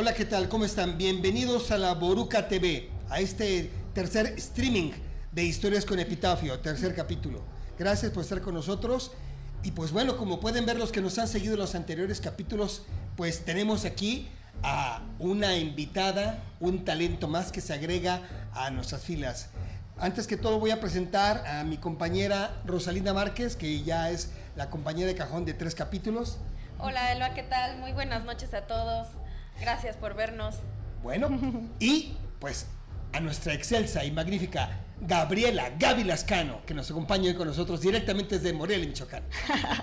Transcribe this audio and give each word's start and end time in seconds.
Hola, 0.00 0.14
¿qué 0.14 0.24
tal? 0.24 0.48
¿Cómo 0.48 0.64
están? 0.64 0.96
Bienvenidos 0.96 1.72
a 1.72 1.76
la 1.76 1.92
Boruca 1.92 2.46
TV, 2.46 2.88
a 3.10 3.18
este 3.18 3.68
tercer 3.94 4.26
streaming 4.36 4.92
de 5.32 5.42
Historias 5.42 5.84
con 5.84 5.98
Epitafio, 5.98 6.60
tercer 6.60 6.94
capítulo. 6.94 7.42
Gracias 7.76 8.12
por 8.12 8.22
estar 8.22 8.40
con 8.40 8.54
nosotros. 8.54 9.10
Y 9.64 9.72
pues 9.72 9.90
bueno, 9.90 10.16
como 10.16 10.38
pueden 10.38 10.66
ver 10.66 10.78
los 10.78 10.92
que 10.92 11.00
nos 11.00 11.18
han 11.18 11.26
seguido 11.26 11.54
en 11.54 11.58
los 11.58 11.74
anteriores 11.74 12.20
capítulos, 12.20 12.82
pues 13.16 13.44
tenemos 13.44 13.84
aquí 13.84 14.28
a 14.62 15.02
una 15.18 15.56
invitada, 15.56 16.44
un 16.60 16.84
talento 16.84 17.26
más 17.26 17.50
que 17.50 17.60
se 17.60 17.74
agrega 17.74 18.22
a 18.52 18.70
nuestras 18.70 19.02
filas. 19.02 19.48
Antes 19.98 20.28
que 20.28 20.36
todo 20.36 20.60
voy 20.60 20.70
a 20.70 20.80
presentar 20.80 21.44
a 21.44 21.64
mi 21.64 21.76
compañera 21.76 22.62
Rosalinda 22.64 23.12
Márquez, 23.12 23.56
que 23.56 23.82
ya 23.82 24.10
es 24.10 24.30
la 24.54 24.70
compañera 24.70 25.08
de 25.08 25.16
cajón 25.16 25.44
de 25.44 25.54
tres 25.54 25.74
capítulos. 25.74 26.38
Hola 26.78 27.10
Elba, 27.10 27.34
¿qué 27.34 27.42
tal? 27.42 27.78
Muy 27.78 27.90
buenas 27.90 28.24
noches 28.24 28.54
a 28.54 28.60
todos. 28.68 29.08
Gracias 29.60 29.96
por 29.96 30.14
vernos. 30.14 30.56
Bueno, 31.02 31.30
y 31.78 32.16
pues 32.40 32.66
a 33.12 33.20
nuestra 33.20 33.54
excelsa 33.54 34.04
y 34.04 34.10
magnífica 34.10 34.80
Gabriela 35.00 35.70
Gaby 35.78 36.04
Lascano, 36.04 36.60
que 36.66 36.74
nos 36.74 36.90
acompaña 36.90 37.28
hoy 37.28 37.36
con 37.36 37.46
nosotros 37.46 37.80
directamente 37.80 38.38
desde 38.38 38.52
Morelia, 38.52 38.86
Michoacán. 38.86 39.22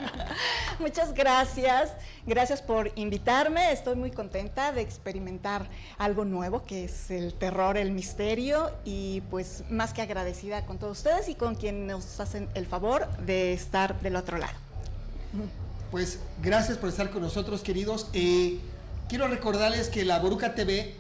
Muchas 0.80 1.14
gracias, 1.14 1.94
gracias 2.26 2.62
por 2.62 2.92
invitarme, 2.96 3.72
estoy 3.72 3.96
muy 3.96 4.12
contenta 4.12 4.74
de 4.74 4.82
experimentar 4.82 5.70
algo 5.98 6.26
nuevo 6.26 6.66
que 6.66 6.86
es 6.86 7.10
el 7.12 7.34
terror, 7.34 7.78
el 7.78 7.92
misterio 7.92 8.72
y 8.84 9.22
pues 9.30 9.64
más 9.70 9.94
que 9.94 10.02
agradecida 10.02 10.66
con 10.66 10.80
todos 10.80 10.98
ustedes 10.98 11.30
y 11.30 11.36
con 11.36 11.56
quienes 11.56 11.88
nos 11.88 12.20
hacen 12.20 12.50
el 12.54 12.66
favor 12.66 13.08
de 13.20 13.54
estar 13.54 14.00
del 14.02 14.18
otro 14.18 14.38
lado. 14.38 14.54
Pues 15.92 16.20
gracias 16.42 16.78
por 16.78 16.90
estar 16.90 17.10
con 17.10 17.22
nosotros, 17.22 17.62
queridos. 17.62 18.10
Eh, 18.12 18.60
quiero 19.08 19.28
recordarles 19.28 19.90
que 19.90 20.06
la 20.06 20.20
Boruca 20.20 20.56
TV 20.56 20.96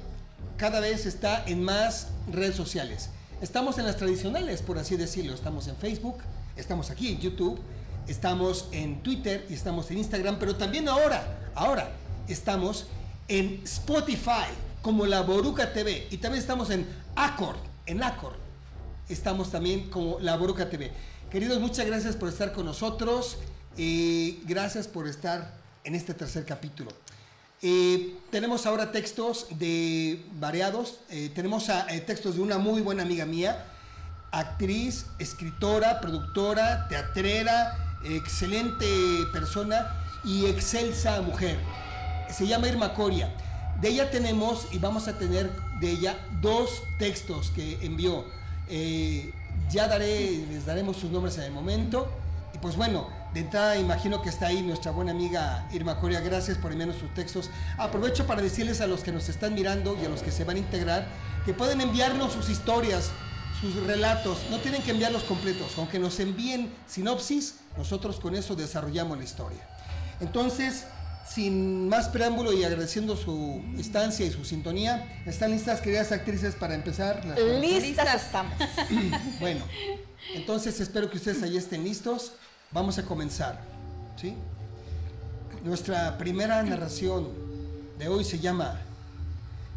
cada 0.57 0.79
vez 0.79 1.05
está 1.05 1.43
en 1.45 1.63
más 1.63 2.07
redes 2.31 2.55
sociales. 2.55 3.09
Estamos 3.41 3.77
en 3.77 3.85
las 3.85 3.97
tradicionales, 3.97 4.61
por 4.61 4.77
así 4.77 4.95
decirlo. 4.95 5.33
Estamos 5.33 5.67
en 5.67 5.75
Facebook, 5.75 6.17
estamos 6.55 6.89
aquí 6.89 7.09
en 7.09 7.19
YouTube, 7.19 7.59
estamos 8.07 8.69
en 8.71 9.01
Twitter 9.03 9.45
y 9.49 9.53
estamos 9.53 9.89
en 9.91 9.97
Instagram, 9.97 10.37
pero 10.39 10.55
también 10.55 10.87
ahora, 10.87 11.51
ahora 11.55 11.89
estamos 12.27 12.87
en 13.27 13.61
Spotify 13.63 14.47
como 14.81 15.05
la 15.05 15.21
Boruca 15.21 15.73
TV 15.73 16.07
y 16.11 16.17
también 16.17 16.41
estamos 16.41 16.69
en 16.69 16.87
Accord, 17.15 17.57
en 17.85 18.03
Accord. 18.03 18.35
Estamos 19.09 19.51
también 19.51 19.89
como 19.89 20.19
la 20.19 20.37
Boruca 20.37 20.69
TV. 20.69 20.91
Queridos, 21.29 21.59
muchas 21.59 21.85
gracias 21.85 22.15
por 22.15 22.29
estar 22.29 22.53
con 22.53 22.65
nosotros 22.65 23.37
y 23.77 24.39
gracias 24.45 24.87
por 24.87 25.07
estar 25.07 25.53
en 25.83 25.95
este 25.95 26.13
tercer 26.13 26.45
capítulo. 26.45 26.91
Eh, 27.61 28.15
tenemos 28.31 28.65
ahora 28.65 28.91
textos 28.91 29.47
de 29.51 30.23
variados. 30.39 30.99
Eh, 31.09 31.31
tenemos 31.33 31.69
eh, 31.69 32.03
textos 32.05 32.35
de 32.35 32.41
una 32.41 32.57
muy 32.57 32.81
buena 32.81 33.03
amiga 33.03 33.25
mía, 33.25 33.65
actriz, 34.31 35.05
escritora, 35.19 36.01
productora, 36.01 36.87
teatrera, 36.89 37.99
excelente 38.03 38.85
persona 39.31 39.95
y 40.23 40.45
excelsa 40.45 41.21
mujer. 41.21 41.57
Se 42.29 42.45
llama 42.45 42.67
Irma 42.67 42.93
Coria. 42.93 43.33
De 43.81 43.89
ella 43.89 44.09
tenemos 44.09 44.67
y 44.71 44.79
vamos 44.79 45.07
a 45.07 45.17
tener 45.17 45.51
de 45.79 45.91
ella 45.91 46.17
dos 46.41 46.83
textos 46.99 47.51
que 47.51 47.77
envió. 47.81 48.25
ya 49.69 49.87
daré, 49.87 50.45
les 50.49 50.65
daremos 50.65 50.97
sus 50.97 51.09
nombres 51.09 51.37
en 51.37 51.43
el 51.45 51.51
momento. 51.51 52.07
Y 52.53 52.57
pues 52.57 52.75
bueno, 52.75 53.09
de 53.35 53.41
entrada 53.41 53.77
imagino 53.77 54.21
que 54.21 54.29
está 54.29 54.47
ahí 54.47 54.61
nuestra 54.61 54.91
buena 54.91 55.11
amiga 55.11 55.67
Irma 55.73 55.99
Coria, 55.99 56.21
gracias 56.21 56.57
por 56.57 56.71
enviarnos 56.71 56.97
sus 56.97 57.13
textos. 57.13 57.49
Aprovecho 57.77 58.25
para 58.25 58.41
decirles 58.41 58.79
a 58.79 58.87
los 58.87 59.01
que 59.01 59.11
nos 59.11 59.27
están 59.27 59.53
mirando 59.53 59.97
y 60.01 60.05
a 60.05 60.09
los 60.09 60.21
que 60.23 60.31
se 60.31 60.45
van 60.45 60.55
a 60.55 60.59
integrar 60.59 61.05
que 61.45 61.53
pueden 61.53 61.81
enviarnos 61.81 62.31
sus 62.31 62.49
historias, 62.49 63.11
sus 63.59 63.75
relatos, 63.85 64.37
no 64.49 64.59
tienen 64.59 64.81
que 64.83 64.91
enviarlos 64.91 65.23
completos, 65.23 65.73
aunque 65.77 65.99
nos 65.99 66.17
envíen 66.21 66.73
sinopsis, 66.87 67.55
nosotros 67.75 68.21
con 68.21 68.35
eso 68.35 68.55
desarrollamos 68.55 69.17
la 69.17 69.25
historia. 69.25 69.67
Entonces, 70.21 70.85
sin 71.29 71.89
más 71.89 72.07
preámbulo 72.07 72.53
y 72.53 72.63
agradeciendo 72.63 73.17
su 73.17 73.61
instancia 73.75 74.25
y 74.25 74.31
su 74.31 74.45
sintonía, 74.45 75.21
¿están 75.25 75.51
listas, 75.51 75.81
queridas 75.81 76.13
actrices, 76.13 76.55
para 76.55 76.73
empezar? 76.73 77.21
Listas 77.59 78.23
estamos. 78.23 78.53
bueno, 79.41 79.65
entonces 80.35 80.79
espero 80.79 81.09
que 81.09 81.17
ustedes 81.17 81.43
ahí 81.43 81.57
estén 81.57 81.83
listos. 81.83 82.31
Vamos 82.71 82.97
a 82.97 83.05
comenzar. 83.05 83.59
¿sí? 84.15 84.35
Nuestra 85.63 86.17
primera 86.17 86.61
narración 86.63 87.27
de 87.97 88.07
hoy 88.07 88.23
se 88.23 88.39
llama 88.39 88.79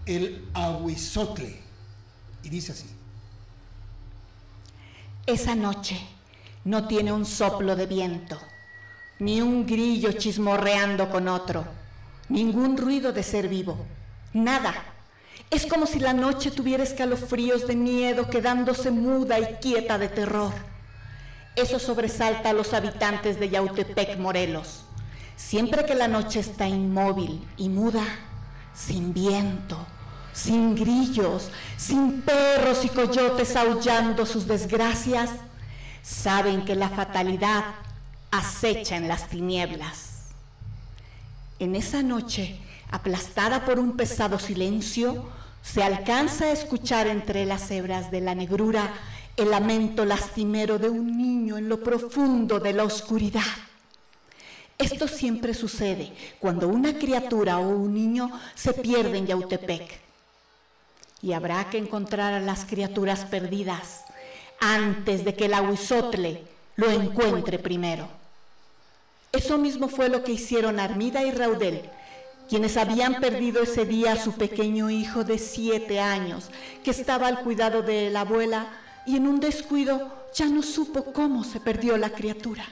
El 0.04 0.44
Aguizotle 0.54 1.60
y 2.43 2.48
dice 2.48 2.72
así. 2.72 2.87
Esa 5.27 5.54
noche 5.54 6.00
no 6.65 6.87
tiene 6.87 7.12
un 7.12 7.25
soplo 7.25 7.77
de 7.77 7.87
viento, 7.87 8.38
ni 9.19 9.41
un 9.41 9.66
grillo 9.66 10.12
chismorreando 10.12 11.10
con 11.10 11.28
otro, 11.28 11.65
ningún 12.28 12.77
ruido 12.77 13.12
de 13.12 13.22
ser 13.22 13.48
vivo, 13.48 13.78
nada. 14.32 14.75
Es 15.50 15.66
como 15.66 15.87
si 15.87 15.98
la 15.98 16.12
noche 16.12 16.50
tuviera 16.50 16.82
escalofríos 16.82 17.66
de 17.66 17.77
miedo 17.77 18.28
quedándose 18.28 18.91
muda 18.91 19.38
y 19.38 19.54
quieta 19.56 19.97
de 19.98 20.09
terror. 20.09 20.53
Eso 21.56 21.78
sobresalta 21.78 22.50
a 22.50 22.53
los 22.53 22.72
habitantes 22.75 23.41
de 23.41 23.48
Yautepec, 23.48 24.19
Morelos. 24.19 24.84
Siempre 25.36 25.84
que 25.84 25.94
la 25.94 26.09
noche 26.09 26.41
está 26.41 26.66
inmóvil 26.66 27.47
y 27.56 27.69
muda, 27.69 28.04
sin 28.75 29.12
viento, 29.12 29.78
sin 30.32 30.75
grillos, 30.75 31.50
sin 31.76 32.22
perros 32.22 32.84
y 32.84 32.88
coyotes 32.88 33.56
aullando 33.56 34.26
sus 34.26 34.47
desgracias, 34.47 35.31
saben 36.03 36.64
que 36.64 36.75
la 36.75 36.88
fatalidad 36.88 37.65
acecha 38.30 38.97
en 38.97 39.09
las 39.09 39.28
tinieblas. 39.28 40.26
En 41.59 41.75
esa 41.75 42.03
noche, 42.03 42.59
aplastada 42.91 43.65
por 43.65 43.78
un 43.78 43.97
pesado 43.97 44.38
silencio, 44.38 45.28
se 45.62 45.82
alcanza 45.82 46.47
a 46.47 46.53
escuchar 46.53 47.06
entre 47.09 47.44
las 47.44 47.70
hebras 47.70 48.10
de 48.10 48.20
la 48.20 48.34
negrura 48.34 48.92
el 49.38 49.50
lamento 49.53 50.04
lastimero 50.04 50.78
de 50.78 50.91
un 50.91 51.16
niño 51.16 51.56
en 51.56 51.69
lo 51.69 51.81
profundo 51.81 52.59
de 52.59 52.72
la 52.72 52.82
oscuridad. 52.82 53.43
Esto 54.76 55.06
siempre 55.06 55.54
sucede 55.54 56.12
cuando 56.41 56.69
una 56.69 56.99
criatura 56.99 57.59
o 57.59 57.69
un 57.69 57.94
niño 57.94 58.31
se 58.54 58.75
pierde 58.75 59.19
en 59.19 59.28
Yautepec. 59.28 60.00
Y 61.22 61.32
habrá 61.32 61.71
que 61.71 61.78
encontrar 61.78 62.34
a 62.34 62.41
las 62.41 62.65
criaturas 62.65 63.25
perdidas 63.25 64.04
antes 64.60 65.25
de 65.25 65.34
que 65.34 65.47
el 65.47 65.54
aguizotle 65.54 66.43
lo 66.77 66.91
encuentre 66.91 67.59
primero. 67.59 68.09
Eso 69.32 69.56
mismo 69.56 69.88
fue 69.88 70.09
lo 70.09 70.25
que 70.25 70.32
hicieron 70.32 70.81
Armida 70.81 71.22
y 71.22 71.31
Raudel, 71.31 71.82
quienes 72.48 72.77
habían 72.77 73.21
perdido 73.21 73.62
ese 73.62 73.84
día 73.84 74.12
a 74.12 74.16
su 74.16 74.32
pequeño 74.32 74.91
hijo 74.91 75.22
de 75.22 75.38
siete 75.38 76.00
años, 76.00 76.50
que 76.82 76.91
estaba 76.91 77.28
al 77.28 77.41
cuidado 77.41 77.82
de 77.82 78.10
la 78.10 78.22
abuela 78.22 78.69
y 79.09 79.17
en 79.17 79.27
un 79.27 79.41
descuido 79.41 80.29
ya 80.35 80.45
no 80.45 80.63
supo 80.63 81.15
cómo 81.15 81.43
se 81.43 81.61
perdió 81.61 81.97
la 81.97 82.11
criatura. 82.11 82.67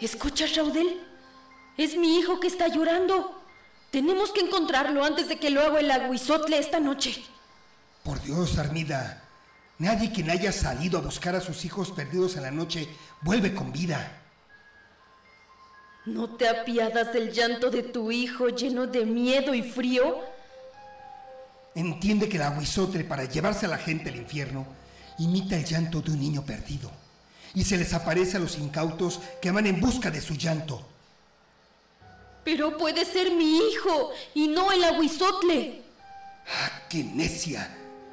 ¿Escuchas, 0.00 0.56
Raudel? 0.56 1.02
Es 1.76 1.98
mi 1.98 2.18
hijo 2.18 2.40
que 2.40 2.46
está 2.46 2.68
llorando. 2.68 3.38
Tenemos 3.90 4.32
que 4.32 4.40
encontrarlo 4.40 5.04
antes 5.04 5.28
de 5.28 5.38
que 5.38 5.50
lo 5.50 5.60
haga 5.60 5.80
el 5.80 5.90
aguizotle 5.90 6.58
esta 6.58 6.80
noche. 6.80 7.22
Por 8.02 8.22
Dios, 8.22 8.56
Armida. 8.56 9.22
Nadie 9.78 10.10
quien 10.10 10.30
haya 10.30 10.50
salido 10.50 10.98
a 10.98 11.02
buscar 11.02 11.34
a 11.34 11.42
sus 11.42 11.66
hijos 11.66 11.90
perdidos 11.90 12.36
en 12.36 12.44
la 12.44 12.50
noche 12.50 12.88
vuelve 13.20 13.54
con 13.54 13.70
vida. 13.70 14.22
¿No 16.06 16.30
te 16.36 16.48
apiadas 16.48 17.12
del 17.12 17.32
llanto 17.32 17.70
de 17.70 17.82
tu 17.82 18.10
hijo 18.10 18.48
lleno 18.48 18.86
de 18.86 19.04
miedo 19.04 19.52
y 19.52 19.62
frío? 19.62 20.35
Entiende 21.76 22.28
que 22.28 22.36
el 22.36 22.42
aguizotre 22.42 23.04
para 23.04 23.24
llevarse 23.24 23.66
a 23.66 23.68
la 23.68 23.78
gente 23.78 24.10
al 24.10 24.16
infierno 24.16 24.66
imita 25.18 25.56
el 25.56 25.64
llanto 25.64 26.00
de 26.00 26.10
un 26.10 26.20
niño 26.20 26.44
perdido 26.44 26.90
y 27.54 27.64
se 27.64 27.76
les 27.76 27.94
aparece 27.94 28.36
a 28.36 28.40
los 28.40 28.58
incautos 28.58 29.20
que 29.40 29.50
van 29.50 29.66
en 29.66 29.80
busca 29.80 30.10
de 30.10 30.20
su 30.20 30.34
llanto. 30.34 30.84
Pero 32.44 32.76
puede 32.76 33.04
ser 33.04 33.32
mi 33.32 33.58
hijo 33.58 34.10
y 34.34 34.48
no 34.48 34.72
el 34.72 34.84
aguizotle. 34.84 35.82
¡Ah, 36.46 36.82
qué 36.88 37.02
necia! 37.02 37.68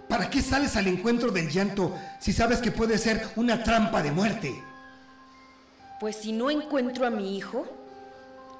¿Para 0.07 0.30
qué 0.30 0.42
sales 0.42 0.75
al 0.75 0.88
encuentro 0.88 1.31
del 1.31 1.50
llanto 1.50 1.98
si 2.19 2.33
sabes 2.33 2.60
que 2.60 2.71
puede 2.71 2.98
ser 2.98 3.30
una 3.36 3.63
trampa 3.63 4.01
de 4.01 4.12
muerte? 4.12 4.54
Pues 6.00 6.18
si 6.18 6.31
no 6.31 6.50
encuentro 6.50 7.06
a 7.06 7.10
mi 7.10 7.38
hijo, 7.38 7.68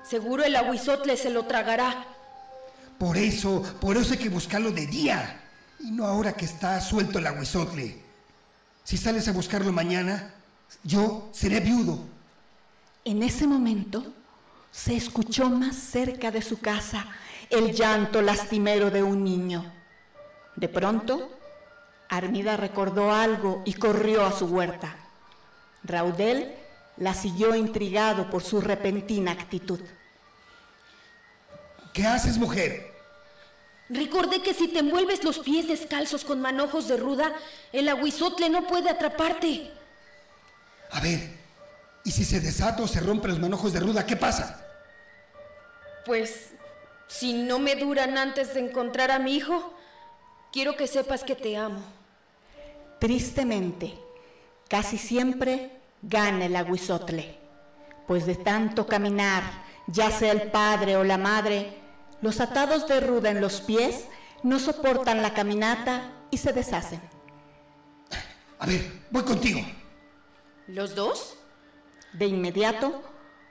seguro 0.04 0.44
el 0.44 0.56
aguizotle 0.56 1.18
se 1.18 1.30
lo 1.30 1.46
tragará. 1.46 2.08
Por 2.98 3.18
eso, 3.18 3.62
por 3.82 3.98
eso 3.98 4.14
hay 4.14 4.20
que 4.20 4.30
buscarlo 4.30 4.72
de 4.72 4.88
día 4.88 5.42
y 5.80 5.92
no 5.92 6.06
ahora 6.06 6.34
que 6.34 6.46
está 6.46 6.80
suelto 6.80 7.20
el 7.20 7.28
aguizotle. 7.28 8.02
Si 8.84 8.98
sales 8.98 9.28
a 9.28 9.34
buscarlo 9.34 9.72
mañana, 9.72 10.34
yo 10.84 11.30
seré 11.32 11.60
viudo. 11.60 12.00
En 13.06 13.24
ese 13.24 13.48
momento 13.48 14.14
se 14.72 14.96
escuchó 14.96 15.50
más 15.50 15.76
cerca 15.76 16.32
de 16.32 16.42
su 16.42 16.60
casa 16.60 17.06
el 17.50 17.74
llanto 17.74 18.22
lastimero 18.22 18.90
de 18.90 19.04
un 19.04 19.24
niño. 19.24 19.72
De 20.56 20.70
pronto, 20.70 21.32
Armida 22.10 22.58
recordó 22.58 23.12
algo 23.12 23.62
y 23.66 23.74
corrió 23.74 24.26
a 24.26 24.32
su 24.32 24.46
huerta. 24.46 24.96
Raudel 25.84 26.54
la 26.98 27.14
siguió 27.14 27.56
intrigado 27.56 28.30
por 28.30 28.44
su 28.44 28.62
repentina 28.62 29.32
actitud. 29.32 29.80
¿Qué 31.94 32.08
haces, 32.08 32.40
mujer? 32.40 32.92
Recordé 33.88 34.42
que 34.42 34.56
si 34.56 34.68
te 34.68 34.80
envuelves 34.80 35.24
los 35.24 35.40
pies 35.40 35.68
descalzos 35.68 36.26
con 36.26 36.42
manojos 36.42 36.88
de 36.88 36.98
ruda, 36.98 37.32
el 37.72 37.88
aguizotle 37.88 38.50
no 38.50 38.66
puede 38.66 38.90
atraparte. 38.90 39.72
A 40.92 41.00
ver, 41.00 41.20
¿y 42.04 42.10
si 42.10 42.26
se 42.26 42.40
desata 42.40 42.82
o 42.82 42.88
se 42.88 43.00
rompe 43.00 43.28
los 43.28 43.40
manojos 43.40 43.72
de 43.74 43.80
ruda, 43.80 44.06
qué 44.06 44.16
pasa? 44.16 44.66
Pues, 46.06 46.50
si 47.08 47.34
no 47.34 47.60
me 47.60 47.76
duran 47.76 48.18
antes 48.18 48.56
de 48.56 48.62
encontrar 48.62 49.12
a 49.12 49.20
mi 49.20 49.36
hijo, 49.36 49.74
quiero 50.52 50.76
que 50.76 50.88
sepas 50.88 51.24
que 51.24 51.36
te 51.36 51.56
amo. 51.56 51.84
Tristemente, 53.00 53.94
casi 54.68 54.98
siempre 54.98 55.72
gana 56.02 56.46
el 56.46 56.56
aguizotle, 56.56 57.38
pues 58.08 58.26
de 58.26 58.36
tanto 58.36 58.88
caminar, 58.88 59.44
ya 59.88 60.10
sea 60.10 60.32
el 60.32 60.50
padre 60.50 60.96
o 60.96 61.04
la 61.04 61.18
madre, 61.18 61.83
los 62.24 62.40
atados 62.40 62.88
de 62.88 63.02
ruda 63.02 63.32
en 63.32 63.42
los 63.42 63.60
pies 63.60 64.06
no 64.44 64.58
soportan 64.58 65.22
la 65.22 65.34
caminata 65.34 66.10
y 66.32 66.38
se 66.38 66.54
deshacen. 66.54 67.02
A 68.60 68.66
ver, 68.66 69.02
voy 69.12 69.24
contigo. 69.24 69.60
¿Los 70.68 70.96
dos? 70.96 71.36
De 72.14 72.26
inmediato, 72.26 73.04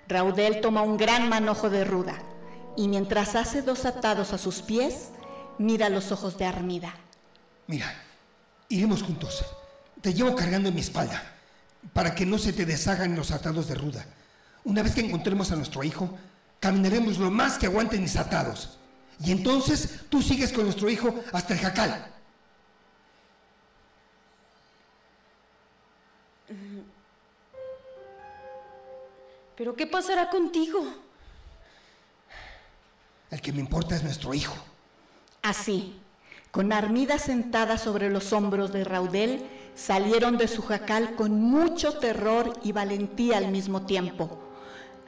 Raudel 0.08 0.62
toma 0.62 0.80
un 0.80 0.96
gran 0.96 1.28
manojo 1.28 1.68
de 1.68 1.84
ruda 1.84 2.14
y 2.74 2.88
mientras 2.88 3.34
hace 3.34 3.60
dos 3.60 3.84
atados 3.84 4.32
a 4.32 4.38
sus 4.38 4.62
pies, 4.62 5.10
mira 5.58 5.90
los 5.90 6.10
ojos 6.10 6.38
de 6.38 6.46
Armida. 6.46 6.94
Mira, 7.66 7.94
iremos 8.70 9.02
juntos. 9.02 9.44
Te 10.00 10.14
llevo 10.14 10.34
cargando 10.34 10.70
en 10.70 10.74
mi 10.74 10.80
espalda 10.80 11.22
para 11.92 12.14
que 12.14 12.24
no 12.24 12.38
se 12.38 12.54
te 12.54 12.64
deshagan 12.64 13.16
los 13.16 13.32
atados 13.32 13.68
de 13.68 13.74
ruda. 13.74 14.06
Una 14.64 14.82
vez 14.82 14.94
que 14.94 15.02
encontremos 15.02 15.52
a 15.52 15.56
nuestro 15.56 15.84
hijo, 15.84 16.16
caminaremos 16.62 17.18
lo 17.18 17.28
más 17.28 17.58
que 17.58 17.66
aguanten 17.66 18.00
mis 18.02 18.14
atados. 18.16 18.78
Y 19.18 19.32
entonces 19.32 20.02
tú 20.08 20.22
sigues 20.22 20.52
con 20.52 20.62
nuestro 20.62 20.88
hijo 20.88 21.12
hasta 21.32 21.54
el 21.54 21.58
jacal. 21.60 22.06
¿Pero 29.56 29.74
qué 29.74 29.88
pasará 29.88 30.30
contigo? 30.30 30.86
El 33.28 33.40
que 33.40 33.52
me 33.52 33.58
importa 33.58 33.96
es 33.96 34.04
nuestro 34.04 34.32
hijo. 34.32 34.54
Así, 35.42 35.98
con 36.52 36.72
Armida 36.72 37.18
sentada 37.18 37.76
sobre 37.76 38.08
los 38.08 38.32
hombros 38.32 38.72
de 38.72 38.84
Raudel, 38.84 39.44
salieron 39.74 40.38
de 40.38 40.46
su 40.46 40.62
jacal 40.62 41.16
con 41.16 41.40
mucho 41.40 41.98
terror 41.98 42.52
y 42.62 42.70
valentía 42.70 43.38
al 43.38 43.48
mismo 43.48 43.84
tiempo. 43.84 44.41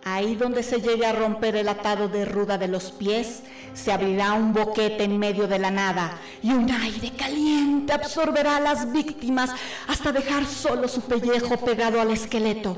Ahí 0.07 0.37
donde 0.37 0.63
se 0.63 0.83
llegue 0.83 1.07
a 1.07 1.13
romper 1.13 1.57
el 1.57 1.67
atado 1.67 2.09
de 2.09 2.27
ruda 2.27 2.59
de 2.59 2.69
los 2.69 2.93
pies, 2.93 3.43
se 3.73 3.91
abrirá 3.91 4.35
un 4.35 4.53
boquete 4.53 5.05
en 5.05 5.19
medio 5.19 5.49
de 5.49 5.59
la 5.59 5.71
nada 5.71 6.19
y 6.43 6.51
un 6.53 6.71
aire 6.71 7.13
caliente 7.17 7.95
absorberá 7.95 8.57
a 8.57 8.61
las 8.61 8.93
víctimas 8.93 9.51
hasta 9.89 10.13
dejar 10.13 10.45
solo 10.45 10.89
su 10.89 11.01
pellejo 11.01 11.57
pegado 11.57 12.03
al 12.03 12.11
esqueleto. 12.11 12.77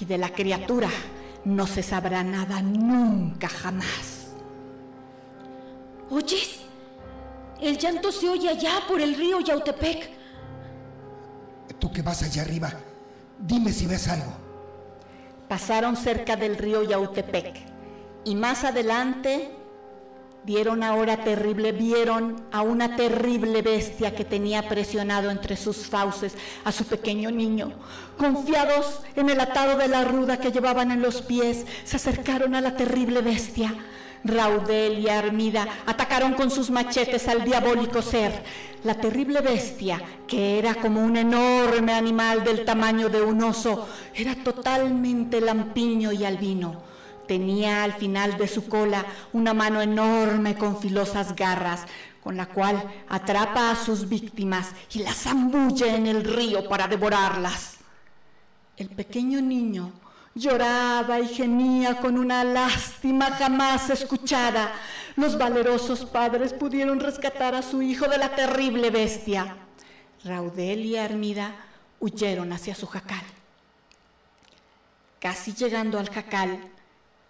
Y 0.00 0.04
de 0.04 0.18
la 0.18 0.28
criatura 0.28 0.88
no 1.44 1.66
se 1.66 1.82
sabrá 1.82 2.22
nada 2.22 2.62
nunca 2.62 3.48
jamás. 3.48 4.28
¿Oyes? 6.10 6.60
El 7.60 7.76
llanto 7.76 8.12
se 8.12 8.28
oye 8.28 8.50
allá 8.50 8.82
por 8.86 9.00
el 9.00 9.16
río 9.16 9.40
Yautepec. 9.40 10.10
Tú 11.80 11.90
que 11.92 12.02
vas 12.02 12.22
allá 12.22 12.42
arriba, 12.42 12.72
dime 13.40 13.72
si 13.72 13.86
ves 13.86 14.06
algo. 14.06 14.47
Pasaron 15.48 15.96
cerca 15.96 16.36
del 16.36 16.56
río 16.56 16.82
Yautepec 16.82 17.56
y 18.24 18.34
más 18.34 18.64
adelante 18.64 19.50
dieron 20.44 20.82
ahora 20.82 21.24
terrible, 21.24 21.72
vieron 21.72 22.36
a 22.52 22.62
una 22.62 22.96
terrible 22.96 23.62
bestia 23.62 24.14
que 24.14 24.24
tenía 24.24 24.68
presionado 24.68 25.30
entre 25.30 25.56
sus 25.56 25.86
fauces 25.88 26.34
a 26.64 26.72
su 26.72 26.84
pequeño 26.84 27.30
niño. 27.30 27.72
Confiados 28.16 29.00
en 29.16 29.30
el 29.30 29.40
atado 29.40 29.76
de 29.76 29.88
la 29.88 30.04
ruda 30.04 30.38
que 30.38 30.52
llevaban 30.52 30.90
en 30.90 31.02
los 31.02 31.22
pies, 31.22 31.66
se 31.84 31.96
acercaron 31.96 32.54
a 32.54 32.60
la 32.60 32.76
terrible 32.76 33.20
bestia. 33.20 33.74
Raudel 34.24 34.98
y 34.98 35.08
Armida 35.08 35.66
atacaron 35.86 36.34
con 36.34 36.50
sus 36.50 36.70
machetes 36.70 37.28
al 37.28 37.44
diabólico 37.44 38.02
ser. 38.02 38.42
La 38.84 38.94
terrible 38.94 39.40
bestia, 39.40 40.00
que 40.26 40.58
era 40.58 40.74
como 40.74 41.02
un 41.02 41.16
enorme 41.16 41.92
animal 41.92 42.44
del 42.44 42.64
tamaño 42.64 43.08
de 43.08 43.22
un 43.22 43.42
oso, 43.42 43.88
era 44.14 44.34
totalmente 44.36 45.40
lampiño 45.40 46.12
y 46.12 46.24
albino. 46.24 46.82
Tenía 47.26 47.84
al 47.84 47.94
final 47.94 48.38
de 48.38 48.48
su 48.48 48.68
cola 48.68 49.04
una 49.32 49.52
mano 49.52 49.82
enorme 49.82 50.56
con 50.56 50.80
filosas 50.80 51.34
garras, 51.36 51.86
con 52.22 52.36
la 52.36 52.46
cual 52.46 52.82
atrapa 53.08 53.70
a 53.70 53.76
sus 53.76 54.08
víctimas 54.08 54.70
y 54.92 55.00
las 55.00 55.16
zambulle 55.16 55.94
en 55.94 56.06
el 56.06 56.24
río 56.24 56.68
para 56.68 56.88
devorarlas. 56.88 57.78
El 58.76 58.88
pequeño 58.90 59.40
niño 59.40 59.92
lloraba 60.38 61.20
y 61.20 61.28
gemía 61.28 61.98
con 62.00 62.18
una 62.18 62.44
lástima 62.44 63.26
jamás 63.32 63.90
escuchada. 63.90 64.72
Los 65.16 65.36
valerosos 65.36 66.04
padres 66.04 66.52
pudieron 66.52 67.00
rescatar 67.00 67.54
a 67.54 67.62
su 67.62 67.82
hijo 67.82 68.06
de 68.08 68.18
la 68.18 68.34
terrible 68.34 68.90
bestia. 68.90 69.56
Raudel 70.24 70.84
y 70.84 70.96
Armida 70.96 71.54
huyeron 72.00 72.52
hacia 72.52 72.74
su 72.74 72.86
jacal. 72.86 73.22
Casi 75.20 75.52
llegando 75.52 75.98
al 75.98 76.10
jacal, 76.10 76.60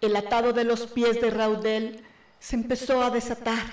el 0.01 0.15
atado 0.15 0.53
de 0.53 0.63
los 0.63 0.81
pies 0.87 1.19
de 1.19 1.31
Raudel 1.31 2.05
se 2.39 2.55
empezó 2.55 3.01
a 3.01 3.09
desatar 3.09 3.63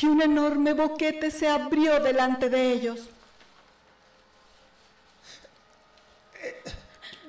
y 0.00 0.06
un 0.06 0.22
enorme 0.22 0.74
boquete 0.74 1.30
se 1.30 1.48
abrió 1.48 1.98
delante 2.00 2.48
de 2.48 2.72
ellos. 2.72 3.08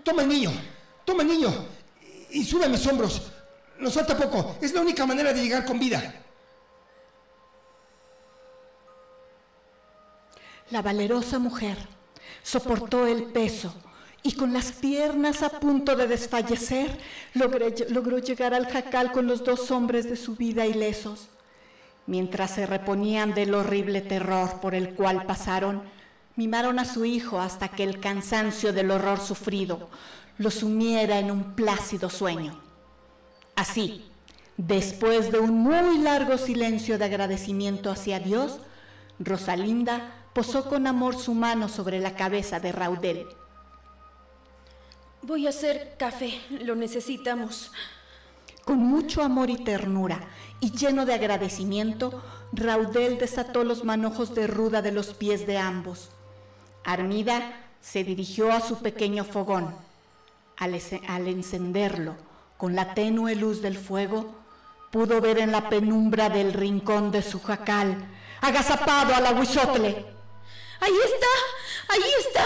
Toma 0.03 0.23
el 0.23 0.29
niño, 0.29 0.51
toma 1.09 1.23
niño 1.23 1.51
y 2.29 2.43
sube 2.45 2.65
a 2.65 2.69
mis 2.69 2.85
hombros. 2.85 3.31
Nos 3.79 3.93
falta 3.93 4.15
poco, 4.15 4.57
es 4.61 4.73
la 4.73 4.81
única 4.81 5.05
manera 5.07 5.33
de 5.33 5.41
llegar 5.41 5.65
con 5.65 5.79
vida. 5.79 6.13
La 10.69 10.83
valerosa 10.83 11.39
mujer 11.39 11.77
soportó 12.43 13.07
el 13.07 13.23
peso 13.23 13.73
y 14.21 14.33
con 14.33 14.53
las 14.53 14.71
piernas 14.71 15.41
a 15.41 15.49
punto 15.49 15.95
de 15.95 16.05
desfallecer 16.05 16.95
logró 17.33 18.19
llegar 18.19 18.53
al 18.53 18.67
jacal 18.67 19.11
con 19.11 19.25
los 19.25 19.43
dos 19.43 19.71
hombres 19.71 20.07
de 20.07 20.15
su 20.15 20.35
vida 20.35 20.67
ilesos. 20.67 21.29
Mientras 22.05 22.51
se 22.51 22.67
reponían 22.67 23.33
del 23.33 23.55
horrible 23.55 24.01
terror 24.01 24.59
por 24.61 24.75
el 24.75 24.93
cual 24.93 25.25
pasaron, 25.25 25.81
mimaron 26.35 26.77
a 26.77 26.85
su 26.85 27.05
hijo 27.05 27.39
hasta 27.39 27.69
que 27.69 27.83
el 27.83 27.99
cansancio 27.99 28.73
del 28.73 28.91
horror 28.91 29.19
sufrido 29.19 29.89
lo 30.39 30.49
sumiera 30.49 31.19
en 31.19 31.29
un 31.29 31.53
plácido 31.53 32.09
sueño. 32.09 32.57
Así, 33.55 34.09
después 34.55 35.31
de 35.31 35.39
un 35.39 35.51
muy 35.51 35.97
largo 35.99 36.37
silencio 36.37 36.97
de 36.97 37.05
agradecimiento 37.05 37.91
hacia 37.91 38.21
Dios, 38.21 38.59
Rosalinda 39.19 40.13
posó 40.33 40.69
con 40.69 40.87
amor 40.87 41.17
su 41.17 41.33
mano 41.33 41.67
sobre 41.67 41.99
la 41.99 42.15
cabeza 42.15 42.61
de 42.61 42.71
Raudel. 42.71 43.27
Voy 45.21 45.45
a 45.45 45.49
hacer 45.49 45.95
café, 45.97 46.39
lo 46.49 46.73
necesitamos. 46.75 47.73
Con 48.63 48.77
mucho 48.77 49.21
amor 49.21 49.49
y 49.49 49.57
ternura 49.57 50.21
y 50.61 50.71
lleno 50.71 51.05
de 51.05 51.15
agradecimiento, 51.15 52.23
Raudel 52.53 53.17
desató 53.17 53.65
los 53.65 53.83
manojos 53.83 54.33
de 54.33 54.47
ruda 54.47 54.81
de 54.81 54.93
los 54.93 55.13
pies 55.13 55.45
de 55.45 55.57
ambos. 55.57 56.11
Armida 56.85 57.59
se 57.81 58.05
dirigió 58.05 58.53
a 58.53 58.61
su 58.61 58.77
pequeño 58.77 59.25
fogón. 59.25 59.88
Al, 60.59 61.27
encenderlo 61.27 62.15
con 62.57 62.75
la 62.75 62.93
tenue 62.93 63.35
luz 63.35 63.61
del 63.61 63.77
fuego, 63.77 64.35
pudo 64.91 65.21
ver 65.21 65.39
en 65.39 65.51
la 65.51 65.69
penumbra 65.69 66.29
del 66.29 66.51
rincón 66.51 67.11
de 67.11 67.21
su 67.21 67.41
jacal, 67.41 68.05
agazapado 68.41 69.15
al 69.15 69.25
aguizotle. 69.25 70.05
¡Ahí 70.81 70.97
está! 71.05 71.93
¡Ahí 71.93 72.03
está! 72.19 72.45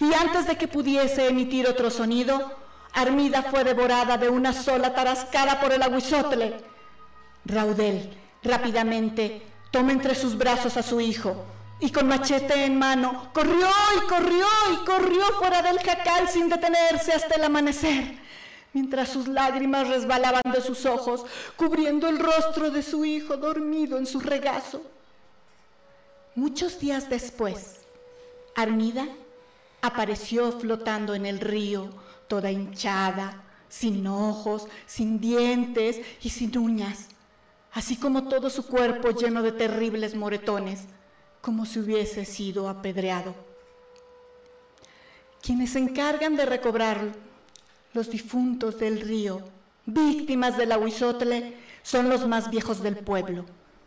Y 0.00 0.14
antes 0.14 0.46
de 0.46 0.56
que 0.56 0.66
pudiese 0.66 1.28
emitir 1.28 1.66
otro 1.66 1.90
sonido, 1.90 2.58
Armida 2.94 3.42
fue 3.42 3.64
devorada 3.64 4.16
de 4.16 4.30
una 4.30 4.54
sola 4.54 4.94
tarascada 4.94 5.60
por 5.60 5.72
el 5.72 5.82
aguizotle. 5.82 6.56
Raudel 7.44 8.16
rápidamente 8.42 9.42
toma 9.70 9.92
entre 9.92 10.14
sus 10.14 10.38
brazos 10.38 10.78
a 10.78 10.82
su 10.82 11.00
hijo 11.02 11.44
y 11.78 11.90
con 11.90 12.08
machete 12.08 12.64
en 12.64 12.78
mano 12.78 13.30
corrió 13.32 13.68
y 13.96 14.08
corrió 14.08 14.46
y 14.72 14.84
corrió 14.84 15.24
fuera 15.38 15.62
del 15.62 15.78
jacal 15.78 16.28
sin 16.28 16.48
detenerse 16.48 17.12
hasta 17.12 17.34
el 17.34 17.44
amanecer. 17.44 18.18
mientras 18.72 19.08
sus 19.08 19.26
lágrimas 19.26 19.88
resbalaban 19.88 20.52
de 20.52 20.60
sus 20.60 20.84
ojos, 20.84 21.24
cubriendo 21.56 22.08
el 22.08 22.18
rostro 22.18 22.70
de 22.70 22.82
su 22.82 23.06
hijo 23.06 23.38
dormido 23.38 23.96
en 23.96 24.04
su 24.04 24.20
regazo. 24.20 24.82
Muchos 26.34 26.78
días 26.78 27.08
después, 27.08 27.80
Armida 28.54 29.08
apareció 29.80 30.52
flotando 30.52 31.14
en 31.14 31.24
el 31.24 31.40
río, 31.40 31.88
toda 32.28 32.50
hinchada, 32.50 33.42
sin 33.70 34.06
ojos, 34.06 34.66
sin 34.84 35.20
dientes 35.20 36.02
y 36.20 36.28
sin 36.28 36.56
uñas, 36.58 37.08
así 37.72 37.96
como 37.96 38.28
todo 38.28 38.50
su 38.50 38.66
cuerpo 38.66 39.10
lleno 39.12 39.42
de 39.42 39.52
terribles 39.52 40.14
moretones, 40.14 40.84
como 41.46 41.64
si 41.64 41.78
hubiese 41.78 42.24
sido 42.24 42.68
apedreado. 42.68 43.32
Quienes 45.40 45.70
se 45.70 45.78
encargan 45.78 46.34
de 46.34 46.44
recobrar 46.44 47.12
los 47.94 48.10
difuntos 48.10 48.80
del 48.80 49.00
río, 49.00 49.42
víctimas 49.84 50.56
del 50.56 50.72
aguizotle, 50.72 51.56
son 51.84 52.08
los 52.08 52.26
más 52.26 52.50
viejos 52.50 52.82
del 52.82 52.96
pueblo, 52.96 53.44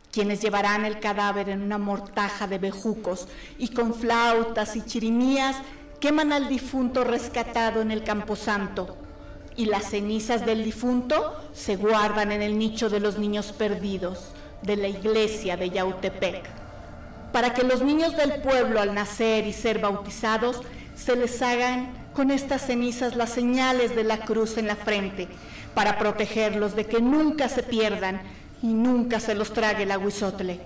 quienes 0.09 0.41
llevarán 0.41 0.85
el 0.85 1.01
cadáver 1.01 1.49
en 1.49 1.61
una 1.61 1.77
mortaja 1.77 2.47
de 2.47 2.59
bejucos 2.59 3.27
y 3.57 3.67
con 3.73 3.93
flautas 3.93 4.77
y 4.77 4.81
chirimías 4.85 5.57
queman 5.99 6.31
al 6.31 6.47
difunto 6.47 7.03
rescatado 7.03 7.81
en 7.81 7.91
el 7.91 8.05
camposanto 8.05 8.95
y 9.57 9.65
las 9.65 9.89
cenizas 9.89 10.45
del 10.45 10.63
difunto 10.63 11.35
se 11.51 11.75
guardan 11.75 12.31
en 12.31 12.41
el 12.41 12.57
nicho 12.57 12.89
de 12.89 13.01
los 13.01 13.19
niños 13.19 13.51
perdidos 13.51 14.29
de 14.61 14.77
la 14.77 14.87
iglesia 14.87 15.57
de 15.57 15.71
Yautepec, 15.71 16.58
para 17.31 17.53
que 17.53 17.63
los 17.63 17.81
niños 17.81 18.15
del 18.15 18.41
pueblo 18.41 18.79
al 18.79 18.93
nacer 18.93 19.45
y 19.45 19.53
ser 19.53 19.79
bautizados 19.79 20.61
se 20.95 21.15
les 21.15 21.41
hagan 21.41 21.93
con 22.13 22.31
estas 22.31 22.63
cenizas 22.65 23.15
las 23.15 23.29
señales 23.29 23.95
de 23.95 24.03
la 24.03 24.19
cruz 24.19 24.57
en 24.57 24.67
la 24.67 24.75
frente, 24.75 25.27
para 25.73 25.97
protegerlos 25.97 26.75
de 26.75 26.85
que 26.85 27.01
nunca 27.01 27.47
se 27.49 27.63
pierdan 27.63 28.21
y 28.61 28.67
nunca 28.67 29.19
se 29.19 29.35
los 29.35 29.53
trague 29.53 29.83
el 29.83 29.91
aguizotle. 29.91 30.59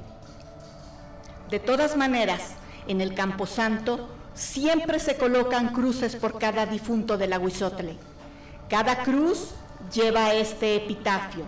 De 1.50 1.60
todas 1.60 1.98
maneras, 1.98 2.54
en 2.88 3.02
el 3.02 3.14
camposanto 3.14 4.10
siempre 4.34 5.00
se 5.00 5.18
colocan 5.18 5.74
cruces 5.74 6.16
por 6.16 6.40
cada 6.40 6.66
difunto 6.66 7.18
del 7.18 7.34
aguizotle 7.34 7.98
cada 8.74 9.04
cruz 9.04 9.52
lleva 9.94 10.34
este 10.34 10.76
epitafio. 10.76 11.44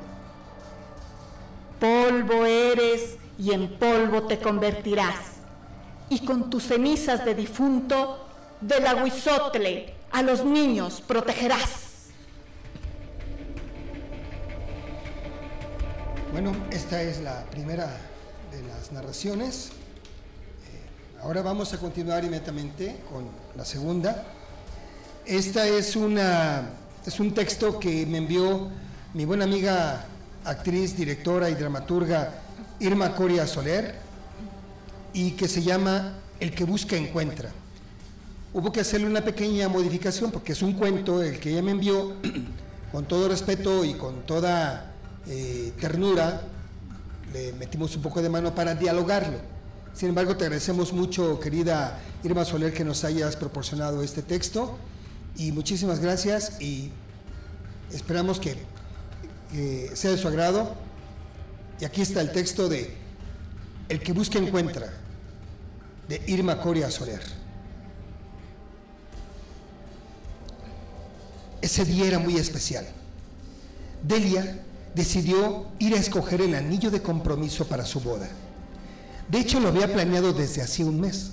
Polvo 1.80 2.46
eres 2.46 3.18
y 3.38 3.52
en 3.52 3.78
polvo 3.78 4.24
te 4.24 4.40
convertirás. 4.40 5.16
Y 6.10 6.26
con 6.26 6.50
tus 6.50 6.68
cenizas 6.68 7.26
de 7.26 7.36
difunto, 7.36 8.28
del 8.62 8.86
aguizotle 8.86 9.94
a 10.12 10.22
los 10.22 10.46
niños 10.46 11.02
protegerás. 11.06 11.86
Bueno, 16.32 16.54
esta 16.70 17.02
es 17.02 17.22
la 17.22 17.44
primera 17.46 17.98
de 18.52 18.62
las 18.64 18.92
narraciones. 18.92 19.70
Eh, 19.70 21.22
ahora 21.22 21.42
vamos 21.42 21.74
a 21.74 21.78
continuar 21.78 22.24
inmediatamente 22.24 23.02
con 23.10 23.28
la 23.56 23.66
segunda. 23.66 24.26
Esta 25.26 25.68
es 25.68 25.96
una 25.96 26.70
es 27.06 27.20
un 27.20 27.36
texto 27.36 27.80
que 27.80 28.06
me 28.08 28.18
envió 28.18 28.68
mi 29.14 29.26
buena 29.26 29.44
amiga, 29.44 30.06
actriz, 30.44 30.98
directora 30.98 31.50
y 31.50 31.54
dramaturga 31.54 32.45
Irma 32.80 33.16
Coria 33.16 33.48
Soler 33.48 33.96
y 35.14 35.32
que 35.32 35.48
se 35.48 35.62
llama 35.62 36.14
El 36.40 36.54
que 36.54 36.64
busca 36.64 36.96
encuentra. 36.96 37.50
Hubo 38.54 38.72
que 38.72 38.82
hacerle 38.82 39.08
una 39.08 39.22
pequeña 39.22 39.68
modificación 39.68 40.32
porque 40.32 40.54
es 40.54 40.62
un 40.62 40.74
cuento 40.74 41.22
el 41.22 41.40
que 41.40 41.52
ella 41.52 41.62
me 41.62 41.72
envió 41.72 42.16
con 42.92 43.06
todo 43.06 43.28
respeto 43.28 43.84
y 43.84 43.94
con 43.96 44.26
toda 44.26 44.94
eh, 45.28 45.74
ternura. 45.80 46.42
Le 47.34 47.54
metimos 47.54 47.96
un 47.96 48.02
poco 48.02 48.22
de 48.22 48.30
mano 48.30 48.56
para 48.56 48.76
dialogarlo. 48.76 49.38
Sin 49.94 50.10
embargo, 50.10 50.36
te 50.36 50.44
agradecemos 50.44 50.92
mucho, 50.92 51.40
querida 51.40 52.00
Irma 52.24 52.44
Soler, 52.44 52.74
que 52.74 52.84
nos 52.84 53.04
hayas 53.06 53.36
proporcionado 53.38 54.04
este 54.04 54.22
texto 54.22 54.78
y 55.38 55.52
muchísimas 55.52 56.00
gracias 56.00 56.62
y 56.62 56.92
esperamos 57.94 58.40
que, 58.40 58.58
sea 59.94 60.12
de 60.12 60.18
su 60.18 60.28
agrado. 60.28 60.76
Y 61.80 61.86
aquí 61.86 62.02
está 62.02 62.22
el 62.22 62.32
texto 62.32 62.70
de 62.70 62.96
El 63.90 64.00
que 64.02 64.14
busca 64.14 64.40
encuentra, 64.40 64.92
de 66.08 66.22
Irma 66.28 66.60
Coria 66.60 66.90
Soler. 66.90 67.22
Ese 71.62 71.86
día 71.86 72.06
era 72.06 72.20
muy 72.20 72.38
especial. 72.38 72.86
Delia 74.04 74.64
decidió 74.94 75.68
ir 75.80 75.96
a 75.96 76.00
escoger 76.00 76.42
el 76.42 76.56
anillo 76.56 76.92
de 76.92 77.02
compromiso 77.02 77.68
para 77.68 77.86
su 77.86 78.00
boda. 78.00 78.30
De 79.28 79.40
hecho, 79.40 79.60
lo 79.60 79.70
había 79.70 79.92
planeado 79.92 80.32
desde 80.32 80.62
hacía 80.62 80.86
un 80.86 81.02
mes 81.02 81.32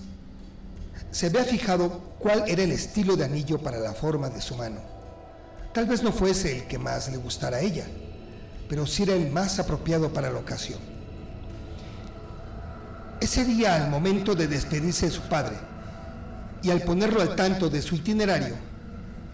se 1.12 1.26
había 1.26 1.44
fijado 1.44 2.00
cuál 2.18 2.44
era 2.48 2.62
el 2.62 2.72
estilo 2.72 3.16
de 3.16 3.26
anillo 3.26 3.58
para 3.58 3.78
la 3.78 3.92
forma 3.92 4.30
de 4.30 4.40
su 4.40 4.56
mano. 4.56 4.80
Tal 5.72 5.86
vez 5.86 6.02
no 6.02 6.10
fuese 6.10 6.56
el 6.56 6.66
que 6.66 6.78
más 6.78 7.10
le 7.10 7.18
gustara 7.18 7.58
a 7.58 7.60
ella, 7.60 7.86
pero 8.72 8.86
sí 8.86 9.02
era 9.02 9.12
el 9.12 9.30
más 9.30 9.58
apropiado 9.58 10.10
para 10.14 10.30
la 10.30 10.38
ocasión. 10.38 10.80
Ese 13.20 13.44
día, 13.44 13.76
al 13.76 13.90
momento 13.90 14.34
de 14.34 14.48
despedirse 14.48 15.04
de 15.04 15.12
su 15.12 15.20
padre 15.28 15.56
y 16.62 16.70
al 16.70 16.80
ponerlo 16.80 17.20
al 17.20 17.36
tanto 17.36 17.68
de 17.68 17.82
su 17.82 17.96
itinerario, 17.96 18.54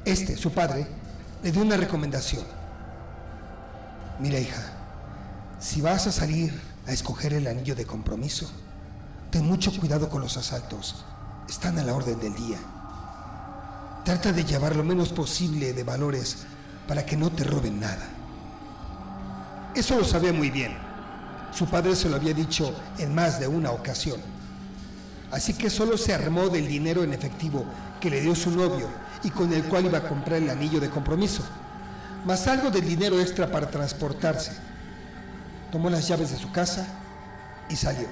este, 0.05 0.37
su 0.37 0.51
padre, 0.51 0.89
le 1.41 1.53
dio 1.53 1.63
una 1.63 1.77
recomendación. 1.77 2.43
Mira, 4.19 4.41
hija, 4.41 4.73
si 5.61 5.83
vas 5.83 6.09
a 6.09 6.13
salir 6.13 6.53
a 6.89 6.93
escoger 6.93 7.33
el 7.33 7.47
anillo 7.47 7.77
de 7.77 7.87
compromiso, 7.87 8.51
ten 9.31 9.47
mucho 9.47 9.71
cuidado 9.79 10.09
con 10.09 10.21
los 10.21 10.37
asaltos 10.37 11.05
están 11.49 11.79
a 11.79 11.85
la 11.85 11.95
orden 11.95 12.19
del 12.19 12.35
día. 12.35 12.59
Trata 14.05 14.33
de 14.33 14.45
llevar 14.45 14.75
lo 14.75 14.83
menos 14.83 15.11
posible 15.11 15.75
de 15.75 15.85
valores 15.85 16.39
para 16.89 17.07
que 17.07 17.17
no 17.17 17.31
te 17.31 17.45
roben 17.45 17.79
nada. 17.79 18.18
Eso 19.79 19.97
lo 19.97 20.05
sabía 20.05 20.33
muy 20.33 20.51
bien. 20.51 20.77
Su 21.53 21.67
padre 21.67 21.95
se 21.95 22.09
lo 22.09 22.17
había 22.17 22.35
dicho 22.35 22.75
en 22.99 23.15
más 23.15 23.39
de 23.39 23.47
una 23.47 23.71
ocasión. 23.71 24.21
Así 25.31 25.55
que 25.55 25.71
solo 25.71 25.97
se 25.97 26.13
armó 26.13 26.49
del 26.49 26.67
dinero 26.67 27.05
en 27.05 27.13
efectivo 27.13 27.65
que 28.01 28.11
le 28.11 28.21
dio 28.21 28.35
su 28.35 28.51
novio 28.51 28.89
y 29.23 29.31
con 29.31 29.53
el 29.53 29.63
cual 29.63 29.85
iba 29.85 29.99
a 29.99 30.09
comprar 30.09 30.43
el 30.43 30.51
anillo 30.51 30.81
de 30.81 30.91
compromiso, 30.91 31.45
más 32.25 32.49
algo 32.49 32.73
del 32.73 32.89
dinero 32.89 33.21
extra 33.21 33.53
para 33.53 33.71
transportarse. 33.71 34.51
Tomó 35.71 35.89
las 35.91 36.09
llaves 36.09 36.33
de 36.33 36.39
su 36.39 36.51
casa 36.51 36.85
y 37.69 37.77
salió. 37.77 38.09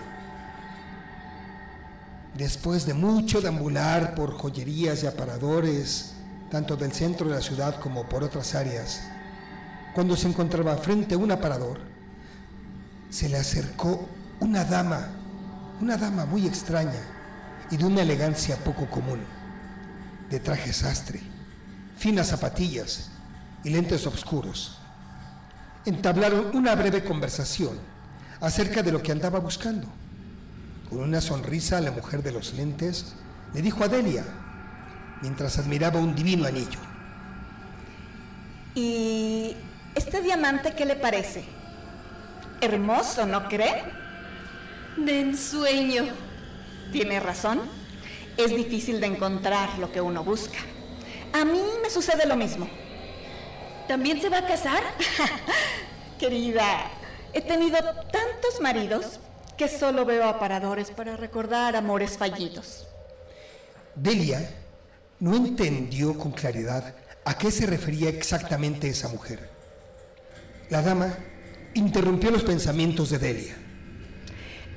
Después 2.39 2.87
de 2.87 2.95
mucho 2.95 3.41
deambular 3.41 4.15
por 4.15 4.35
joyerías 4.35 5.03
y 5.03 5.09
aparadores, 5.09 6.13
tanto 6.49 6.77
del 6.77 6.93
centro 6.93 7.29
de 7.29 7.35
la 7.35 7.43
ciudad 7.43 7.81
como 7.81 8.09
por 8.09 8.23
otras 8.23 8.55
áreas, 8.55 9.01
cuando 9.97 10.15
se 10.15 10.29
encontraba 10.29 10.77
frente 10.77 11.15
a 11.15 11.19
un 11.19 11.33
aparador, 11.33 11.79
se 13.09 13.31
le 13.31 13.39
acercó 13.39 14.07
una 14.41 14.63
dama, 14.63 15.09
una 15.81 15.97
dama 15.97 16.27
muy 16.27 16.47
extraña 16.47 17.01
y 17.71 17.79
de 17.79 17.85
una 17.87 18.03
elegancia 18.03 18.59
poco 18.59 18.91
común, 18.91 19.21
de 20.29 20.39
traje 20.39 20.75
sastre, 20.75 21.23
finas 21.97 22.27
zapatillas 22.27 23.09
y 23.65 23.71
lentes 23.71 24.07
oscuros. 24.07 24.77
Entablaron 25.87 26.55
una 26.55 26.75
breve 26.75 27.03
conversación 27.03 27.79
acerca 28.43 28.83
de 28.83 28.93
lo 28.93 29.03
que 29.03 29.13
andaba 29.13 29.39
buscando 29.39 29.89
con 30.91 30.99
una 30.99 31.23
sonrisa, 31.23 31.81
la 31.81 31.91
mujer 31.91 32.23
de 32.23 32.33
los 32.33 32.53
lentes 32.53 33.15
le 33.55 33.63
dijo 33.63 33.83
a 33.83 33.89
Delia, 33.89 34.27
mientras 35.23 35.59
admiraba 35.59 36.01
un 36.01 36.15
divino 36.15 36.45
anillo. 36.45 36.81
¿Y 38.75 39.57
este 39.97 40.21
diamante 40.21 40.75
qué 40.75 40.85
le 40.85 40.95
parece? 40.95 41.43
Hermoso, 42.61 43.27
¿no 43.27 43.49
cree? 43.49 43.83
De 44.97 45.21
ensueño. 45.21 46.05
Tiene 46.93 47.19
razón. 47.19 47.63
Es 48.37 48.55
difícil 48.55 49.01
de 49.01 49.07
encontrar 49.07 49.79
lo 49.79 49.91
que 49.91 50.03
uno 50.03 50.23
busca. 50.23 50.59
A 51.33 51.45
mí 51.45 51.61
me 51.83 51.89
sucede 51.89 52.27
lo 52.27 52.37
mismo. 52.37 52.69
¿También 53.89 54.21
se 54.21 54.29
va 54.29 54.39
a 54.39 54.47
casar? 54.47 54.83
Querida, 56.19 56.91
he 57.33 57.41
tenido 57.41 57.79
tantos 57.79 58.61
maridos 58.61 59.19
que 59.57 59.69
solo 59.69 60.05
veo 60.05 60.25
aparadores 60.25 60.91
para 60.91 61.17
recordar 61.17 61.75
amores 61.75 62.19
fallidos. 62.19 62.87
Delia 63.95 64.47
no 65.21 65.35
entendió 65.37 66.19
con 66.19 66.33
claridad 66.33 66.95
a 67.25 67.39
qué 67.39 67.51
se 67.51 67.65
refería 67.65 68.11
exactamente 68.11 68.89
esa 68.89 69.09
mujer. 69.09 69.56
La 70.69 70.83
dama 70.83 71.17
interrumpió 71.75 72.33
los 72.33 72.43
pensamientos 72.43 73.11
de 73.11 73.19
Delia. 73.19 73.57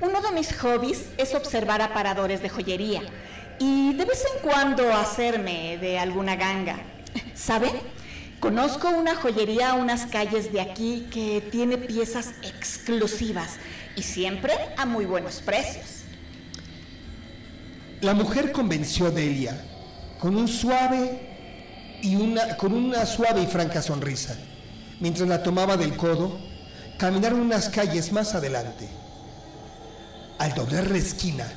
Uno 0.01 0.22
de 0.22 0.31
mis 0.31 0.55
hobbies 0.58 1.08
es 1.17 1.34
observar 1.34 1.81
aparadores 1.81 2.41
de 2.41 2.50
joyería 2.50 3.01
y 3.60 3.93
de 3.93 4.05
vez 4.05 4.24
en 4.36 4.48
cuando 4.48 4.93
hacerme 4.93 5.77
de 5.79 5.98
alguna 5.98 6.36
ganga. 6.36 6.77
¿Sabe? 7.34 7.72
Conozco 8.39 8.88
una 8.89 9.15
joyería 9.15 9.72
a 9.72 9.74
unas 9.74 10.05
calles 10.05 10.53
de 10.53 10.62
aquí 10.62 11.08
que 11.12 11.41
tiene 11.51 11.77
piezas 11.77 12.34
exclusivas 12.43 13.58
y 13.96 14.03
siempre 14.03 14.53
a 14.77 14.86
muy 14.86 15.05
buenos 15.05 15.41
precios. 15.41 16.03
La 18.01 18.13
mujer 18.13 18.51
convenció 18.51 19.08
a 19.08 19.12
Delia 19.12 19.60
con 20.19 20.38
un 20.38 20.48
suave 20.48 21.19
y 22.01 22.15
una, 22.15 22.55
con 22.58 22.74
una 22.74 23.05
suave 23.05 23.41
y 23.41 23.48
franca 23.48 23.81
sonrisa. 23.81 24.38
Mientras 25.00 25.27
la 25.29 25.44
tomaba 25.44 25.77
del 25.77 25.96
codo, 25.96 26.38
caminaron 26.98 27.39
unas 27.39 27.70
calles 27.70 28.12
más 28.12 28.36
adelante. 28.36 28.89
Al 30.38 30.53
doblar 30.53 30.89
la 30.89 30.98
esquina, 30.98 31.48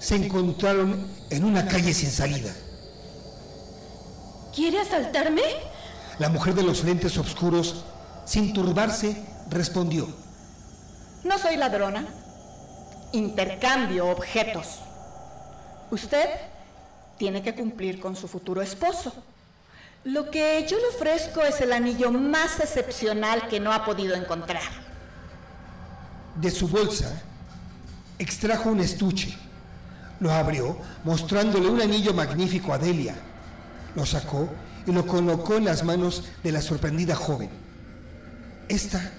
se 0.00 0.16
encontraron 0.16 1.06
en 1.30 1.44
una 1.44 1.66
calle 1.66 1.94
sin 1.94 2.10
salida. 2.10 2.52
¿Quiere 4.54 4.80
asaltarme? 4.80 5.42
La 6.18 6.28
mujer 6.28 6.54
de 6.54 6.62
los 6.64 6.84
lentes 6.84 7.16
oscuros, 7.16 7.84
sin 8.24 8.52
turbarse, 8.52 9.16
respondió. 9.48 10.08
No 11.24 11.38
soy 11.38 11.56
ladrona. 11.56 12.04
Intercambio 13.12 14.08
objetos. 14.08 14.80
Usted 15.90 16.28
tiene 17.16 17.42
que 17.42 17.54
cumplir 17.54 18.00
con 18.00 18.16
su 18.16 18.26
futuro 18.26 18.60
esposo. 18.60 19.12
Lo 20.04 20.30
que 20.30 20.66
yo 20.68 20.78
le 20.78 20.88
ofrezco 20.88 21.42
es 21.42 21.60
el 21.60 21.72
anillo 21.72 22.10
más 22.10 22.58
excepcional 22.58 23.46
que 23.48 23.60
no 23.60 23.72
ha 23.72 23.84
podido 23.84 24.14
encontrar. 24.14 24.62
De 26.34 26.50
su 26.50 26.66
bolsa, 26.66 27.22
extrajo 28.18 28.70
un 28.70 28.80
estuche. 28.80 29.36
Lo 30.18 30.32
abrió, 30.32 30.76
mostrándole 31.04 31.68
un 31.68 31.80
anillo 31.80 32.12
magnífico 32.14 32.72
a 32.72 32.78
Delia. 32.78 33.14
Lo 33.94 34.04
sacó 34.04 34.48
y 34.86 34.92
lo 34.92 35.06
colocó 35.06 35.56
en 35.56 35.66
las 35.66 35.84
manos 35.84 36.24
de 36.42 36.50
la 36.50 36.62
sorprendida 36.62 37.14
joven. 37.14 37.50
Esta 38.68 39.12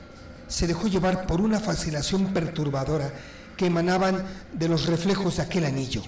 se 0.48 0.68
dejó 0.68 0.88
llevar 0.88 1.26
por 1.26 1.40
una 1.40 1.60
fascinación 1.60 2.34
perturbadora 2.34 3.14
que 3.56 3.68
emanaban 3.68 4.26
de 4.52 4.68
los 4.68 4.86
reflejos 4.88 5.38
de 5.38 5.44
aquel 5.44 5.66
anillo. 5.66 6.02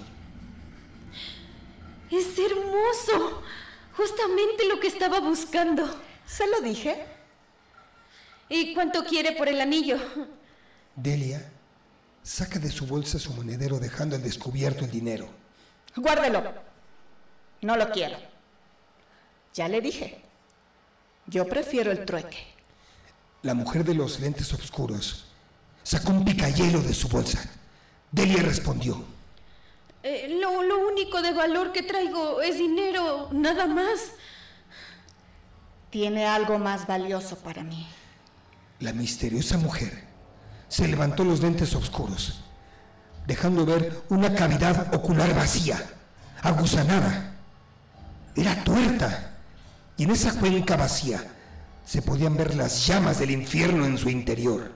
Es 2.11 2.27
hermoso. 2.37 3.41
Justamente 3.95 4.67
lo 4.67 4.79
que 4.79 4.87
estaba 4.87 5.19
buscando. 5.19 5.83
¿Se 6.25 6.47
lo 6.47 6.61
dije? 6.61 7.05
¿Y 8.49 8.73
cuánto 8.73 9.03
quiere 9.05 9.31
por 9.33 9.47
el 9.47 9.61
anillo? 9.61 9.97
Delia 10.95 11.51
saca 12.23 12.59
de 12.59 12.71
su 12.71 12.87
bolsa 12.87 13.19
su 13.19 13.33
monedero 13.33 13.79
dejando 13.79 14.15
al 14.15 14.23
descubierto 14.23 14.85
el 14.85 14.91
dinero. 14.91 15.29
Guárdelo. 15.95 16.43
No 17.61 17.77
lo 17.77 17.89
quiero. 17.91 18.17
Ya 19.53 19.67
le 19.67 19.79
dije. 19.81 20.21
Yo 21.27 21.47
prefiero 21.47 21.91
el 21.91 22.05
trueque. 22.05 22.37
La 23.41 23.53
mujer 23.53 23.83
de 23.83 23.93
los 23.93 24.19
lentes 24.19 24.51
oscuros 24.53 25.25
sacó 25.83 26.11
un 26.11 26.25
picayelo 26.25 26.81
de 26.81 26.93
su 26.93 27.07
bolsa. 27.07 27.49
Delia 28.11 28.43
respondió. 28.43 29.14
Eh, 30.07 30.37
lo, 30.39 30.61
lo 30.61 30.87
único 30.87 31.23
de 31.23 31.33
valor 31.33 31.71
que 31.71 31.81
traigo 31.81 32.39
es 32.39 32.59
dinero, 32.59 33.27
nada 33.31 33.65
más. 33.65 34.11
Tiene 35.89 36.27
algo 36.27 36.59
más 36.59 36.85
valioso 36.85 37.37
para 37.37 37.63
mí. 37.63 37.87
La 38.81 38.93
misteriosa 38.93 39.57
mujer 39.57 40.03
se 40.67 40.87
levantó 40.87 41.23
los 41.23 41.41
lentes 41.41 41.73
oscuros, 41.73 42.43
dejando 43.25 43.65
ver 43.65 44.03
una 44.09 44.35
cavidad 44.35 44.93
ocular 44.93 45.33
vacía, 45.33 45.83
agusanada. 46.43 47.33
Era 48.35 48.63
tuerta, 48.63 49.37
y 49.97 50.03
en 50.03 50.11
esa 50.11 50.39
cuenca 50.39 50.77
vacía 50.77 51.23
se 51.83 52.03
podían 52.03 52.37
ver 52.37 52.53
las 52.53 52.85
llamas 52.85 53.17
del 53.17 53.31
infierno 53.31 53.87
en 53.87 53.97
su 53.97 54.11
interior. 54.11 54.71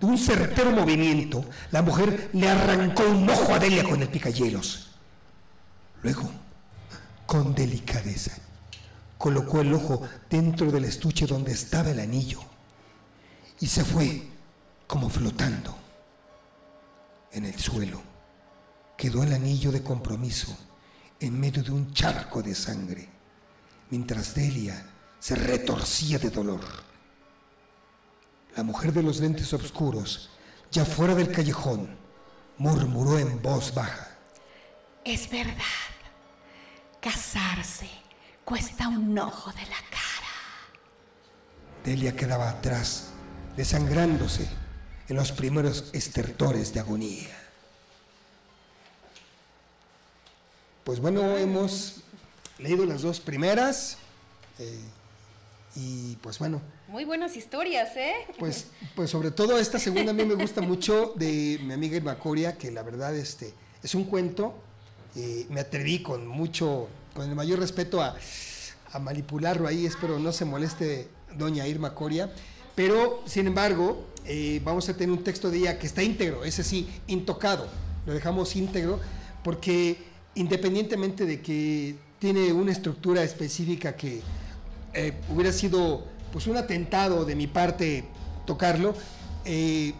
De 0.00 0.06
un 0.06 0.16
certero 0.16 0.70
movimiento, 0.70 1.44
la 1.70 1.82
mujer 1.82 2.30
le 2.32 2.48
arrancó 2.48 3.02
un 3.04 3.28
ojo 3.28 3.52
a 3.52 3.58
Delia 3.58 3.84
con 3.84 4.00
el 4.00 4.08
picayelos. 4.08 4.92
Luego, 6.02 6.30
con 7.26 7.54
delicadeza, 7.54 8.32
colocó 9.18 9.60
el 9.60 9.74
ojo 9.74 10.00
dentro 10.30 10.72
del 10.72 10.86
estuche 10.86 11.26
donde 11.26 11.52
estaba 11.52 11.90
el 11.90 12.00
anillo 12.00 12.40
y 13.60 13.66
se 13.66 13.84
fue 13.84 14.26
como 14.86 15.10
flotando. 15.10 15.76
En 17.32 17.44
el 17.44 17.58
suelo 17.58 18.00
quedó 18.96 19.22
el 19.22 19.34
anillo 19.34 19.70
de 19.70 19.82
compromiso 19.82 20.56
en 21.20 21.38
medio 21.38 21.62
de 21.62 21.72
un 21.72 21.92
charco 21.92 22.42
de 22.42 22.54
sangre, 22.54 23.06
mientras 23.90 24.34
Delia 24.34 24.86
se 25.18 25.34
retorcía 25.34 26.18
de 26.18 26.30
dolor. 26.30 26.89
La 28.56 28.62
mujer 28.62 28.92
de 28.92 29.02
los 29.02 29.20
lentes 29.20 29.52
oscuros, 29.52 30.30
ya 30.70 30.84
fuera 30.84 31.14
del 31.14 31.30
callejón, 31.30 31.96
murmuró 32.58 33.18
en 33.18 33.40
voz 33.40 33.72
baja. 33.74 34.08
Es 35.04 35.30
verdad. 35.30 35.54
Casarse 37.00 37.88
cuesta 38.44 38.88
un 38.88 39.18
ojo 39.18 39.50
de 39.52 39.62
la 39.62 39.76
cara. 39.90 40.28
Delia 41.84 42.14
quedaba 42.14 42.50
atrás, 42.50 43.10
desangrándose 43.56 44.46
en 45.08 45.16
los 45.16 45.32
primeros 45.32 45.90
estertores 45.92 46.74
de 46.74 46.80
agonía. 46.80 47.36
Pues 50.84 51.00
bueno, 51.00 51.36
hemos 51.36 52.02
leído 52.58 52.84
las 52.84 53.02
dos 53.02 53.20
primeras. 53.20 53.96
eh, 54.58 54.80
y 55.76 56.16
pues 56.16 56.38
bueno, 56.38 56.60
Muy 56.88 57.04
buenas 57.04 57.36
historias, 57.36 57.96
¿eh? 57.96 58.12
pues, 58.38 58.66
pues 58.96 59.10
sobre 59.10 59.30
todo 59.30 59.58
esta 59.58 59.78
segunda 59.78 60.10
a 60.10 60.14
mí 60.14 60.24
me 60.24 60.34
gusta 60.34 60.60
mucho 60.60 61.12
de 61.16 61.60
mi 61.62 61.72
amiga 61.72 61.96
Irma 61.96 62.18
Coria, 62.18 62.56
que 62.58 62.70
la 62.70 62.82
verdad 62.82 63.14
este, 63.16 63.54
es 63.82 63.94
un 63.94 64.04
cuento. 64.04 64.54
eh, 65.16 65.46
me 65.48 65.60
atreví 65.60 66.02
con 66.02 66.26
mucho, 66.26 66.88
con 67.14 67.28
el 67.28 67.34
mayor 67.34 67.58
respeto 67.60 68.00
a, 68.00 68.16
a 68.92 68.98
manipularlo 68.98 69.68
ahí, 69.68 69.86
espero 69.86 70.18
no 70.18 70.32
se 70.32 70.44
moleste 70.44 71.08
doña 71.36 71.66
Irma 71.66 71.94
Coria. 71.94 72.32
Pero, 72.74 73.22
sin 73.26 73.46
embargo, 73.46 74.06
eh, 74.24 74.60
vamos 74.64 74.88
a 74.88 74.94
tener 74.94 75.10
un 75.10 75.22
texto 75.22 75.50
de 75.50 75.58
ella 75.58 75.78
que 75.78 75.86
está 75.86 76.02
íntegro, 76.02 76.44
ese 76.44 76.64
sí, 76.64 76.88
intocado. 77.08 77.66
Lo 78.06 78.14
dejamos 78.14 78.56
íntegro 78.56 78.98
porque 79.44 79.98
independientemente 80.34 81.26
de 81.26 81.40
que 81.40 81.96
tiene 82.18 82.52
una 82.52 82.72
estructura 82.72 83.22
específica 83.22 83.96
que 83.96 84.22
eh, 84.94 85.12
hubiera 85.28 85.52
sido 85.52 86.04
pues 86.32 86.46
un 86.46 86.56
atentado 86.56 87.24
de 87.24 87.34
mi 87.34 87.46
parte 87.46 88.04
tocarlo, 88.46 88.94
eh, 89.44 89.94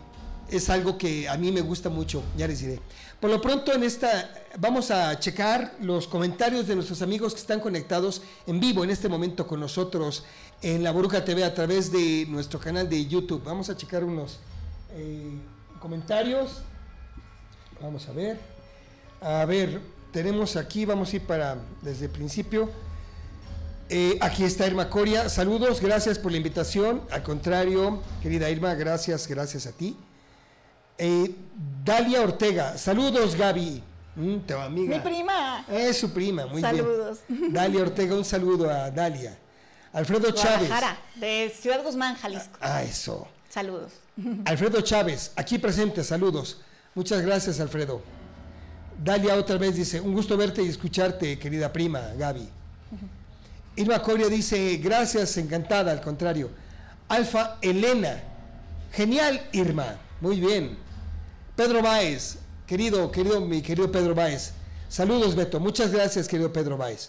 es 0.50 0.68
algo 0.70 0.98
que 0.98 1.28
a 1.28 1.36
mí 1.36 1.52
me 1.52 1.60
gusta 1.60 1.88
mucho, 1.88 2.22
ya 2.36 2.48
les 2.48 2.60
diré. 2.60 2.80
Por 3.20 3.30
lo 3.30 3.40
pronto 3.40 3.72
en 3.72 3.82
esta 3.84 4.30
vamos 4.58 4.90
a 4.90 5.18
checar 5.18 5.74
los 5.80 6.08
comentarios 6.08 6.66
de 6.66 6.74
nuestros 6.74 7.02
amigos 7.02 7.34
que 7.34 7.40
están 7.40 7.60
conectados 7.60 8.22
en 8.46 8.58
vivo 8.58 8.82
en 8.82 8.90
este 8.90 9.08
momento 9.08 9.46
con 9.46 9.60
nosotros 9.60 10.24
en 10.62 10.82
La 10.82 10.90
Bruja 10.92 11.24
TV 11.24 11.44
a 11.44 11.54
través 11.54 11.92
de 11.92 12.26
nuestro 12.28 12.58
canal 12.58 12.88
de 12.88 13.06
YouTube. 13.06 13.42
Vamos 13.44 13.70
a 13.70 13.76
checar 13.76 14.04
unos 14.04 14.40
eh, 14.92 15.38
comentarios. 15.80 16.62
Vamos 17.80 18.08
a 18.08 18.12
ver. 18.12 18.38
A 19.20 19.44
ver, 19.44 19.80
tenemos 20.12 20.56
aquí, 20.56 20.84
vamos 20.84 21.12
a 21.12 21.16
ir 21.16 21.22
para 21.22 21.58
desde 21.82 22.06
el 22.06 22.10
principio. 22.10 22.70
Eh, 23.92 24.16
aquí 24.20 24.44
está 24.44 24.68
Irma 24.68 24.88
Coria. 24.88 25.28
Saludos, 25.28 25.80
gracias 25.80 26.16
por 26.16 26.30
la 26.30 26.36
invitación. 26.36 27.02
Al 27.10 27.24
contrario, 27.24 28.00
querida 28.22 28.48
Irma, 28.48 28.72
gracias, 28.74 29.26
gracias 29.26 29.66
a 29.66 29.72
ti. 29.72 29.96
Eh, 30.96 31.34
Dalia 31.84 32.20
Ortega, 32.22 32.78
saludos 32.78 33.34
Gaby. 33.34 33.82
Mm, 34.14 34.36
tu 34.46 34.54
amiga. 34.54 34.96
Mi 34.96 35.02
prima. 35.02 35.64
Es 35.68 35.98
su 35.98 36.12
prima, 36.12 36.46
muy 36.46 36.60
Saludos. 36.60 37.18
bien. 37.26 37.52
Dalia 37.52 37.82
Ortega, 37.82 38.14
un 38.14 38.24
saludo 38.24 38.70
a 38.70 38.92
Dalia. 38.92 39.36
Alfredo 39.92 40.30
Chávez. 40.30 40.68
Guadalajara, 40.68 41.00
de 41.16 41.52
Ciudad 41.60 41.82
Guzmán, 41.82 42.14
Jalisco. 42.14 42.58
Ah, 42.60 42.84
eso. 42.84 43.26
Saludos. 43.48 43.90
Alfredo 44.44 44.80
Chávez, 44.82 45.32
aquí 45.34 45.58
presente, 45.58 46.04
saludos. 46.04 46.60
Muchas 46.94 47.22
gracias, 47.22 47.58
Alfredo. 47.58 48.02
Dalia 49.02 49.34
otra 49.34 49.56
vez 49.58 49.74
dice, 49.74 50.00
un 50.00 50.12
gusto 50.12 50.36
verte 50.36 50.62
y 50.62 50.68
escucharte, 50.68 51.40
querida 51.40 51.72
prima, 51.72 52.00
Gaby. 52.16 52.59
Irma 53.80 54.02
Coria 54.02 54.28
dice, 54.28 54.76
gracias, 54.76 55.38
encantada, 55.38 55.90
al 55.90 56.02
contrario. 56.02 56.50
Alfa 57.08 57.56
Elena, 57.62 58.20
genial, 58.92 59.40
Irma, 59.52 59.96
muy 60.20 60.38
bien. 60.38 60.76
Pedro 61.56 61.80
Báez, 61.80 62.36
querido, 62.66 63.10
querido, 63.10 63.40
mi 63.40 63.62
querido 63.62 63.90
Pedro 63.90 64.14
Báez. 64.14 64.52
Saludos, 64.90 65.34
Beto, 65.34 65.58
muchas 65.60 65.92
gracias, 65.92 66.28
querido 66.28 66.52
Pedro 66.52 66.76
Báez. 66.76 67.08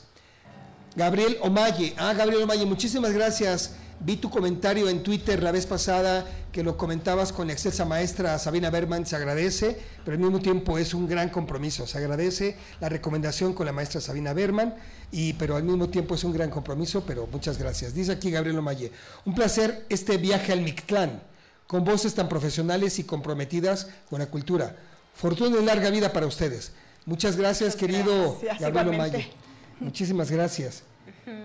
Gabriel 0.96 1.40
Omaye, 1.42 1.94
ah, 1.98 2.14
Gabriel 2.14 2.44
Omaye, 2.44 2.66
muchísimas 2.66 3.12
gracias. 3.12 3.72
Vi 4.04 4.16
tu 4.18 4.32
comentario 4.32 4.90
en 4.90 5.04
Twitter 5.04 5.44
la 5.44 5.52
vez 5.52 5.68
pasada 5.68 6.26
que 6.52 6.64
lo 6.64 6.76
comentabas 6.76 7.32
con 7.32 7.46
la 7.46 7.54
excelsa 7.54 7.86
maestra 7.86 8.40
Sabina 8.40 8.72
Berman, 8.72 9.06
se 9.06 9.16
agradece, 9.16 9.78
pero 10.04 10.16
al 10.18 10.24
mismo 10.24 10.40
tiempo 10.40 10.80
es 10.80 10.96
un 10.96 11.08
gran 11.08 11.30
compromiso. 11.30 11.86
Se 11.86 12.00
agradece 12.00 12.58
la 12.80 12.90
recomendación 12.90 13.54
con 13.54 13.68
la 13.68 13.72
maestra 13.72 14.02
Sabina 14.02 14.34
Berman, 14.34 14.74
y, 15.12 15.34
pero 15.34 15.56
al 15.56 15.64
mismo 15.64 15.88
tiempo 15.90 16.16
es 16.16 16.24
un 16.24 16.34
gran 16.34 16.50
compromiso, 16.50 17.04
pero 17.06 17.28
muchas 17.28 17.60
gracias. 17.60 17.94
Dice 17.94 18.14
aquí 18.14 18.32
Gabriel 18.32 18.58
Omaye, 18.58 18.92
un 19.24 19.36
placer 19.36 19.86
este 19.88 20.18
viaje 20.18 20.52
al 20.52 20.62
Mictlán, 20.62 21.22
con 21.68 21.86
voces 21.86 22.16
tan 22.16 22.28
profesionales 22.28 22.98
y 22.98 23.04
comprometidas 23.04 23.88
con 24.10 24.18
la 24.18 24.26
cultura. 24.26 24.76
Fortuna 25.14 25.60
y 25.62 25.64
larga 25.64 25.92
vida 25.92 26.12
para 26.12 26.26
ustedes. 26.26 26.72
Muchas 27.06 27.38
gracias, 27.38 27.76
querido 27.76 28.42
Gabriel 28.60 28.90
Omaye. 28.90 29.32
Muchísimas 29.80 30.32
gracias. 30.32 30.82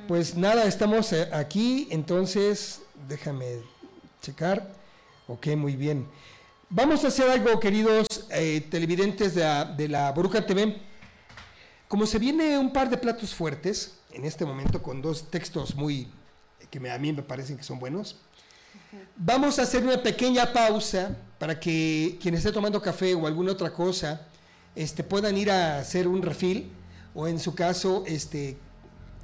Pues 0.08 0.34
nada, 0.36 0.64
estamos 0.64 1.12
eh, 1.12 1.28
aquí, 1.32 1.88
entonces 1.90 2.80
déjame 3.08 3.60
checar. 4.22 4.72
Ok, 5.28 5.48
muy 5.56 5.76
bien. 5.76 6.06
Vamos 6.70 7.04
a 7.04 7.08
hacer 7.08 7.28
algo, 7.30 7.60
queridos 7.60 8.06
eh, 8.30 8.66
televidentes 8.70 9.34
de 9.34 9.42
la, 9.42 9.64
de 9.64 9.88
la 9.88 10.12
Boruca 10.12 10.44
TV. 10.44 10.76
Como 11.88 12.06
se 12.06 12.18
viene 12.18 12.58
un 12.58 12.72
par 12.72 12.88
de 12.90 12.96
platos 12.96 13.34
fuertes, 13.34 13.98
en 14.12 14.24
este 14.24 14.44
momento 14.44 14.82
con 14.82 15.00
dos 15.02 15.30
textos 15.30 15.74
muy, 15.74 16.08
que 16.70 16.80
me- 16.80 16.90
a 16.90 16.98
mí 16.98 17.12
me 17.12 17.22
parecen 17.22 17.56
que 17.56 17.62
son 17.62 17.78
buenos, 17.78 18.16
vamos 19.16 19.58
a 19.58 19.62
hacer 19.62 19.84
una 19.84 20.02
pequeña 20.02 20.52
pausa 20.52 21.16
para 21.38 21.60
que 21.60 22.18
quien 22.20 22.34
esté 22.34 22.50
tomando 22.50 22.80
café 22.80 23.14
o 23.14 23.26
alguna 23.26 23.52
otra 23.52 23.72
cosa 23.72 24.26
este, 24.74 25.04
puedan 25.04 25.36
ir 25.36 25.50
a 25.50 25.78
hacer 25.78 26.08
un 26.08 26.22
refil 26.22 26.70
o 27.14 27.28
en 27.28 27.38
su 27.38 27.54
caso 27.54 28.02
este, 28.06 28.56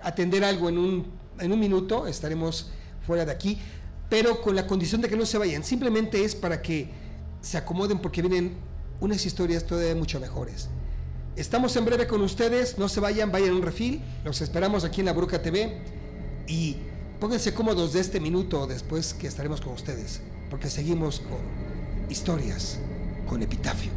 atender 0.02 0.44
algo 0.44 0.68
en 0.68 0.78
un, 0.78 1.06
en 1.38 1.52
un 1.52 1.60
minuto, 1.60 2.06
estaremos 2.06 2.70
fuera 3.06 3.24
de 3.24 3.32
aquí, 3.32 3.58
pero 4.08 4.40
con 4.40 4.54
la 4.54 4.66
condición 4.66 5.00
de 5.00 5.08
que 5.08 5.16
no 5.16 5.26
se 5.26 5.38
vayan, 5.38 5.64
simplemente 5.64 6.24
es 6.24 6.34
para 6.34 6.60
que 6.60 6.90
se 7.40 7.56
acomoden 7.58 7.98
porque 7.98 8.22
vienen 8.22 8.52
unas 9.00 9.24
historias 9.26 9.64
todavía 9.64 9.94
mucho 9.94 10.20
mejores. 10.20 10.68
Estamos 11.34 11.74
en 11.76 11.84
breve 11.84 12.06
con 12.06 12.20
ustedes, 12.20 12.76
no 12.78 12.88
se 12.88 13.00
vayan, 13.00 13.32
vayan 13.32 13.50
a 13.50 13.54
un 13.54 13.62
refil, 13.62 14.02
los 14.24 14.40
esperamos 14.42 14.84
aquí 14.84 15.00
en 15.00 15.06
la 15.06 15.12
Bruca 15.12 15.40
TV 15.40 15.80
y 16.46 16.76
pónganse 17.18 17.54
cómodos 17.54 17.94
de 17.94 18.00
este 18.00 18.20
minuto 18.20 18.66
después 18.66 19.14
que 19.14 19.26
estaremos 19.26 19.60
con 19.60 19.72
ustedes, 19.72 20.20
porque 20.50 20.68
seguimos 20.68 21.20
con 21.20 21.38
historias, 22.10 22.78
con 23.26 23.42
epitafio. 23.42 23.90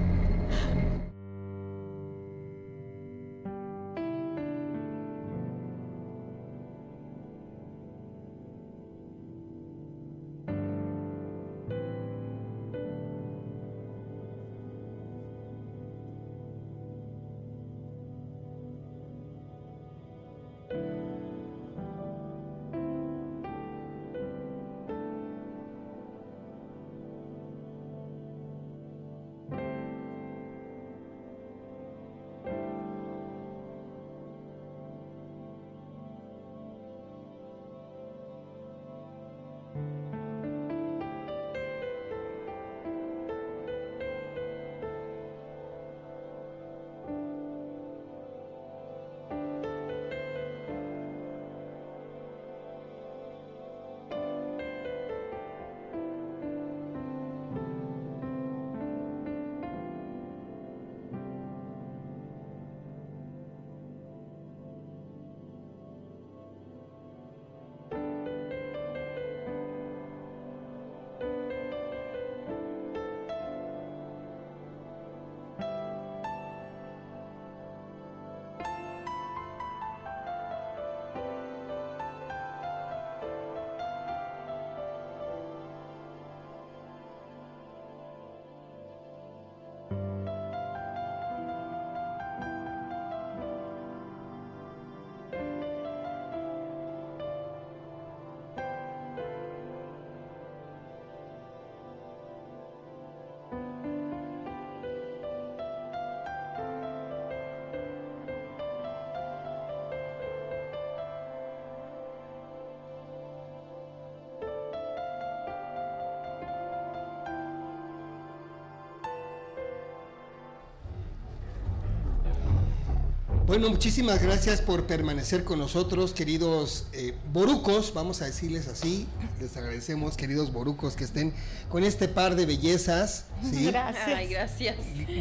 Bueno, 123.51 123.69
muchísimas 123.69 124.23
gracias 124.23 124.63
por 124.63 124.87
permanecer 124.87 125.43
con 125.43 125.59
nosotros, 125.59 126.13
queridos 126.13 126.87
eh, 126.93 127.17
borucos, 127.33 127.93
vamos 127.93 128.23
a 128.23 128.27
decirles 128.27 128.69
así. 128.69 129.09
Les 129.41 129.57
agradecemos, 129.57 130.17
queridos 130.17 130.53
borucos, 130.53 130.95
que 130.95 131.03
estén 131.03 131.35
con 131.69 131.83
este 131.83 132.07
par 132.07 132.37
de 132.37 132.47
bellezas, 132.47 133.25
¿sí? 133.43 133.67
Gracias. 133.73 134.07
Ay, 134.07 134.29
gracias. 134.29 134.77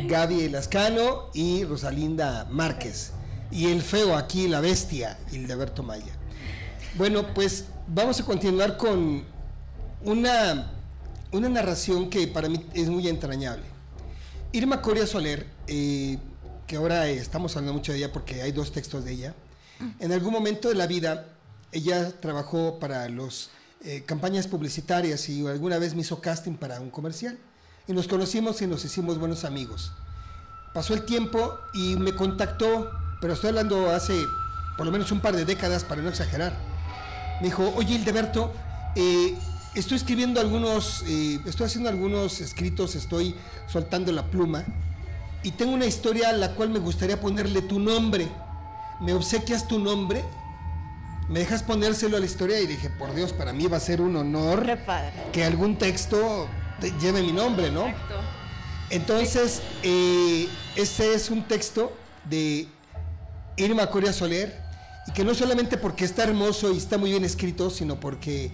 Gaby 0.08 0.48
Lascano 0.50 1.32
y 1.34 1.64
Rosalinda 1.64 2.46
Márquez. 2.52 3.14
Y 3.50 3.72
el 3.72 3.82
feo 3.82 4.16
aquí, 4.16 4.48
la 4.48 4.62
bestia, 4.62 5.18
Hildeberto 5.32 5.82
Maya. 5.82 6.14
Bueno, 7.00 7.34
pues 7.34 7.66
vamos 7.88 8.20
a 8.20 8.26
continuar 8.26 8.78
con 8.78 9.24
una, 10.06 10.72
una 11.32 11.50
narración 11.50 12.12
que 12.12 12.28
para 12.28 12.48
mí 12.48 12.64
es 12.76 12.90
muy 12.90 13.08
entrañable. 13.08 13.64
Irma 14.52 14.84
Coria 14.84 15.08
Soler, 15.08 15.48
eh, 15.66 16.20
que 16.70 16.76
ahora 16.76 17.10
eh, 17.10 17.18
estamos 17.18 17.58
hablando 17.58 17.74
mucho 17.74 17.92
de 17.92 17.98
ella 17.98 18.14
porque 18.14 18.44
hay 18.44 18.52
dos 18.52 18.72
textos 18.72 19.04
de 19.04 19.14
ella, 19.14 19.34
en 20.00 20.12
algún 20.12 20.32
momento 20.32 20.70
de 20.70 20.76
la 20.76 20.86
vida 20.86 21.26
ella 21.72 22.12
trabajó 22.22 22.78
para 22.80 23.10
las 23.10 23.50
campañas 24.06 24.46
publicitarias 24.46 25.30
y 25.30 25.48
alguna 25.48 25.80
vez 25.80 25.96
me 25.96 26.02
hizo 26.02 26.20
casting 26.22 26.56
para 26.56 26.80
un 26.82 26.90
comercial. 26.90 27.40
Y 27.88 27.94
nos 27.94 28.08
conocimos 28.08 28.62
y 28.62 28.68
nos 28.68 28.84
hicimos 28.84 29.18
buenos 29.18 29.46
amigos. 29.46 29.94
Pasó 30.74 30.94
el 30.94 31.06
tiempo 31.06 31.58
y 31.74 31.96
me 31.96 32.14
contactó, 32.14 32.92
pero 33.22 33.34
estoy 33.34 33.50
hablando 33.50 33.90
hace 33.90 34.22
por 34.78 34.86
lo 34.86 34.92
menos 34.92 35.12
un 35.12 35.22
par 35.22 35.36
de 35.36 35.46
décadas 35.46 35.86
para 35.86 36.02
no 36.02 36.10
exagerar. 36.10 36.54
Me 37.40 37.48
dijo, 37.48 37.74
oye 37.78 37.96
Hildeberto, 37.96 38.52
eh, 38.96 39.34
estoy 39.76 39.98
escribiendo 39.98 40.42
algunos, 40.42 41.04
eh, 41.08 41.40
estoy 41.46 41.68
haciendo 41.68 41.90
algunos 41.90 42.42
escritos, 42.42 42.96
estoy 42.96 43.34
soltando 43.68 44.12
la 44.12 44.30
pluma 44.30 44.66
y 45.44 45.52
tengo 45.52 45.74
una 45.74 45.86
historia 45.86 46.30
a 46.30 46.34
la 46.34 46.52
cual 46.56 46.70
me 46.70 46.80
gustaría 46.80 47.20
ponerle 47.20 47.62
tu 47.62 47.80
nombre. 47.80 48.28
¿Me 49.00 49.14
obsequias 49.14 49.68
tu 49.68 49.80
nombre? 49.80 50.24
¿Me 51.30 51.40
dejas 51.40 51.64
ponérselo 51.64 52.18
a 52.18 52.20
la 52.20 52.26
historia? 52.26 52.60
Y 52.60 52.68
dije, 52.68 52.90
por 52.90 53.14
Dios, 53.14 53.32
para 53.34 53.54
mí 53.54 53.68
va 53.68 53.78
a 53.78 53.80
ser 53.80 54.02
un 54.02 54.16
honor 54.16 54.66
que 55.32 55.44
algún 55.44 55.78
texto 55.78 56.48
te- 56.82 56.92
lleve 57.00 57.22
mi 57.22 57.32
nombre, 57.32 57.72
¿no? 57.72 57.88
Exacto. 57.88 58.16
Entonces, 58.90 59.62
eh, 59.84 60.50
este 60.76 61.14
es 61.14 61.30
un 61.30 61.44
texto 61.44 61.94
de 62.26 62.68
Irma 63.58 63.88
Coria 63.88 64.12
Soler, 64.12 64.60
y 65.08 65.12
que 65.12 65.24
no 65.24 65.34
solamente 65.36 65.78
porque 65.78 66.06
está 66.06 66.24
hermoso 66.24 66.72
y 66.74 66.78
está 66.78 66.98
muy 66.98 67.12
bien 67.12 67.24
escrito, 67.24 67.70
sino 67.70 68.00
porque 68.00 68.52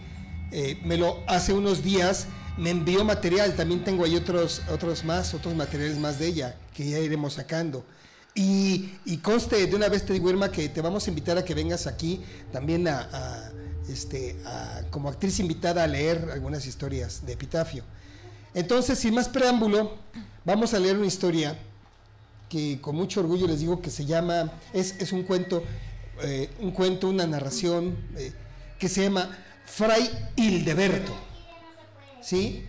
eh, 0.52 0.80
me 0.84 0.98
lo 0.98 1.18
hace 1.28 1.54
unos 1.54 1.84
días 1.84 2.28
me 2.58 2.70
envió 2.70 3.04
material, 3.04 3.56
también 3.56 3.84
tengo 3.84 4.06
ahí 4.06 4.16
otros, 4.16 4.62
otros 4.72 5.04
más, 5.04 5.34
otros 5.34 5.56
materiales 5.56 5.98
más 5.98 6.20
de 6.20 6.28
ella, 6.28 6.56
que 6.74 6.90
ya 6.90 7.00
iremos 7.00 7.34
sacando. 7.34 7.86
Y, 8.34 8.92
y, 9.06 9.18
conste, 9.18 9.66
de 9.66 9.76
una 9.76 9.88
vez 9.88 10.06
te 10.06 10.14
digo, 10.14 10.30
Irma, 10.30 10.52
que 10.52 10.68
te 10.68 10.82
vamos 10.82 11.08
a 11.08 11.10
invitar 11.10 11.38
a 11.38 11.46
que 11.46 11.54
vengas 11.54 11.88
aquí 11.88 12.22
también 12.52 12.88
a, 12.88 13.52
este, 13.90 14.36
como 14.90 15.10
actriz 15.10 15.40
invitada 15.40 15.84
a 15.84 15.88
leer 15.88 16.30
algunas 16.34 16.66
historias 16.66 17.26
de 17.26 17.34
epitafio. 17.34 17.84
Entonces, 18.54 19.00
sin 19.00 19.14
más 19.14 19.30
preámbulo, 19.30 19.98
vamos 20.44 20.74
a 20.74 20.80
leer 20.80 20.98
una 20.98 21.08
historia 21.08 21.58
que 22.50 22.80
con 22.82 22.96
mucho 22.96 23.22
orgullo 23.22 23.48
les 23.48 23.60
digo 23.62 23.82
que 23.82 23.90
se 23.90 24.06
llama, 24.06 24.52
es, 24.74 24.96
es 25.00 25.12
un 25.12 25.24
cuento, 25.24 25.64
eh, 26.22 26.50
un 26.60 26.72
cuento, 26.72 27.10
una 27.10 27.26
narración 27.26 27.98
eh, 28.18 28.34
que 28.78 28.90
se 28.90 29.04
llama 29.04 29.30
Fray 29.66 30.10
Hildeberto. 30.36 31.25
¿Sí? 32.26 32.68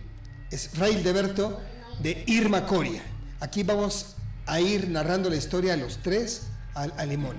Es 0.51 0.69
Fray 0.69 0.93
Hildeberto 0.93 1.59
de 1.97 2.23
Irma 2.27 2.67
Coria. 2.67 3.01
Aquí 3.39 3.63
vamos 3.63 4.15
a 4.45 4.59
ir 4.59 4.87
narrando 4.87 5.31
la 5.31 5.35
historia 5.35 5.73
a 5.73 5.77
los 5.77 5.97
tres 5.97 6.49
al, 6.75 7.09
limón. 7.09 7.37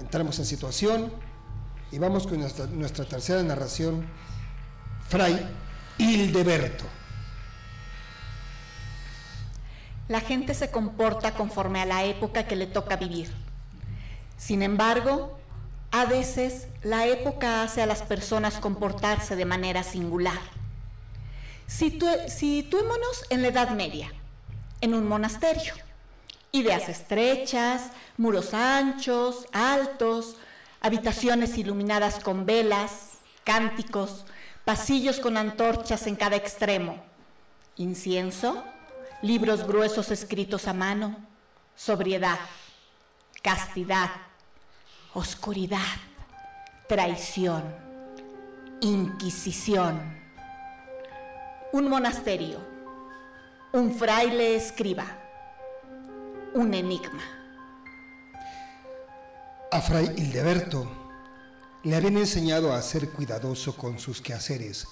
Entramos 0.00 0.38
en 0.38 0.46
situación 0.46 1.12
y 1.92 1.98
vamos 1.98 2.26
con 2.26 2.40
nuestra, 2.40 2.64
nuestra 2.68 3.04
tercera 3.04 3.42
narración, 3.42 4.06
Fray 5.10 5.46
Hildeberto. 5.98 6.86
La 10.08 10.20
gente 10.20 10.54
se 10.54 10.70
comporta 10.70 11.34
conforme 11.34 11.82
a 11.82 11.84
la 11.84 12.04
época 12.04 12.46
que 12.46 12.56
le 12.56 12.66
toca 12.66 12.96
vivir. 12.96 13.30
Sin 14.38 14.62
embargo, 14.62 15.38
a 15.90 16.06
veces 16.06 16.68
la 16.82 17.06
época 17.06 17.62
hace 17.62 17.82
a 17.82 17.86
las 17.86 18.00
personas 18.00 18.54
comportarse 18.54 19.36
de 19.36 19.44
manera 19.44 19.82
singular. 19.82 20.57
Situémonos 21.68 23.24
en 23.28 23.42
la 23.42 23.48
Edad 23.48 23.70
Media, 23.70 24.10
en 24.80 24.94
un 24.94 25.06
monasterio. 25.06 25.74
Ideas 26.50 26.88
estrechas, 26.88 27.90
muros 28.16 28.54
anchos, 28.54 29.46
altos, 29.52 30.36
habitaciones 30.80 31.58
iluminadas 31.58 32.20
con 32.20 32.46
velas, 32.46 33.18
cánticos, 33.44 34.24
pasillos 34.64 35.20
con 35.20 35.36
antorchas 35.36 36.06
en 36.06 36.16
cada 36.16 36.36
extremo, 36.36 37.04
incienso, 37.76 38.64
libros 39.20 39.66
gruesos 39.66 40.10
escritos 40.10 40.66
a 40.68 40.72
mano, 40.72 41.16
sobriedad, 41.76 42.38
castidad, 43.42 44.10
oscuridad, 45.12 45.96
traición, 46.88 47.62
inquisición. 48.80 50.17
Un 51.70 51.86
monasterio, 51.90 52.60
un 53.74 53.94
fraile 53.94 54.56
escriba, 54.56 55.04
un 56.54 56.72
enigma. 56.72 57.22
A 59.70 59.78
Fray 59.82 60.14
Hildeberto 60.16 60.90
le 61.84 61.94
habían 61.94 62.16
enseñado 62.16 62.72
a 62.72 62.80
ser 62.80 63.10
cuidadoso 63.10 63.76
con 63.76 63.98
sus 63.98 64.22
quehaceres, 64.22 64.86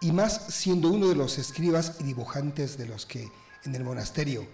y 0.00 0.10
más 0.12 0.46
siendo 0.46 0.88
uno 0.88 1.08
de 1.08 1.14
los 1.14 1.36
escribas 1.36 1.96
y 2.00 2.04
dibujantes 2.04 2.78
de 2.78 2.86
los 2.86 3.04
que 3.04 3.30
en 3.66 3.74
el 3.74 3.84
monasterio, 3.84 4.46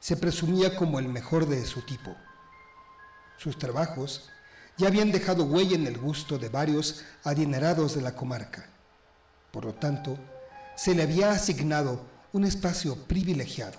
se 0.00 0.14
presumía 0.14 0.76
como 0.76 0.98
el 0.98 1.08
mejor 1.08 1.46
de 1.46 1.64
su 1.64 1.80
tipo. 1.86 2.14
Sus 3.38 3.56
trabajos 3.58 4.28
ya 4.76 4.88
habían 4.88 5.10
dejado 5.10 5.44
huella 5.44 5.74
en 5.74 5.86
el 5.86 5.96
gusto 5.96 6.36
de 6.38 6.50
varios 6.50 7.02
adinerados 7.24 7.94
de 7.94 8.02
la 8.02 8.14
comarca. 8.14 8.66
Por 9.50 9.64
lo 9.64 9.72
tanto, 9.72 10.18
se 10.78 10.94
le 10.94 11.02
había 11.02 11.32
asignado 11.32 12.02
un 12.32 12.44
espacio 12.44 12.94
privilegiado, 12.94 13.76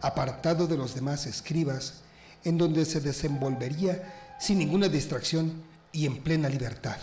apartado 0.00 0.66
de 0.66 0.78
los 0.78 0.94
demás 0.94 1.26
escribas, 1.26 2.04
en 2.42 2.56
donde 2.56 2.86
se 2.86 3.02
desenvolvería 3.02 4.36
sin 4.38 4.58
ninguna 4.58 4.88
distracción 4.88 5.62
y 5.92 6.06
en 6.06 6.22
plena 6.22 6.48
libertad. 6.48 6.96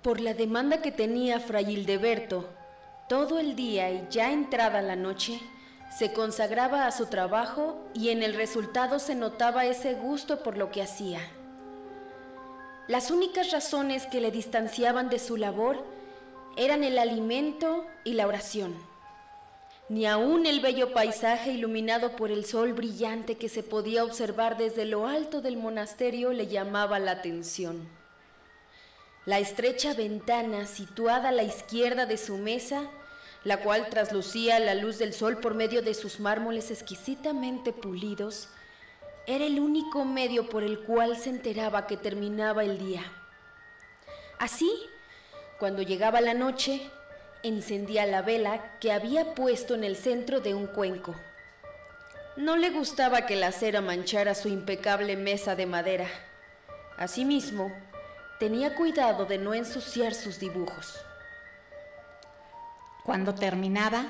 Por 0.00 0.20
la 0.20 0.32
demanda 0.32 0.80
que 0.80 0.92
tenía 0.92 1.40
Fray 1.40 1.72
Hildeberto 1.72 2.48
todo 3.08 3.40
el 3.40 3.56
día 3.56 3.90
y 3.90 4.06
ya 4.08 4.30
entrada 4.30 4.80
la 4.80 4.94
noche, 4.94 5.40
se 5.98 6.12
consagraba 6.12 6.86
a 6.86 6.92
su 6.92 7.06
trabajo 7.06 7.84
y 7.94 8.10
en 8.10 8.22
el 8.22 8.34
resultado 8.34 9.00
se 9.00 9.16
notaba 9.16 9.64
ese 9.64 9.94
gusto 9.94 10.44
por 10.44 10.56
lo 10.56 10.70
que 10.70 10.82
hacía. 10.82 11.18
Las 12.86 13.10
únicas 13.10 13.50
razones 13.50 14.06
que 14.06 14.20
le 14.20 14.30
distanciaban 14.30 15.08
de 15.08 15.18
su 15.18 15.36
labor 15.36 15.95
eran 16.56 16.84
el 16.84 16.98
alimento 16.98 17.86
y 18.04 18.14
la 18.14 18.26
oración. 18.26 18.74
Ni 19.88 20.06
aún 20.06 20.46
el 20.46 20.60
bello 20.60 20.92
paisaje 20.92 21.52
iluminado 21.52 22.16
por 22.16 22.30
el 22.30 22.44
sol 22.44 22.72
brillante 22.72 23.36
que 23.36 23.48
se 23.48 23.62
podía 23.62 24.02
observar 24.02 24.56
desde 24.56 24.84
lo 24.84 25.06
alto 25.06 25.40
del 25.40 25.56
monasterio 25.56 26.32
le 26.32 26.48
llamaba 26.48 26.98
la 26.98 27.12
atención. 27.12 27.88
La 29.26 29.38
estrecha 29.38 29.94
ventana 29.94 30.66
situada 30.66 31.28
a 31.28 31.32
la 31.32 31.44
izquierda 31.44 32.06
de 32.06 32.16
su 32.16 32.36
mesa, 32.36 32.90
la 33.44 33.60
cual 33.60 33.88
traslucía 33.88 34.58
la 34.58 34.74
luz 34.74 34.98
del 34.98 35.12
sol 35.12 35.38
por 35.38 35.54
medio 35.54 35.82
de 35.82 35.94
sus 35.94 36.18
mármoles 36.18 36.70
exquisitamente 36.70 37.72
pulidos, 37.72 38.48
era 39.26 39.44
el 39.44 39.60
único 39.60 40.04
medio 40.04 40.48
por 40.48 40.62
el 40.62 40.80
cual 40.80 41.16
se 41.16 41.30
enteraba 41.30 41.86
que 41.86 41.96
terminaba 41.96 42.64
el 42.64 42.78
día. 42.78 43.02
Así, 44.38 44.70
cuando 45.58 45.82
llegaba 45.82 46.20
la 46.20 46.34
noche, 46.34 46.90
encendía 47.42 48.06
la 48.06 48.22
vela 48.22 48.78
que 48.80 48.92
había 48.92 49.34
puesto 49.34 49.74
en 49.74 49.84
el 49.84 49.96
centro 49.96 50.40
de 50.40 50.54
un 50.54 50.66
cuenco. 50.66 51.14
No 52.36 52.56
le 52.56 52.70
gustaba 52.70 53.26
que 53.26 53.36
la 53.36 53.52
cera 53.52 53.80
manchara 53.80 54.34
su 54.34 54.48
impecable 54.48 55.16
mesa 55.16 55.56
de 55.56 55.66
madera. 55.66 56.06
Asimismo, 56.98 57.72
Tenía 58.38 58.74
cuidado 58.74 59.24
de 59.24 59.38
no 59.38 59.54
ensuciar 59.54 60.12
sus 60.12 60.38
dibujos. 60.38 61.00
Cuando 63.02 63.34
terminaba, 63.34 64.04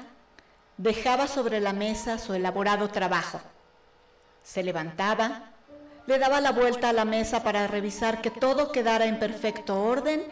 dejaba 0.76 1.28
sobre 1.28 1.60
la 1.60 1.72
mesa 1.72 2.18
su 2.18 2.34
elaborado 2.34 2.88
trabajo. 2.88 3.40
Se 4.42 4.64
levantaba, 4.64 5.52
le 6.06 6.18
daba 6.18 6.40
la 6.40 6.50
vuelta 6.50 6.88
a 6.88 6.92
la 6.92 7.04
mesa 7.04 7.44
para 7.44 7.68
revisar 7.68 8.20
que 8.20 8.32
todo 8.32 8.72
quedara 8.72 9.06
en 9.06 9.20
perfecto 9.20 9.80
orden 9.80 10.24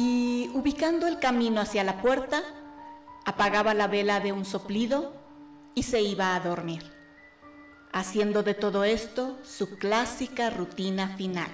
y, 0.00 0.48
ubicando 0.54 1.08
el 1.08 1.18
camino 1.18 1.60
hacia 1.60 1.82
la 1.82 2.00
puerta, 2.00 2.44
apagaba 3.24 3.74
la 3.74 3.88
vela 3.88 4.20
de 4.20 4.30
un 4.30 4.44
soplido 4.44 5.12
y 5.74 5.82
se 5.82 6.00
iba 6.02 6.36
a 6.36 6.40
dormir, 6.40 6.84
haciendo 7.90 8.44
de 8.44 8.54
todo 8.54 8.84
esto 8.84 9.36
su 9.42 9.76
clásica 9.76 10.50
rutina 10.50 11.16
final. 11.16 11.50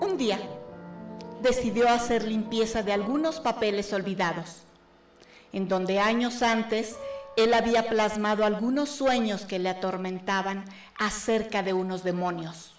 Un 0.00 0.16
día 0.16 0.38
decidió 1.40 1.88
hacer 1.88 2.22
limpieza 2.22 2.84
de 2.84 2.92
algunos 2.92 3.40
papeles 3.40 3.92
olvidados, 3.92 4.58
en 5.52 5.66
donde 5.66 5.98
años 5.98 6.44
antes 6.44 6.96
él 7.36 7.54
había 7.54 7.88
plasmado 7.88 8.44
algunos 8.44 8.88
sueños 8.88 9.46
que 9.46 9.58
le 9.58 9.68
atormentaban 9.68 10.64
acerca 10.96 11.64
de 11.64 11.72
unos 11.72 12.04
demonios. 12.04 12.74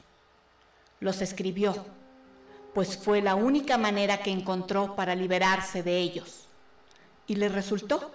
Los 1.02 1.22
escribió, 1.22 1.86
pues 2.74 2.98
fue 2.98 3.22
la 3.22 3.36
única 3.36 3.78
manera 3.78 4.22
que 4.22 4.32
encontró 4.32 4.96
para 4.96 5.16
liberarse 5.16 5.84
de 5.84 6.00
ellos. 6.00 6.48
Y 7.28 7.36
le 7.36 7.50
resultó. 7.50 8.12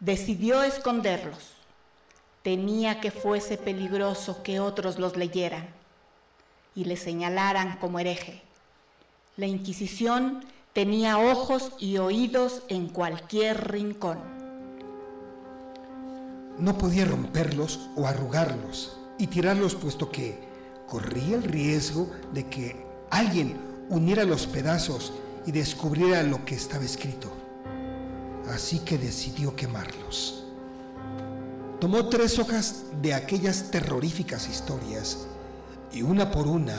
Decidió 0.00 0.62
esconderlos. 0.62 1.52
Temía 2.42 3.00
que 3.00 3.10
fuese 3.10 3.56
peligroso 3.56 4.42
que 4.42 4.60
otros 4.60 4.98
los 4.98 5.16
leyeran 5.16 5.68
y 6.74 6.84
le 6.84 6.96
señalaran 6.96 7.78
como 7.78 7.98
hereje. 7.98 8.42
La 9.36 9.46
Inquisición 9.46 10.44
tenía 10.72 11.18
ojos 11.18 11.72
y 11.78 11.98
oídos 11.98 12.62
en 12.68 12.88
cualquier 12.88 13.72
rincón. 13.72 14.18
No 16.58 16.78
podía 16.78 17.04
romperlos 17.04 17.88
o 17.96 18.06
arrugarlos 18.06 18.96
y 19.18 19.26
tirarlos 19.26 19.74
puesto 19.74 20.10
que 20.10 20.38
corría 20.86 21.36
el 21.36 21.42
riesgo 21.44 22.10
de 22.32 22.46
que 22.46 22.87
alguien 23.10 23.56
uniera 23.88 24.24
los 24.24 24.46
pedazos 24.46 25.12
y 25.46 25.52
descubriera 25.52 26.22
lo 26.22 26.44
que 26.44 26.54
estaba 26.54 26.84
escrito. 26.84 27.32
Así 28.50 28.80
que 28.80 28.98
decidió 28.98 29.54
quemarlos. 29.56 30.44
Tomó 31.80 32.08
tres 32.08 32.38
hojas 32.38 32.84
de 33.00 33.14
aquellas 33.14 33.70
terroríficas 33.70 34.48
historias 34.48 35.26
y 35.92 36.02
una 36.02 36.30
por 36.30 36.48
una 36.48 36.76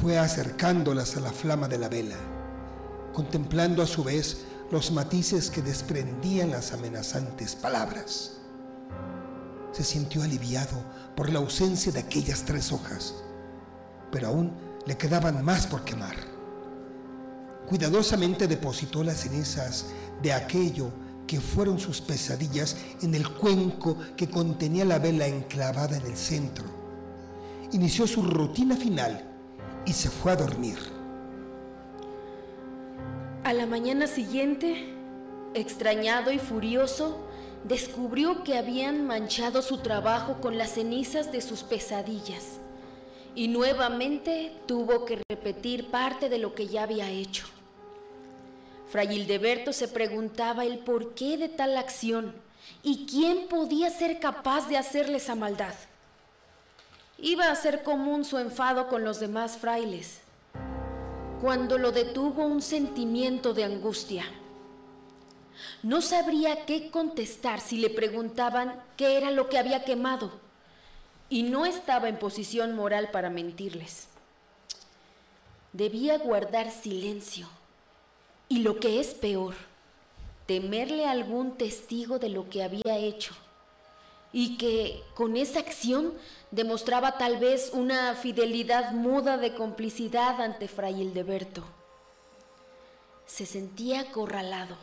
fue 0.00 0.18
acercándolas 0.18 1.16
a 1.16 1.20
la 1.20 1.32
flama 1.32 1.68
de 1.68 1.78
la 1.78 1.88
vela, 1.88 2.16
contemplando 3.12 3.82
a 3.82 3.86
su 3.86 4.02
vez 4.02 4.44
los 4.70 4.90
matices 4.90 5.50
que 5.50 5.62
desprendían 5.62 6.50
las 6.50 6.72
amenazantes 6.72 7.54
palabras. 7.54 8.38
Se 9.72 9.84
sintió 9.84 10.22
aliviado 10.22 10.82
por 11.14 11.30
la 11.30 11.38
ausencia 11.38 11.92
de 11.92 12.00
aquellas 12.00 12.44
tres 12.44 12.72
hojas, 12.72 13.14
pero 14.10 14.28
aún 14.28 14.52
le 14.86 14.96
quedaban 14.96 15.44
más 15.44 15.66
por 15.66 15.84
quemar. 15.84 16.16
Cuidadosamente 17.66 18.46
depositó 18.46 19.02
las 19.02 19.20
cenizas 19.20 19.86
de 20.22 20.32
aquello 20.32 20.90
que 21.26 21.40
fueron 21.40 21.80
sus 21.80 22.00
pesadillas 22.00 22.76
en 23.02 23.14
el 23.14 23.28
cuenco 23.28 23.96
que 24.16 24.30
contenía 24.30 24.84
la 24.84 25.00
vela 25.00 25.26
enclavada 25.26 25.96
en 25.96 26.06
el 26.06 26.16
centro. 26.16 26.64
Inició 27.72 28.06
su 28.06 28.22
rutina 28.22 28.76
final 28.76 29.24
y 29.84 29.92
se 29.92 30.08
fue 30.08 30.32
a 30.32 30.36
dormir. 30.36 30.78
A 33.42 33.52
la 33.52 33.66
mañana 33.66 34.06
siguiente, 34.06 34.94
extrañado 35.54 36.30
y 36.30 36.38
furioso, 36.38 37.26
descubrió 37.64 38.44
que 38.44 38.56
habían 38.56 39.04
manchado 39.06 39.62
su 39.62 39.78
trabajo 39.78 40.40
con 40.40 40.56
las 40.56 40.74
cenizas 40.74 41.32
de 41.32 41.40
sus 41.40 41.64
pesadillas 41.64 42.60
y 43.36 43.48
nuevamente 43.48 44.50
tuvo 44.66 45.04
que 45.04 45.20
repetir 45.28 45.90
parte 45.90 46.30
de 46.30 46.38
lo 46.38 46.54
que 46.54 46.66
ya 46.68 46.84
había 46.84 47.10
hecho. 47.10 47.44
Fray 48.88 49.14
Hildeberto 49.14 49.74
se 49.74 49.88
preguntaba 49.88 50.64
el 50.64 50.78
porqué 50.78 51.36
de 51.36 51.50
tal 51.50 51.76
acción 51.76 52.34
y 52.82 53.04
quién 53.04 53.46
podía 53.46 53.90
ser 53.90 54.20
capaz 54.20 54.68
de 54.68 54.78
hacerle 54.78 55.18
esa 55.18 55.34
maldad. 55.34 55.74
Iba 57.18 57.50
a 57.50 57.54
ser 57.56 57.82
común 57.82 58.24
su 58.24 58.38
enfado 58.38 58.88
con 58.88 59.04
los 59.04 59.20
demás 59.20 59.58
frailes, 59.58 60.20
cuando 61.42 61.76
lo 61.76 61.92
detuvo 61.92 62.46
un 62.46 62.62
sentimiento 62.62 63.52
de 63.52 63.64
angustia. 63.64 64.24
No 65.82 66.00
sabría 66.00 66.64
qué 66.64 66.90
contestar 66.90 67.60
si 67.60 67.76
le 67.76 67.90
preguntaban 67.90 68.82
qué 68.96 69.18
era 69.18 69.30
lo 69.30 69.50
que 69.50 69.58
había 69.58 69.84
quemado 69.84 70.45
y 71.28 71.42
no 71.42 71.66
estaba 71.66 72.08
en 72.08 72.18
posición 72.18 72.74
moral 72.74 73.10
para 73.10 73.30
mentirles. 73.30 74.08
Debía 75.72 76.18
guardar 76.18 76.70
silencio 76.70 77.48
y 78.48 78.60
lo 78.60 78.78
que 78.78 79.00
es 79.00 79.14
peor, 79.14 79.54
temerle 80.46 81.06
a 81.06 81.10
algún 81.10 81.56
testigo 81.56 82.18
de 82.18 82.28
lo 82.28 82.48
que 82.48 82.62
había 82.62 82.96
hecho 82.96 83.34
y 84.32 84.56
que 84.56 85.02
con 85.14 85.36
esa 85.36 85.60
acción 85.60 86.12
demostraba 86.50 87.18
tal 87.18 87.38
vez 87.38 87.70
una 87.72 88.14
fidelidad 88.14 88.92
muda 88.92 89.36
de 89.38 89.54
complicidad 89.54 90.40
ante 90.40 90.68
Fray 90.68 91.00
Hildeberto. 91.00 91.64
Se 93.26 93.46
sentía 93.46 94.00
acorralado, 94.00 94.76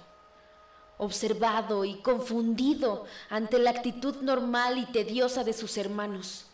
observado 1.04 1.86
y 1.86 1.96
confundido 1.96 3.06
ante 3.30 3.60
la 3.60 3.70
actitud 3.70 4.16
normal 4.22 4.78
y 4.78 4.86
tediosa 4.86 5.44
de 5.44 5.54
sus 5.54 5.78
hermanos, 5.78 6.48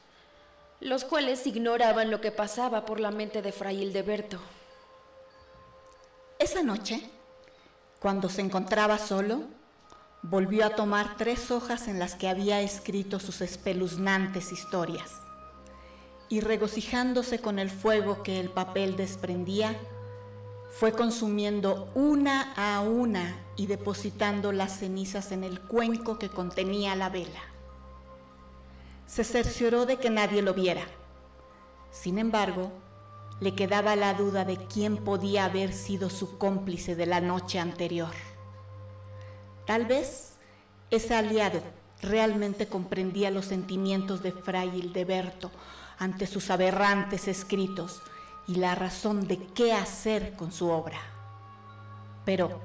los 0.79 1.05
cuales 1.05 1.45
ignoraban 1.47 2.11
lo 2.11 2.21
que 2.21 2.31
pasaba 2.31 2.85
por 2.85 2.99
la 2.99 3.11
mente 3.11 3.41
de 3.41 3.51
Fray 3.51 3.81
Hildeberto. 3.81 4.39
Esa 6.39 6.63
noche, 6.63 7.09
cuando 7.99 8.29
se 8.29 8.41
encontraba 8.41 8.97
solo, 8.97 9.41
volvió 10.21 10.65
a 10.65 10.71
tomar 10.71 11.17
tres 11.17 11.51
hojas 11.51 11.87
en 11.87 11.99
las 11.99 12.15
que 12.15 12.27
había 12.27 12.61
escrito 12.61 13.19
sus 13.19 13.41
espeluznantes 13.41 14.51
historias, 14.51 15.11
y 16.29 16.41
regocijándose 16.41 17.39
con 17.39 17.59
el 17.59 17.69
fuego 17.69 18.23
que 18.23 18.39
el 18.39 18.49
papel 18.49 18.95
desprendía, 18.95 19.79
fue 20.71 20.91
consumiendo 20.93 21.89
una 21.95 22.53
a 22.53 22.81
una 22.81 23.37
y 23.55 23.67
depositando 23.67 24.51
las 24.51 24.79
cenizas 24.79 25.31
en 25.31 25.43
el 25.43 25.59
cuenco 25.59 26.19
que 26.19 26.29
contenía 26.29 26.95
la 26.95 27.09
vela. 27.09 27.41
Se 29.07 29.23
cercioró 29.23 29.85
de 29.85 29.97
que 29.97 30.09
nadie 30.09 30.41
lo 30.41 30.53
viera. 30.53 30.83
Sin 31.91 32.19
embargo, 32.19 32.71
le 33.39 33.55
quedaba 33.55 33.95
la 33.95 34.13
duda 34.13 34.45
de 34.45 34.57
quién 34.57 34.97
podía 34.97 35.45
haber 35.45 35.73
sido 35.73 36.09
su 36.09 36.37
cómplice 36.37 36.95
de 36.95 37.05
la 37.05 37.19
noche 37.19 37.59
anterior. 37.59 38.11
Tal 39.65 39.85
vez 39.85 40.33
ese 40.91 41.15
aliado 41.15 41.61
realmente 42.01 42.67
comprendía 42.67 43.31
los 43.31 43.45
sentimientos 43.45 44.21
de 44.21 44.31
Fray 44.31 44.69
Hildeberto 44.69 45.51
ante 45.97 46.27
sus 46.27 46.49
aberrantes 46.49 47.27
escritos 47.27 48.01
y 48.49 48.55
la 48.55 48.73
razón 48.73 49.27
de 49.27 49.37
qué 49.37 49.73
hacer 49.73 50.35
con 50.35 50.51
su 50.51 50.69
obra. 50.69 50.99
Pero, 52.25 52.59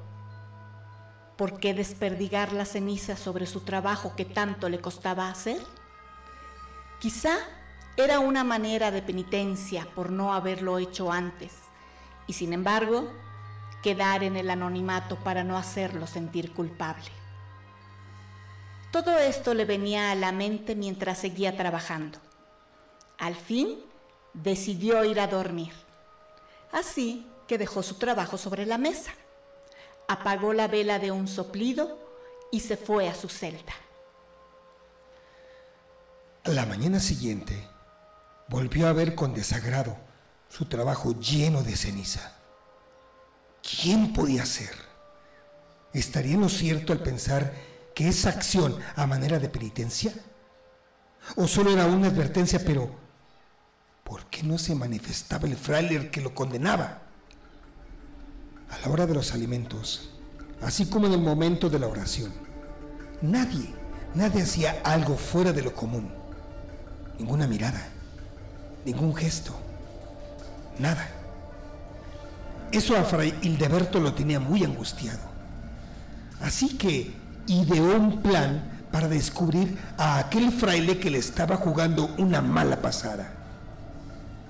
¿por 1.37 1.61
qué 1.61 1.75
desperdigar 1.75 2.55
la 2.55 2.65
ceniza 2.65 3.19
sobre 3.19 3.45
su 3.45 3.61
trabajo 3.61 4.17
que 4.17 4.25
tanto 4.25 4.71
le 4.71 4.81
costaba 4.81 5.29
hacer? 5.29 5.61
Quizá 7.01 7.37
era 7.99 8.19
una 8.19 8.45
manera 8.45 8.91
de 8.91 9.03
penitencia 9.03 9.87
por 9.95 10.11
no 10.11 10.33
haberlo 10.33 10.79
hecho 10.79 11.13
antes 11.13 11.53
y 12.27 12.33
sin 12.33 12.55
embargo 12.55 13.13
quedar 13.83 14.25
en 14.25 14.39
el 14.39 14.49
anonimato 14.49 15.17
para 15.17 15.45
no 15.45 15.59
hacerlo 15.59 16.07
sentir 16.07 16.55
culpable. 16.55 17.11
Todo 18.91 19.19
esto 19.19 19.53
le 19.53 19.67
venía 19.67 20.13
a 20.13 20.15
la 20.15 20.33
mente 20.33 20.75
mientras 20.75 21.19
seguía 21.19 21.59
trabajando. 21.59 22.19
Al 23.19 23.35
fin 23.35 23.77
decidió 24.35 25.05
ir 25.05 25.21
a 25.21 25.29
dormir. 25.29 25.73
Así 26.73 27.27
que 27.47 27.59
dejó 27.59 27.83
su 27.83 27.95
trabajo 27.95 28.37
sobre 28.37 28.67
la 28.67 28.79
mesa, 28.79 29.13
apagó 30.09 30.53
la 30.53 30.69
vela 30.69 30.99
de 30.99 31.11
un 31.11 31.29
soplido 31.29 31.99
y 32.51 32.61
se 32.61 32.77
fue 32.77 33.09
a 33.09 33.15
su 33.15 33.29
celda. 33.29 33.73
A 36.45 36.51
la 36.51 36.67
mañana 36.67 37.01
siguiente, 37.01 37.67
volvió 38.49 38.89
a 38.89 38.93
ver 38.93 39.15
con 39.15 39.33
desagrado 39.33 39.97
su 40.49 40.67
trabajo 40.67 41.19
lleno 41.19 41.63
de 41.63 41.77
ceniza. 41.77 42.37
¿Quién 43.63 44.13
podía 44.13 44.45
ser? 44.45 44.75
¿Estaría 45.93 46.35
en 46.35 46.51
cierto 46.51 46.93
al 46.93 47.01
pensar 47.01 47.55
que 47.95 48.09
esa 48.09 48.29
acción 48.29 48.79
a 48.97 49.07
manera 49.07 49.39
de 49.39 49.49
penitencia? 49.49 50.13
¿O 51.37 51.49
solo 51.49 51.71
era 51.71 51.87
una 51.87 52.09
advertencia, 52.09 52.61
pero 52.65 53.04
¿por 54.05 54.27
qué 54.27 54.43
no 54.43 54.59
se 54.59 54.75
manifestaba 54.75 55.49
el 55.49 55.57
fraile 55.57 56.11
que 56.11 56.21
lo 56.21 56.35
condenaba? 56.35 57.01
A 58.71 58.79
la 58.79 58.93
hora 58.93 59.07
de 59.07 59.15
los 59.15 59.33
alimentos, 59.33 60.11
así 60.63 60.87
como 60.87 61.07
en 61.07 61.15
el 61.15 61.21
momento 61.21 61.71
de 61.71 61.79
la 61.79 61.89
oración, 61.89 62.33
nadie, 63.23 63.75
nadie 64.15 64.43
hacía 64.43 64.81
algo 64.85 65.17
fuera 65.17 65.53
de 65.53 65.63
lo 65.63 65.75
común. 65.75 66.13
Ninguna 67.19 67.47
mirada, 67.47 67.89
ningún 68.85 69.15
gesto, 69.15 69.55
nada. 70.79 71.09
Eso 72.73 72.97
a 72.97 73.05
Fray 73.05 73.39
Hildeberto 73.43 74.01
lo 74.01 74.15
tenía 74.15 74.41
muy 74.41 74.65
angustiado. 74.65 75.33
Así 76.41 76.77
que 76.77 77.15
ideó 77.47 77.97
un 77.97 78.21
plan 78.21 78.87
para 78.91 79.09
descubrir 79.09 79.79
a 79.97 80.19
aquel 80.19 80.51
fraile 80.53 80.99
que 80.99 81.11
le 81.11 81.19
estaba 81.19 81.57
jugando 81.57 82.15
una 82.19 82.43
mala 82.43 82.83
pasada. 82.83 83.44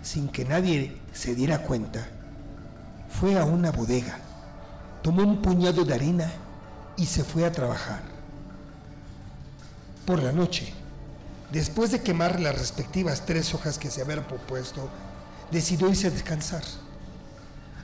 Sin 0.04 0.28
que 0.28 0.44
nadie 0.44 1.00
se 1.12 1.34
diera 1.34 1.62
cuenta, 1.62 2.06
fue 3.08 3.36
a 3.36 3.44
una 3.44 3.72
bodega, 3.72 4.18
tomó 5.02 5.22
un 5.22 5.42
puñado 5.42 5.84
de 5.84 5.94
harina 5.94 6.30
y 6.96 7.06
se 7.06 7.24
fue 7.24 7.44
a 7.44 7.50
trabajar. 7.50 8.02
Por 10.06 10.22
la 10.22 10.30
noche, 10.30 10.72
Después 11.54 11.92
de 11.92 12.02
quemar 12.02 12.40
las 12.40 12.58
respectivas 12.58 13.24
tres 13.26 13.54
hojas 13.54 13.78
que 13.78 13.88
se 13.88 14.02
habían 14.02 14.24
propuesto, 14.24 14.88
decidió 15.52 15.88
irse 15.88 16.08
a 16.08 16.10
descansar. 16.10 16.64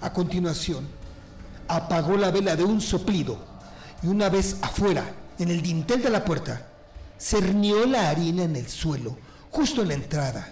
A 0.00 0.12
continuación, 0.12 0.88
apagó 1.68 2.16
la 2.16 2.33
vela 2.33 2.56
de 2.56 2.64
un 2.64 2.80
soplido 2.80 3.38
y 4.02 4.09
una 4.09 4.28
vez 4.28 4.56
afuera, 4.62 5.04
en 5.38 5.50
el 5.50 5.62
dintel 5.62 6.02
de 6.02 6.11
la 6.11 6.24
puerta, 6.24 6.66
cernió 7.16 7.87
la 7.87 8.11
harina 8.11 8.42
en 8.42 8.56
el 8.56 8.66
suelo, 8.68 9.16
justo 9.52 9.83
en 9.83 9.88
la 9.88 9.94
entrada. 9.94 10.48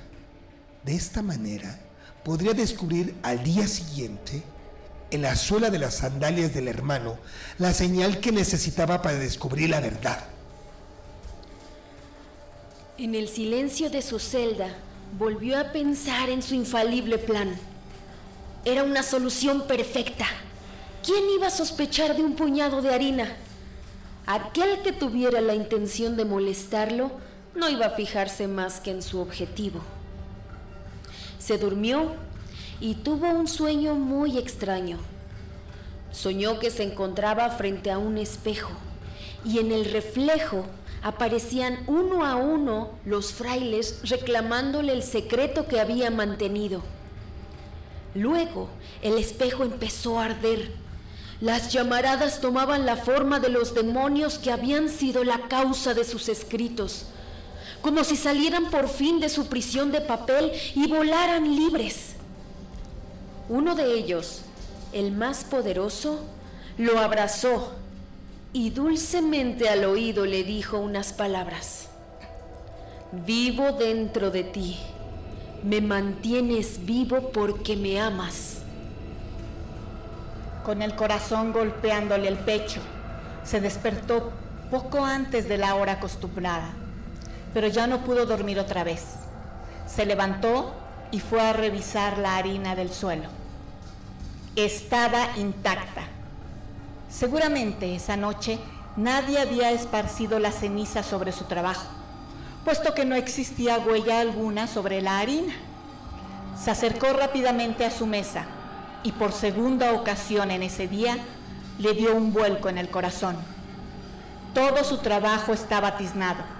De 0.88 0.94
esta 0.94 1.20
manera, 1.20 1.78
podría 2.24 2.54
descubrir 2.54 3.14
al 3.22 3.44
día 3.44 3.68
siguiente, 3.68 4.42
en 5.10 5.20
la 5.20 5.36
suela 5.36 5.68
de 5.68 5.78
las 5.78 5.96
sandalias 5.96 6.54
del 6.54 6.66
hermano, 6.66 7.18
la 7.58 7.74
señal 7.74 8.20
que 8.20 8.32
necesitaba 8.32 9.02
para 9.02 9.18
descubrir 9.18 9.68
la 9.68 9.80
verdad. 9.80 10.24
En 12.96 13.14
el 13.14 13.28
silencio 13.28 13.90
de 13.90 14.00
su 14.00 14.18
celda, 14.18 14.68
volvió 15.18 15.58
a 15.58 15.72
pensar 15.72 16.30
en 16.30 16.40
su 16.40 16.54
infalible 16.54 17.18
plan. 17.18 17.54
Era 18.64 18.82
una 18.82 19.02
solución 19.02 19.66
perfecta. 19.66 20.24
¿Quién 21.04 21.22
iba 21.36 21.48
a 21.48 21.50
sospechar 21.50 22.16
de 22.16 22.22
un 22.22 22.34
puñado 22.34 22.80
de 22.80 22.94
harina? 22.94 23.36
Aquel 24.24 24.80
que 24.80 24.92
tuviera 24.92 25.42
la 25.42 25.54
intención 25.54 26.16
de 26.16 26.24
molestarlo 26.24 27.10
no 27.54 27.68
iba 27.68 27.84
a 27.84 27.90
fijarse 27.90 28.48
más 28.48 28.80
que 28.80 28.92
en 28.92 29.02
su 29.02 29.20
objetivo. 29.20 29.82
Se 31.48 31.56
durmió 31.56 32.12
y 32.78 32.96
tuvo 32.96 33.30
un 33.30 33.48
sueño 33.48 33.94
muy 33.94 34.36
extraño. 34.36 34.98
Soñó 36.12 36.58
que 36.58 36.70
se 36.70 36.82
encontraba 36.82 37.48
frente 37.48 37.90
a 37.90 37.96
un 37.96 38.18
espejo 38.18 38.72
y 39.46 39.58
en 39.58 39.72
el 39.72 39.86
reflejo 39.86 40.66
aparecían 41.02 41.84
uno 41.86 42.26
a 42.26 42.36
uno 42.36 42.90
los 43.06 43.32
frailes 43.32 44.00
reclamándole 44.02 44.92
el 44.92 45.02
secreto 45.02 45.66
que 45.68 45.80
había 45.80 46.10
mantenido. 46.10 46.82
Luego 48.14 48.68
el 49.00 49.16
espejo 49.16 49.64
empezó 49.64 50.20
a 50.20 50.26
arder, 50.26 50.72
Las 51.40 51.72
llamaradas 51.72 52.42
tomaban 52.42 52.84
la 52.84 52.96
forma 52.96 53.40
de 53.40 53.48
los 53.48 53.72
demonios 53.72 54.36
que 54.36 54.52
habían 54.52 54.90
sido 54.90 55.24
la 55.24 55.48
causa 55.48 55.94
de 55.94 56.04
sus 56.04 56.28
escritos, 56.28 57.06
como 57.82 58.04
si 58.04 58.16
salieran 58.16 58.70
por 58.70 58.88
fin 58.88 59.20
de 59.20 59.28
su 59.28 59.46
prisión 59.46 59.92
de 59.92 60.00
papel 60.00 60.52
y 60.74 60.88
volaran 60.88 61.54
libres. 61.54 62.14
Uno 63.48 63.74
de 63.74 63.94
ellos, 63.94 64.42
el 64.92 65.12
más 65.12 65.44
poderoso, 65.44 66.20
lo 66.76 66.98
abrazó 66.98 67.72
y 68.52 68.70
dulcemente 68.70 69.68
al 69.68 69.84
oído 69.84 70.26
le 70.26 70.44
dijo 70.44 70.78
unas 70.78 71.12
palabras. 71.12 71.88
Vivo 73.12 73.72
dentro 73.72 74.30
de 74.30 74.44
ti, 74.44 74.78
me 75.62 75.80
mantienes 75.80 76.84
vivo 76.84 77.30
porque 77.32 77.76
me 77.76 78.00
amas. 78.00 78.58
Con 80.64 80.82
el 80.82 80.94
corazón 80.94 81.52
golpeándole 81.52 82.28
el 82.28 82.36
pecho, 82.38 82.80
se 83.44 83.60
despertó 83.60 84.30
poco 84.70 85.04
antes 85.04 85.48
de 85.48 85.56
la 85.56 85.74
hora 85.74 85.92
acostumbrada, 85.92 86.74
pero 87.58 87.66
ya 87.66 87.88
no 87.88 88.04
pudo 88.04 88.24
dormir 88.24 88.60
otra 88.60 88.84
vez. 88.84 89.02
Se 89.84 90.06
levantó 90.06 90.72
y 91.10 91.18
fue 91.18 91.40
a 91.40 91.52
revisar 91.52 92.16
la 92.18 92.36
harina 92.36 92.76
del 92.76 92.92
suelo. 92.92 93.28
Estaba 94.54 95.36
intacta. 95.36 96.02
Seguramente 97.10 97.96
esa 97.96 98.16
noche 98.16 98.60
nadie 98.96 99.40
había 99.40 99.72
esparcido 99.72 100.38
la 100.38 100.52
ceniza 100.52 101.02
sobre 101.02 101.32
su 101.32 101.46
trabajo, 101.46 101.88
puesto 102.64 102.94
que 102.94 103.04
no 103.04 103.16
existía 103.16 103.80
huella 103.80 104.20
alguna 104.20 104.68
sobre 104.68 105.02
la 105.02 105.18
harina. 105.18 105.54
Se 106.62 106.70
acercó 106.70 107.12
rápidamente 107.12 107.84
a 107.84 107.90
su 107.90 108.06
mesa 108.06 108.44
y 109.02 109.10
por 109.10 109.32
segunda 109.32 109.94
ocasión 109.94 110.52
en 110.52 110.62
ese 110.62 110.86
día 110.86 111.16
le 111.80 111.94
dio 111.94 112.14
un 112.14 112.32
vuelco 112.32 112.68
en 112.68 112.78
el 112.78 112.88
corazón. 112.88 113.36
Todo 114.54 114.84
su 114.84 114.98
trabajo 114.98 115.52
estaba 115.52 115.96
tiznado, 115.96 116.57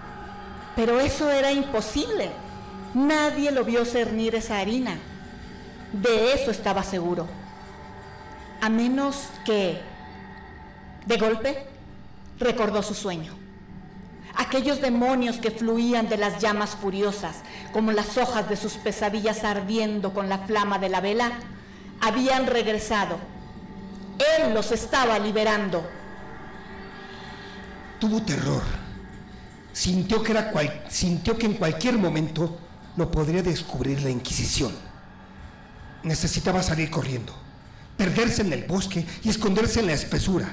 pero 0.79 1.01
eso 1.01 1.29
era 1.29 1.51
imposible. 1.51 2.31
Nadie 2.95 3.51
lo 3.51 3.65
vio 3.65 3.85
cernir 3.85 4.37
esa 4.37 4.61
harina. 4.61 4.97
De 5.93 6.35
eso 6.35 6.53
estaba 6.53 6.85
seguro. 6.85 7.27
A 8.61 8.69
menos 8.69 9.25
que, 9.45 9.81
de 11.05 11.17
golpe, 11.17 11.67
recordó 12.39 12.85
su 12.85 12.95
sueño. 12.95 13.33
Aquellos 14.37 14.81
demonios 14.81 15.39
que 15.39 15.51
fluían 15.51 16.09
de 16.09 16.17
las 16.17 16.41
llamas 16.41 16.77
furiosas, 16.77 17.39
como 17.73 17.91
las 17.91 18.17
hojas 18.17 18.49
de 18.49 18.55
sus 18.55 18.75
pesadillas 18.75 19.43
ardiendo 19.43 20.15
con 20.15 20.29
la 20.29 20.39
flama 20.39 20.79
de 20.79 20.91
la 20.91 21.01
vela, 21.01 21.33
habían 22.01 22.47
regresado. 22.47 23.19
Él 24.39 24.55
los 24.55 24.71
estaba 24.71 25.19
liberando. 25.19 25.85
Tuvo 27.99 28.23
terror. 28.23 28.78
Sintió 29.79 30.25
que, 30.25 30.33
era 30.33 30.51
cual- 30.51 30.83
sintió 30.89 31.39
que 31.39 31.47
en 31.47 31.55
cualquier 31.55 31.97
momento 31.99 32.59
lo 32.97 33.13
podría 33.13 33.45
descubrir 33.45 34.03
la 34.03 34.11
Inquisición. 34.11 34.73
Necesitaba 36.03 36.65
salir 36.65 36.91
corriendo, 36.91 37.33
perderse 37.97 38.43
en 38.43 38.53
el 38.53 38.65
bosque 38.65 39.07
y 39.23 39.29
esconderse 39.29 39.79
en 39.79 39.87
la 39.87 39.93
espesura. 39.93 40.53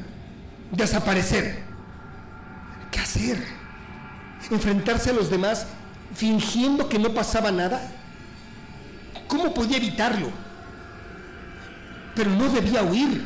Desaparecer. 0.71 1.63
¿Qué 2.91 2.99
hacer? 2.99 3.43
¿Enfrentarse 4.51 5.09
a 5.09 5.13
los 5.13 5.31
demás 5.31 5.65
fingiendo 6.13 6.87
que 6.87 6.99
no 6.99 7.11
pasaba 7.15 7.51
nada? 7.51 7.81
¿Cómo 9.27 9.55
podía 9.55 9.77
evitarlo? 9.77 10.29
Pero 12.13 12.29
no 12.29 12.47
debía 12.49 12.83
huir. 12.83 13.25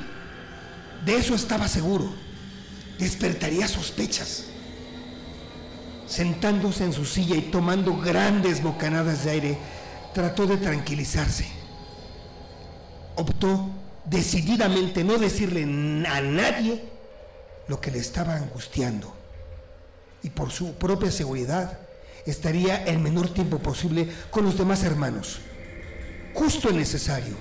De 1.06 1.18
eso 1.18 1.36
estaba 1.36 1.68
seguro. 1.68 2.14
Despertaría 2.97 3.68
sospechas. 3.68 4.45
Sentándose 6.10 6.86
en 6.86 6.91
su 6.91 7.05
silla 7.05 7.36
y 7.36 7.43
tomando 7.43 7.95
grandes 7.95 8.64
bocanadas 8.64 9.26
de 9.26 9.32
aire, 9.32 9.57
trató 10.14 10.47
de 10.47 10.57
tranquilizarse. 10.57 11.45
Optó 13.16 13.70
decididamente 14.05 15.03
no 15.03 15.20
decirle 15.20 15.64
a 16.07 16.22
nadie 16.22 16.84
lo 17.68 17.80
que 17.80 17.91
le 17.91 17.99
estaba 17.99 18.36
angustiando. 18.36 19.14
Y 20.24 20.32
por 20.32 20.49
su 20.49 20.74
propia 20.74 21.12
seguridad, 21.12 21.78
estaría 22.26 22.84
el 22.86 22.97
menor 22.97 23.32
tiempo 23.32 23.60
posible 23.60 24.10
con 24.32 24.45
los 24.45 24.57
demás 24.57 24.84
hermanos. 24.84 25.39
Justo 26.34 26.70
el 26.70 26.78
necesario 26.78 27.36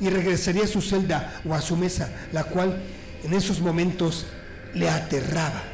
y 0.00 0.08
regresaría 0.08 0.64
a 0.64 0.68
su 0.68 0.80
celda 0.80 1.42
o 1.46 1.52
a 1.52 1.60
su 1.60 1.76
mesa, 1.76 2.10
la 2.32 2.44
cual 2.44 2.82
en 3.22 3.34
esos 3.34 3.60
momentos 3.60 4.26
le 4.72 4.88
aterraba. 4.88 5.71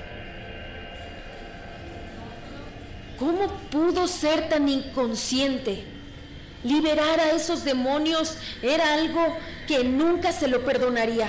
¿Cómo 3.19 3.49
pudo 3.71 4.07
ser 4.07 4.49
tan 4.49 4.69
inconsciente? 4.69 5.85
Liberar 6.63 7.21
a 7.21 7.33
esos 7.33 7.65
demonios 7.65 8.37
era 8.63 8.95
algo 8.95 9.21
que 9.67 9.85
nunca 9.85 10.33
se 10.33 10.49
lo 10.49 10.65
perdonaría. 10.65 11.29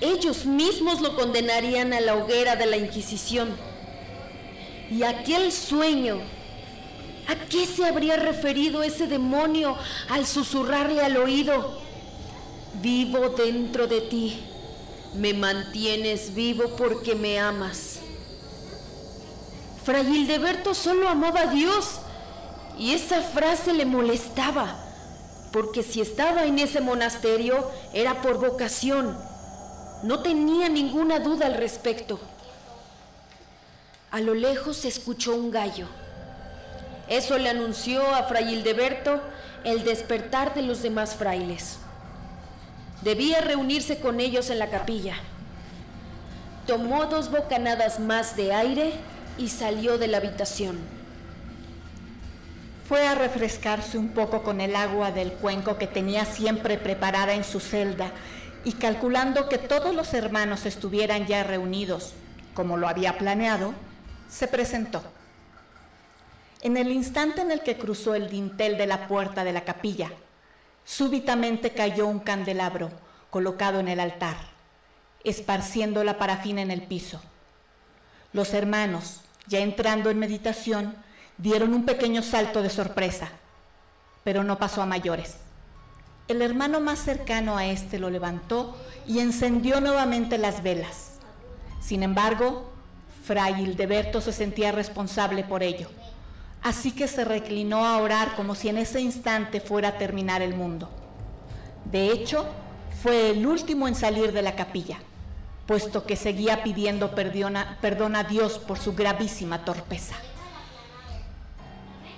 Ellos 0.00 0.44
mismos 0.44 1.00
lo 1.00 1.16
condenarían 1.16 1.92
a 1.92 2.00
la 2.00 2.16
hoguera 2.16 2.56
de 2.56 2.66
la 2.66 2.76
Inquisición. 2.76 3.48
Y 4.90 5.02
aquel 5.02 5.52
sueño, 5.52 6.20
¿a 7.28 7.34
qué 7.48 7.66
se 7.66 7.84
habría 7.84 8.16
referido 8.16 8.82
ese 8.82 9.06
demonio 9.06 9.76
al 10.08 10.26
susurrarle 10.26 11.00
al 11.00 11.16
oído? 11.16 11.80
Vivo 12.82 13.30
dentro 13.30 13.86
de 13.86 14.02
ti, 14.02 14.38
me 15.14 15.32
mantienes 15.32 16.34
vivo 16.34 16.76
porque 16.76 17.14
me 17.14 17.38
amas. 17.38 18.00
Fray 19.86 20.04
Hildeberto 20.04 20.74
solo 20.74 21.08
amaba 21.08 21.42
a 21.42 21.46
Dios 21.46 22.00
y 22.76 22.92
esa 22.92 23.22
frase 23.22 23.72
le 23.72 23.84
molestaba, 23.84 24.74
porque 25.52 25.84
si 25.84 26.00
estaba 26.00 26.44
en 26.44 26.58
ese 26.58 26.80
monasterio 26.80 27.70
era 27.92 28.20
por 28.20 28.40
vocación. 28.40 29.16
No 30.02 30.22
tenía 30.22 30.68
ninguna 30.68 31.20
duda 31.20 31.46
al 31.46 31.54
respecto. 31.54 32.18
A 34.10 34.18
lo 34.18 34.34
lejos 34.34 34.78
se 34.78 34.88
escuchó 34.88 35.36
un 35.36 35.52
gallo. 35.52 35.86
Eso 37.06 37.38
le 37.38 37.48
anunció 37.48 38.12
a 38.12 38.24
Fray 38.24 38.54
Hildeberto 38.54 39.20
el 39.62 39.84
despertar 39.84 40.52
de 40.54 40.62
los 40.62 40.82
demás 40.82 41.14
frailes. 41.14 41.78
Debía 43.02 43.40
reunirse 43.40 44.00
con 44.00 44.18
ellos 44.18 44.50
en 44.50 44.58
la 44.58 44.68
capilla. 44.68 45.14
Tomó 46.66 47.06
dos 47.06 47.30
bocanadas 47.30 48.00
más 48.00 48.34
de 48.34 48.52
aire 48.52 48.92
y 49.38 49.48
salió 49.48 49.98
de 49.98 50.08
la 50.08 50.18
habitación. 50.18 50.78
Fue 52.88 53.06
a 53.06 53.14
refrescarse 53.14 53.98
un 53.98 54.08
poco 54.08 54.42
con 54.42 54.60
el 54.60 54.76
agua 54.76 55.10
del 55.10 55.32
cuenco 55.32 55.76
que 55.76 55.86
tenía 55.86 56.24
siempre 56.24 56.78
preparada 56.78 57.34
en 57.34 57.42
su 57.42 57.58
celda 57.58 58.12
y 58.64 58.74
calculando 58.74 59.48
que 59.48 59.58
todos 59.58 59.94
los 59.94 60.14
hermanos 60.14 60.66
estuvieran 60.66 61.26
ya 61.26 61.42
reunidos, 61.42 62.14
como 62.54 62.76
lo 62.76 62.88
había 62.88 63.18
planeado, 63.18 63.74
se 64.28 64.48
presentó. 64.48 65.02
En 66.62 66.76
el 66.76 66.90
instante 66.90 67.42
en 67.42 67.50
el 67.50 67.60
que 67.60 67.76
cruzó 67.76 68.14
el 68.14 68.30
dintel 68.30 68.78
de 68.78 68.86
la 68.86 69.08
puerta 69.08 69.44
de 69.44 69.52
la 69.52 69.64
capilla, 69.64 70.10
súbitamente 70.84 71.70
cayó 71.72 72.06
un 72.06 72.20
candelabro 72.20 72.90
colocado 73.30 73.80
en 73.80 73.88
el 73.88 74.00
altar, 74.00 74.36
esparciendo 75.24 76.04
la 76.04 76.18
parafina 76.18 76.62
en 76.62 76.70
el 76.70 76.82
piso. 76.82 77.20
Los 78.32 78.54
hermanos, 78.54 79.22
ya 79.46 79.60
entrando 79.60 80.10
en 80.10 80.18
meditación, 80.18 80.96
dieron 81.38 81.74
un 81.74 81.84
pequeño 81.84 82.22
salto 82.22 82.62
de 82.62 82.70
sorpresa, 82.70 83.30
pero 84.24 84.42
no 84.44 84.58
pasó 84.58 84.82
a 84.82 84.86
mayores. 84.86 85.36
El 86.28 86.42
hermano 86.42 86.80
más 86.80 86.98
cercano 86.98 87.56
a 87.56 87.66
este 87.66 87.98
lo 87.98 88.10
levantó 88.10 88.76
y 89.06 89.20
encendió 89.20 89.80
nuevamente 89.80 90.38
las 90.38 90.62
velas. 90.62 91.12
Sin 91.80 92.02
embargo, 92.02 92.72
Fray 93.24 93.62
Hildeberto 93.62 94.20
se 94.20 94.32
sentía 94.32 94.72
responsable 94.72 95.44
por 95.44 95.62
ello, 95.62 95.88
así 96.62 96.90
que 96.92 97.06
se 97.06 97.24
reclinó 97.24 97.86
a 97.86 97.98
orar 97.98 98.34
como 98.34 98.54
si 98.54 98.68
en 98.68 98.78
ese 98.78 99.00
instante 99.00 99.60
fuera 99.60 99.90
a 99.90 99.98
terminar 99.98 100.42
el 100.42 100.54
mundo. 100.54 100.90
De 101.84 102.10
hecho, 102.10 102.46
fue 103.02 103.30
el 103.30 103.46
último 103.46 103.86
en 103.86 103.94
salir 103.94 104.32
de 104.32 104.42
la 104.42 104.56
capilla, 104.56 104.98
puesto 105.66 106.04
que 106.04 106.16
seguía 106.16 106.62
pidiendo 106.62 107.14
perdón 107.14 107.56
a, 107.56 108.24
Dios 108.24 108.58
por 108.58 108.78
su 108.78 108.94
gravísima 108.94 109.64
torpeza. 109.64 110.14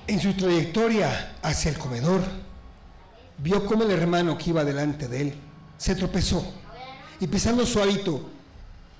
En 0.06 0.20
su 0.20 0.34
trayectoria 0.34 1.36
hacia 1.42 1.70
el 1.70 1.78
comedor, 1.78 2.22
vio 3.38 3.64
cómo 3.66 3.84
el 3.84 3.90
hermano 3.90 4.36
que 4.36 4.50
iba 4.50 4.64
delante 4.64 5.08
de 5.08 5.20
él 5.20 5.34
se 5.76 5.94
tropezó 5.94 6.44
y 7.20 7.26
pisando 7.26 7.64
su 7.64 7.80
hábito 7.80 8.30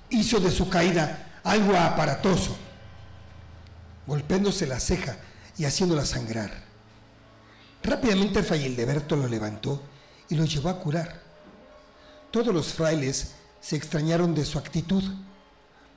hizo 0.09 0.39
de 0.39 0.51
su 0.51 0.69
caída 0.69 1.39
algo 1.43 1.75
aparatoso, 1.75 2.55
golpeándose 4.05 4.65
la 4.67 4.79
ceja 4.79 5.17
y 5.57 5.65
haciéndola 5.65 6.05
sangrar. 6.05 6.51
Rápidamente 7.83 8.39
el 8.39 8.45
Fray 8.45 8.65
Hildeberto 8.65 9.15
lo 9.15 9.27
levantó 9.27 9.81
y 10.29 10.35
lo 10.35 10.45
llevó 10.45 10.69
a 10.69 10.79
curar. 10.79 11.21
Todos 12.31 12.53
los 12.53 12.73
frailes 12.73 13.35
se 13.61 13.75
extrañaron 13.75 14.33
de 14.35 14.45
su 14.45 14.57
actitud, 14.57 15.03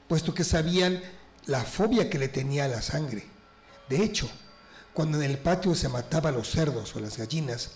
puesto 0.09 0.35
que 0.35 0.45
sabían 0.45 1.01
la 1.47 1.63
fobia 1.65 2.11
que 2.11 2.19
le 2.19 2.29
tenía 2.29 2.65
a 2.65 2.69
la 2.69 2.83
sangre. 2.83 3.27
De 3.89 4.03
hecho, 4.03 4.29
cuando 4.95 5.21
en 5.21 5.31
el 5.31 5.39
patio 5.39 5.75
se 5.75 5.89
mataba 5.89 6.31
a 6.31 6.33
los 6.33 6.51
cerdos 6.51 6.95
o 6.95 7.01
las 7.01 7.17
gallinas, 7.17 7.73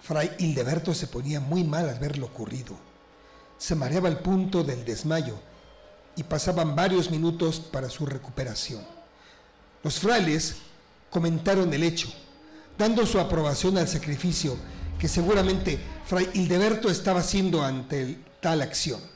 Fray 0.00 0.32
Hildeberto 0.38 0.94
se 0.94 1.06
ponía 1.06 1.40
muy 1.40 1.64
mal 1.64 1.88
al 1.88 1.98
ver 1.98 2.18
lo 2.18 2.26
ocurrido. 2.26 2.76
Se 3.58 3.74
mareaba 3.74 4.08
al 4.08 4.20
punto 4.20 4.64
del 4.64 4.84
desmayo 4.84 5.38
y 6.16 6.24
pasaban 6.24 6.74
varios 6.74 7.10
minutos 7.10 7.60
para 7.60 7.88
su 7.88 8.06
recuperación. 8.06 8.84
Los 9.82 9.98
frailes 10.00 10.56
comentaron 11.10 11.72
el 11.72 11.82
hecho, 11.82 12.12
dando 12.78 13.06
su 13.06 13.18
aprobación 13.18 13.78
al 13.78 13.88
sacrificio 13.88 14.56
que 14.98 15.08
seguramente 15.08 15.78
Fray 16.06 16.30
Hildeberto 16.32 16.90
estaba 16.90 17.20
haciendo 17.20 17.62
ante 17.62 18.18
tal 18.40 18.62
acción. 18.62 19.11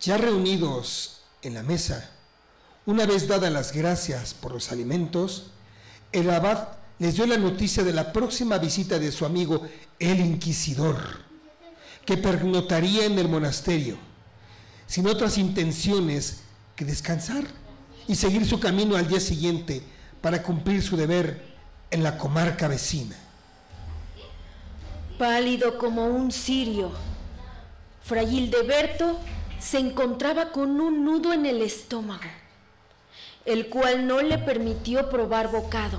Ya 0.00 0.16
reunidos 0.16 1.22
en 1.42 1.54
la 1.54 1.62
mesa, 1.62 2.10
una 2.86 3.04
vez 3.04 3.26
dadas 3.26 3.52
las 3.52 3.72
gracias 3.72 4.32
por 4.32 4.52
los 4.52 4.70
alimentos, 4.70 5.50
el 6.12 6.30
abad 6.30 6.68
les 6.98 7.16
dio 7.16 7.26
la 7.26 7.36
noticia 7.36 7.82
de 7.82 7.92
la 7.92 8.12
próxima 8.12 8.58
visita 8.58 8.98
de 8.98 9.12
su 9.12 9.26
amigo 9.26 9.62
el 9.98 10.20
inquisidor, 10.20 10.98
que 12.04 12.16
pernotaría 12.16 13.04
en 13.04 13.18
el 13.18 13.28
monasterio, 13.28 13.98
sin 14.86 15.06
otras 15.06 15.36
intenciones 15.36 16.40
que 16.76 16.84
descansar 16.84 17.44
y 18.06 18.14
seguir 18.14 18.46
su 18.46 18.60
camino 18.60 18.96
al 18.96 19.08
día 19.08 19.20
siguiente 19.20 19.82
para 20.20 20.42
cumplir 20.42 20.82
su 20.82 20.96
deber 20.96 21.44
en 21.90 22.02
la 22.02 22.18
comarca 22.18 22.68
vecina. 22.68 23.16
Pálido 25.18 25.76
como 25.76 26.06
un 26.06 26.30
cirio, 26.30 26.92
Fray 28.04 28.34
Hildeberto 28.34 29.18
se 29.58 29.78
encontraba 29.78 30.50
con 30.50 30.80
un 30.80 31.04
nudo 31.04 31.32
en 31.32 31.46
el 31.46 31.62
estómago, 31.62 32.30
el 33.44 33.68
cual 33.68 34.06
no 34.06 34.20
le 34.20 34.38
permitió 34.38 35.08
probar 35.10 35.50
bocado. 35.50 35.98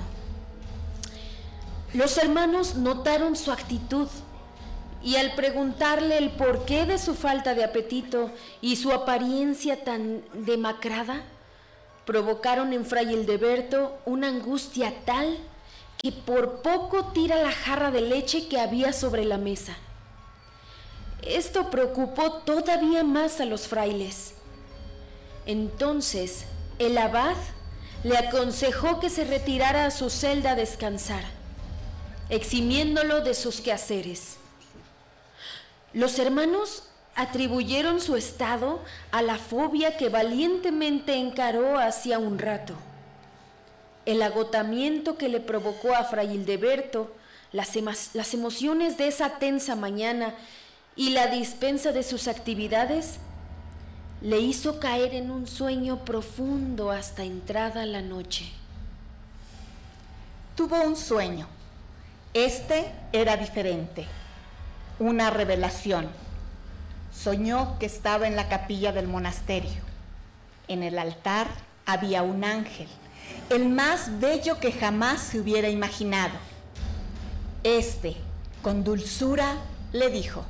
Los 1.92 2.16
hermanos 2.18 2.76
notaron 2.76 3.36
su 3.36 3.50
actitud 3.50 4.08
y 5.02 5.16
al 5.16 5.34
preguntarle 5.34 6.18
el 6.18 6.30
porqué 6.30 6.86
de 6.86 6.98
su 6.98 7.14
falta 7.14 7.54
de 7.54 7.64
apetito 7.64 8.30
y 8.60 8.76
su 8.76 8.92
apariencia 8.92 9.82
tan 9.82 10.22
demacrada, 10.32 11.22
provocaron 12.04 12.72
en 12.72 12.84
Fray 12.84 13.12
Hildeberto 13.12 13.98
una 14.04 14.28
angustia 14.28 14.92
tal 15.04 15.38
que 15.98 16.12
por 16.12 16.62
poco 16.62 17.06
tira 17.12 17.42
la 17.42 17.52
jarra 17.52 17.90
de 17.90 18.00
leche 18.00 18.48
que 18.48 18.60
había 18.60 18.92
sobre 18.92 19.24
la 19.24 19.38
mesa. 19.38 19.76
Esto 21.22 21.70
preocupó 21.70 22.32
todavía 22.32 23.04
más 23.04 23.40
a 23.40 23.44
los 23.44 23.68
frailes. 23.68 24.34
Entonces 25.46 26.44
el 26.78 26.96
abad 26.98 27.36
le 28.04 28.16
aconsejó 28.16 29.00
que 29.00 29.10
se 29.10 29.24
retirara 29.24 29.86
a 29.86 29.90
su 29.90 30.10
celda 30.10 30.52
a 30.52 30.56
descansar 30.56 31.24
eximiéndolo 32.30 33.20
de 33.20 33.34
sus 33.34 33.60
quehaceres. 33.60 34.36
Los 35.92 36.18
hermanos 36.18 36.84
atribuyeron 37.16 38.00
su 38.00 38.16
estado 38.16 38.80
a 39.10 39.20
la 39.20 39.36
fobia 39.36 39.96
que 39.96 40.08
valientemente 40.08 41.14
encaró 41.14 41.78
hacía 41.78 42.18
un 42.18 42.38
rato. 42.38 42.74
El 44.06 44.22
agotamiento 44.22 45.18
que 45.18 45.28
le 45.28 45.40
provocó 45.40 45.94
a 45.94 46.04
Fray 46.04 46.32
Hildeberto, 46.32 47.12
las, 47.52 47.76
las 48.14 48.32
emociones 48.32 48.96
de 48.96 49.08
esa 49.08 49.38
tensa 49.38 49.74
mañana 49.74 50.34
y 51.00 51.08
la 51.08 51.28
dispensa 51.28 51.92
de 51.92 52.02
sus 52.02 52.28
actividades, 52.28 53.20
le 54.20 54.38
hizo 54.38 54.78
caer 54.78 55.14
en 55.14 55.30
un 55.30 55.46
sueño 55.46 56.04
profundo 56.04 56.90
hasta 56.90 57.24
entrada 57.24 57.86
la 57.86 58.02
noche. 58.02 58.52
Tuvo 60.54 60.82
un 60.82 60.96
sueño 60.96 61.46
este 62.34 62.92
era 63.14 63.38
diferente, 63.38 64.04
una 64.98 65.30
revelación. 65.30 66.06
Soñó 67.14 67.78
que 67.78 67.86
estaba 67.86 68.26
en 68.26 68.36
la 68.36 68.50
capilla 68.50 68.92
del 68.92 69.08
monasterio. 69.08 69.82
En 70.68 70.82
el 70.82 70.98
altar 70.98 71.46
había 71.86 72.22
un 72.22 72.44
ángel, 72.44 72.88
el 73.48 73.70
más 73.70 74.20
bello 74.20 74.60
que 74.60 74.70
jamás 74.70 75.22
se 75.22 75.40
hubiera 75.40 75.70
imaginado. 75.70 76.34
Este, 77.64 78.16
con 78.60 78.84
dulzura, 78.84 79.56
le 79.92 80.10
dijo, 80.10 80.44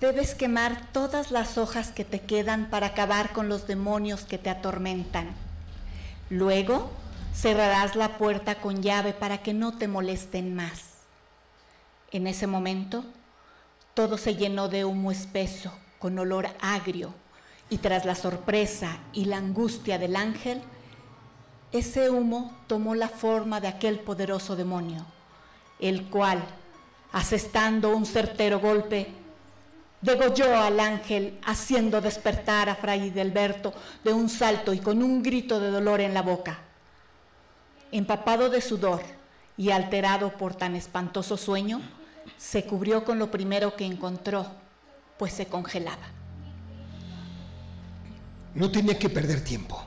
debes 0.00 0.34
quemar 0.34 0.92
todas 0.92 1.30
las 1.30 1.58
hojas 1.58 1.92
que 1.92 2.04
te 2.04 2.20
quedan 2.20 2.70
para 2.70 2.88
acabar 2.88 3.32
con 3.32 3.48
los 3.48 3.66
demonios 3.66 4.24
que 4.24 4.38
te 4.38 4.48
atormentan. 4.48 5.28
Luego, 6.30 6.90
cerrarás 7.34 7.96
la 7.96 8.16
puerta 8.16 8.56
con 8.56 8.82
llave 8.82 9.12
para 9.12 9.38
que 9.38 9.52
no 9.52 9.76
te 9.76 9.88
molesten 9.88 10.54
más. 10.54 10.84
En 12.12 12.26
ese 12.26 12.46
momento, 12.46 13.04
todo 13.94 14.16
se 14.16 14.36
llenó 14.36 14.68
de 14.68 14.84
humo 14.84 15.10
espeso, 15.10 15.72
con 15.98 16.18
olor 16.18 16.48
agrio, 16.60 17.12
y 17.68 17.78
tras 17.78 18.04
la 18.04 18.14
sorpresa 18.14 18.98
y 19.12 19.26
la 19.26 19.36
angustia 19.36 19.98
del 19.98 20.16
ángel, 20.16 20.62
ese 21.72 22.10
humo 22.10 22.56
tomó 22.66 22.94
la 22.94 23.08
forma 23.08 23.60
de 23.60 23.68
aquel 23.68 24.00
poderoso 24.00 24.56
demonio, 24.56 25.04
el 25.78 26.08
cual, 26.08 26.42
asestando 27.12 27.94
un 27.94 28.06
certero 28.06 28.58
golpe, 28.58 29.19
degolló 30.00 30.56
al 30.56 30.80
ángel, 30.80 31.38
haciendo 31.44 32.00
despertar 32.00 32.68
a 32.68 32.74
Fray 32.74 33.10
Delberto 33.10 33.72
de 34.02 34.12
un 34.12 34.28
salto 34.28 34.72
y 34.72 34.78
con 34.78 35.02
un 35.02 35.22
grito 35.22 35.60
de 35.60 35.70
dolor 35.70 36.00
en 36.00 36.14
la 36.14 36.22
boca 36.22 36.60
empapado 37.92 38.50
de 38.50 38.60
sudor 38.60 39.02
y 39.56 39.70
alterado 39.70 40.36
por 40.36 40.54
tan 40.54 40.76
espantoso 40.76 41.36
sueño, 41.36 41.80
se 42.38 42.64
cubrió 42.64 43.04
con 43.04 43.18
lo 43.18 43.30
primero 43.30 43.76
que 43.76 43.84
encontró, 43.84 44.46
pues 45.18 45.32
se 45.32 45.46
congelaba. 45.46 46.08
No 48.54 48.70
tenía 48.70 48.98
que 48.98 49.08
perder 49.08 49.42
tiempo. 49.42 49.82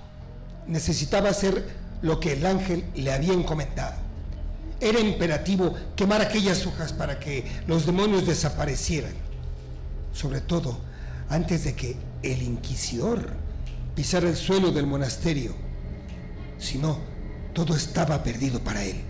Necesitaba 0.67 1.29
hacer 1.29 1.75
lo 2.01 2.19
que 2.19 2.33
el 2.33 2.45
ángel 2.45 2.85
le 2.95 3.11
había 3.11 3.33
encomendado. 3.33 3.95
Era 4.79 4.99
imperativo 4.99 5.73
quemar 5.95 6.21
aquellas 6.21 6.65
hojas 6.65 6.93
para 6.93 7.19
que 7.19 7.45
los 7.67 7.85
demonios 7.85 8.27
desaparecieran. 8.27 9.13
Sobre 10.13 10.41
todo 10.41 10.77
antes 11.29 11.63
de 11.63 11.73
que 11.73 11.97
el 12.21 12.41
inquisidor 12.41 13.33
pisara 13.95 14.29
el 14.29 14.35
suelo 14.35 14.71
del 14.71 14.87
monasterio. 14.87 15.53
Si 16.59 16.77
no, 16.77 16.97
todo 17.53 17.75
estaba 17.75 18.23
perdido 18.23 18.59
para 18.59 18.83
él. 18.83 19.01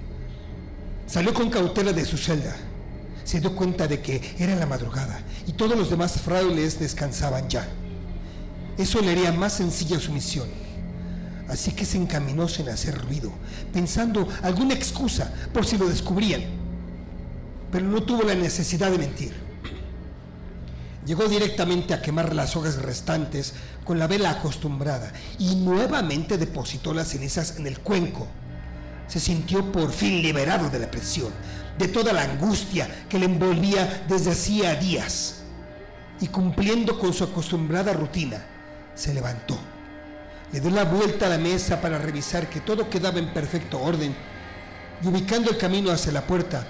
Salió 1.06 1.34
con 1.34 1.50
cautela 1.50 1.94
de 1.94 2.06
su 2.06 2.18
celda. 2.18 2.56
Se 3.24 3.40
dio 3.40 3.56
cuenta 3.56 3.88
de 3.88 4.02
que 4.02 4.36
era 4.38 4.56
la 4.56 4.66
madrugada 4.66 5.22
y 5.48 5.54
todos 5.54 5.78
los 5.78 5.90
demás 5.90 6.20
frailes 6.20 6.80
descansaban 6.80 7.48
ya. 7.50 7.68
Eso 8.78 9.02
le 9.02 9.12
haría 9.12 9.32
más 9.32 9.54
sencilla 9.54 10.00
su 10.00 10.12
misión. 10.12 10.48
Así 11.48 11.72
que 11.72 11.86
se 11.86 11.98
encaminó 11.98 12.48
sin 12.48 12.70
hacer 12.70 12.98
ruido, 12.98 13.32
pensando 13.72 14.28
alguna 14.42 14.74
excusa 14.74 15.32
por 15.54 15.66
si 15.66 15.78
lo 15.78 15.88
descubrían. 15.88 16.42
Pero 17.72 17.86
no 17.86 18.02
tuvo 18.04 18.24
la 18.24 18.36
necesidad 18.36 18.92
de 18.92 18.98
mentir. 18.98 19.43
Llegó 21.06 21.26
directamente 21.26 21.94
a 21.94 22.02
quemar 22.02 22.34
las 22.34 22.56
hojas 22.56 22.78
restantes 22.78 23.54
con 23.84 24.00
la 24.00 24.08
vela 24.08 24.32
acostumbrada 24.32 25.12
y 25.38 25.56
nuevamente 25.56 26.38
depositó 26.38 26.94
las 26.94 27.10
cenizas 27.10 27.58
en 27.58 27.68
el 27.68 27.80
cuenco. 27.80 28.28
Se 29.08 29.20
sintió 29.20 29.70
por 29.70 29.92
fin 29.92 30.22
liberado 30.22 30.70
de 30.70 30.80
la 30.80 30.90
presión, 30.90 31.34
de 31.78 31.90
toda 31.90 32.14
la 32.14 32.22
angustia 32.22 33.06
que 33.10 33.20
le 33.20 33.26
envolvía 33.26 34.06
desde 34.08 34.32
hacía 34.32 34.76
días. 34.76 35.42
Y 36.22 36.28
cumpliendo 36.28 36.98
con 36.98 37.14
su 37.14 37.26
acostumbrada 37.26 37.92
rutina, 37.92 38.42
se 38.96 39.14
levantó. 39.14 39.58
Le 40.54 40.62
dio 40.62 40.70
la 40.70 40.86
vuelta 40.86 41.26
a 41.26 41.30
la 41.30 41.38
mesa 41.38 41.82
para 41.82 41.98
revisar 41.98 42.50
que 42.50 42.62
todo 42.62 42.90
quedaba 42.90 43.20
en 43.20 43.34
perfecto 43.34 43.82
orden 43.82 44.16
y 45.04 45.08
ubicando 45.08 45.52
el 45.52 45.58
camino 45.58 45.92
hacia 45.92 46.14
la 46.14 46.22
puerta, 46.22 46.66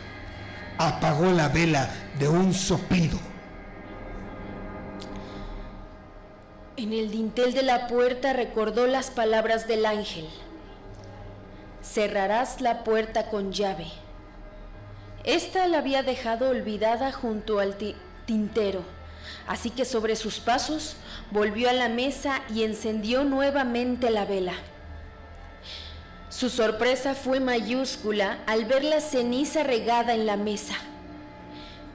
apagó 0.80 1.32
la 1.32 1.50
vela 1.50 1.88
de 2.18 2.28
un 2.28 2.52
soplido. 2.54 3.33
En 6.76 6.92
el 6.92 7.12
dintel 7.12 7.54
de 7.54 7.62
la 7.62 7.86
puerta 7.88 8.34
recordó 8.34 8.88
las 8.88 9.12
palabras 9.12 9.68
del 9.68 9.86
ángel. 9.86 10.28
Cerrarás 11.84 12.62
la 12.62 12.84
puerta 12.84 13.30
con 13.30 13.52
llave. 13.52 13.88
Esta 15.24 15.68
la 15.68 15.78
había 15.78 16.02
dejado 16.02 16.50
olvidada 16.50 17.12
junto 17.12 17.60
al 17.60 17.78
tintero, 18.26 18.82
así 19.48 19.70
que 19.70 19.86
sobre 19.86 20.16
sus 20.16 20.40
pasos 20.40 20.96
volvió 21.30 21.70
a 21.70 21.74
la 21.74 21.90
mesa 21.90 22.42
y 22.54 22.64
encendió 22.64 23.24
nuevamente 23.24 24.10
la 24.10 24.26
vela. 24.26 24.56
Su 26.30 26.50
sorpresa 26.50 27.14
fue 27.14 27.40
mayúscula 27.40 28.40
al 28.48 28.66
ver 28.66 28.84
la 28.84 29.00
ceniza 29.00 29.62
regada 29.62 30.16
en 30.16 30.26
la 30.26 30.38
mesa. 30.38 30.74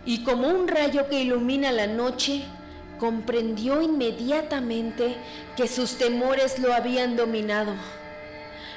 y 0.05 0.23
como 0.25 0.49
un 0.49 0.69
rayo 0.69 1.07
que 1.09 1.21
ilumina 1.21 1.71
la 1.71 1.87
noche, 1.87 2.47
comprendió 2.99 3.81
inmediatamente 3.83 5.17
que 5.57 5.69
sus 5.69 5.97
temores 5.97 6.59
lo 6.59 6.75
habían 6.75 7.17
dominado, 7.17 7.75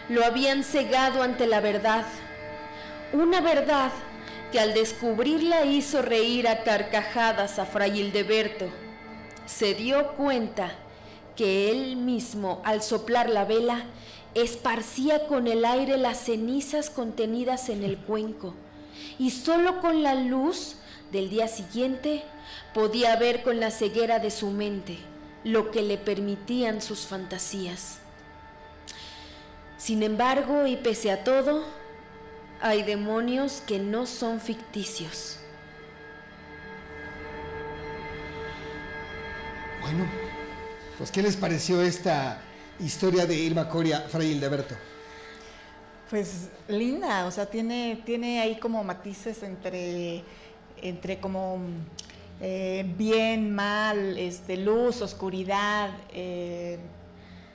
lo 0.09 0.25
habían 0.25 0.63
cegado 0.63 1.23
ante 1.23 1.47
la 1.47 1.59
verdad, 1.59 2.05
una 3.13 3.41
verdad 3.41 3.91
que 4.51 4.59
al 4.59 4.73
descubrirla 4.73 5.65
hizo 5.65 6.01
reír 6.01 6.47
a 6.47 6.63
carcajadas 6.63 7.59
a 7.59 7.65
Fray 7.65 7.99
Hildeberto. 7.99 8.65
Se 9.45 9.73
dio 9.73 10.13
cuenta 10.13 10.71
que 11.35 11.71
él 11.71 11.95
mismo, 11.95 12.61
al 12.65 12.81
soplar 12.81 13.29
la 13.29 13.45
vela, 13.45 13.85
esparcía 14.33 15.27
con 15.27 15.47
el 15.47 15.65
aire 15.65 15.97
las 15.97 16.19
cenizas 16.19 16.89
contenidas 16.89 17.69
en 17.69 17.83
el 17.83 17.97
cuenco, 17.97 18.53
y 19.17 19.31
solo 19.31 19.79
con 19.81 20.03
la 20.03 20.15
luz 20.15 20.75
del 21.11 21.29
día 21.29 21.47
siguiente 21.47 22.23
podía 22.73 23.15
ver 23.15 23.43
con 23.43 23.59
la 23.59 23.71
ceguera 23.71 24.19
de 24.19 24.31
su 24.31 24.51
mente 24.51 24.97
lo 25.43 25.71
que 25.71 25.81
le 25.81 25.97
permitían 25.97 26.81
sus 26.81 27.07
fantasías. 27.07 27.99
Sin 29.77 30.03
embargo, 30.03 30.67
y 30.67 30.77
pese 30.77 31.11
a 31.11 31.23
todo, 31.23 31.65
hay 32.61 32.83
demonios 32.83 33.63
que 33.65 33.79
no 33.79 34.05
son 34.05 34.39
ficticios. 34.39 35.39
Bueno, 39.81 40.05
pues 40.97 41.09
¿qué 41.09 41.23
les 41.23 41.35
pareció 41.35 41.81
esta 41.81 42.39
historia 42.79 43.25
de 43.25 43.35
Irma 43.35 43.67
Coria, 43.67 44.01
Fray 44.07 44.31
Hildeberto? 44.31 44.75
Pues 46.11 46.49
linda, 46.67 47.25
o 47.25 47.31
sea, 47.31 47.47
tiene, 47.47 48.03
tiene 48.05 48.41
ahí 48.41 48.59
como 48.59 48.83
matices 48.83 49.41
entre, 49.41 50.23
entre 50.81 51.19
como 51.19 51.59
eh, 52.41 52.85
bien, 52.97 53.53
mal, 53.53 54.17
este, 54.17 54.57
luz, 54.57 55.01
oscuridad, 55.01 55.91
eh, 56.13 56.79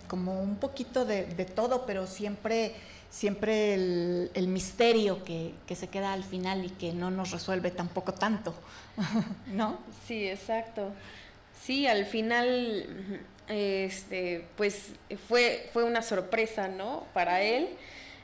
como 0.09 0.41
un 0.41 0.57
poquito 0.57 1.05
de, 1.05 1.27
de 1.27 1.45
todo, 1.45 1.87
pero 1.87 2.07
siempre 2.07 2.75
siempre 3.11 3.75
el, 3.75 4.49
misterio 4.49 5.25
que, 5.25 5.55
se 5.75 5.89
queda 5.89 6.13
al 6.13 6.23
final 6.25 6.65
y 6.65 6.71
que 6.71 6.93
no 6.93 7.11
nos 7.11 7.31
resuelve 7.31 7.71
tampoco 7.71 8.13
tanto, 8.13 8.55
¿no? 9.47 9.79
Sí, 10.07 10.29
exacto. 10.29 10.93
Sí, 11.59 11.87
al 11.87 12.05
final, 12.05 13.15
este, 13.49 14.47
pues 14.57 14.91
fue, 15.29 15.71
fue 15.73 15.85
una 15.85 16.03
sorpresa, 16.03 16.69
¿no? 16.69 17.05
Para 17.15 17.43
él, 17.43 17.71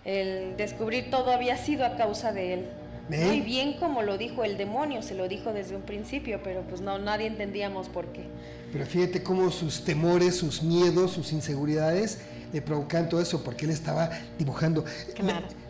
el 0.05 0.57
descubrir 0.57 1.11
todo 1.11 1.33
había 1.33 1.57
sido 1.57 1.87
a 1.87 1.97
causa 1.97 2.33
de 2.33 2.55
él. 2.55 2.67
Muy 3.09 3.41
bien 3.41 3.75
como 3.75 4.03
lo 4.03 4.17
dijo 4.17 4.45
el 4.45 4.57
demonio, 4.57 5.03
se 5.03 5.15
lo 5.15 5.29
dijo 5.29 5.53
desde 5.53 5.77
un 5.77 5.83
principio, 5.83 6.41
pero 6.43 6.63
pues 6.63 6.81
no, 6.81 6.99
nadie 6.99 7.27
entendíamos 7.27 7.89
por 7.89 8.07
qué. 8.13 8.27
Pero 8.73 8.87
fíjate 8.87 9.23
cómo 9.23 9.51
sus 9.51 9.85
temores, 9.85 10.37
sus 10.37 10.63
miedos, 10.63 11.13
sus 11.13 11.33
inseguridades 11.33 12.21
le 12.53 12.63
provocan 12.63 13.09
todo 13.09 13.21
eso, 13.21 13.43
porque 13.43 13.65
él 13.65 13.71
estaba 13.71 14.11
dibujando. 14.39 14.85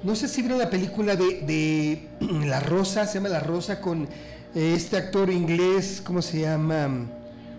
No 0.02 0.16
sé 0.16 0.28
si 0.28 0.42
vieron 0.42 0.58
la 0.58 0.70
película 0.70 1.16
de, 1.16 2.08
La 2.20 2.60
Rosa, 2.60 3.06
se 3.06 3.14
llama 3.14 3.28
La 3.28 3.40
Rosa, 3.40 3.80
con 3.80 4.04
eh, 4.54 4.74
este 4.76 4.96
actor 4.96 5.30
inglés, 5.30 6.02
¿cómo 6.04 6.20
se 6.20 6.40
llama? 6.40 7.06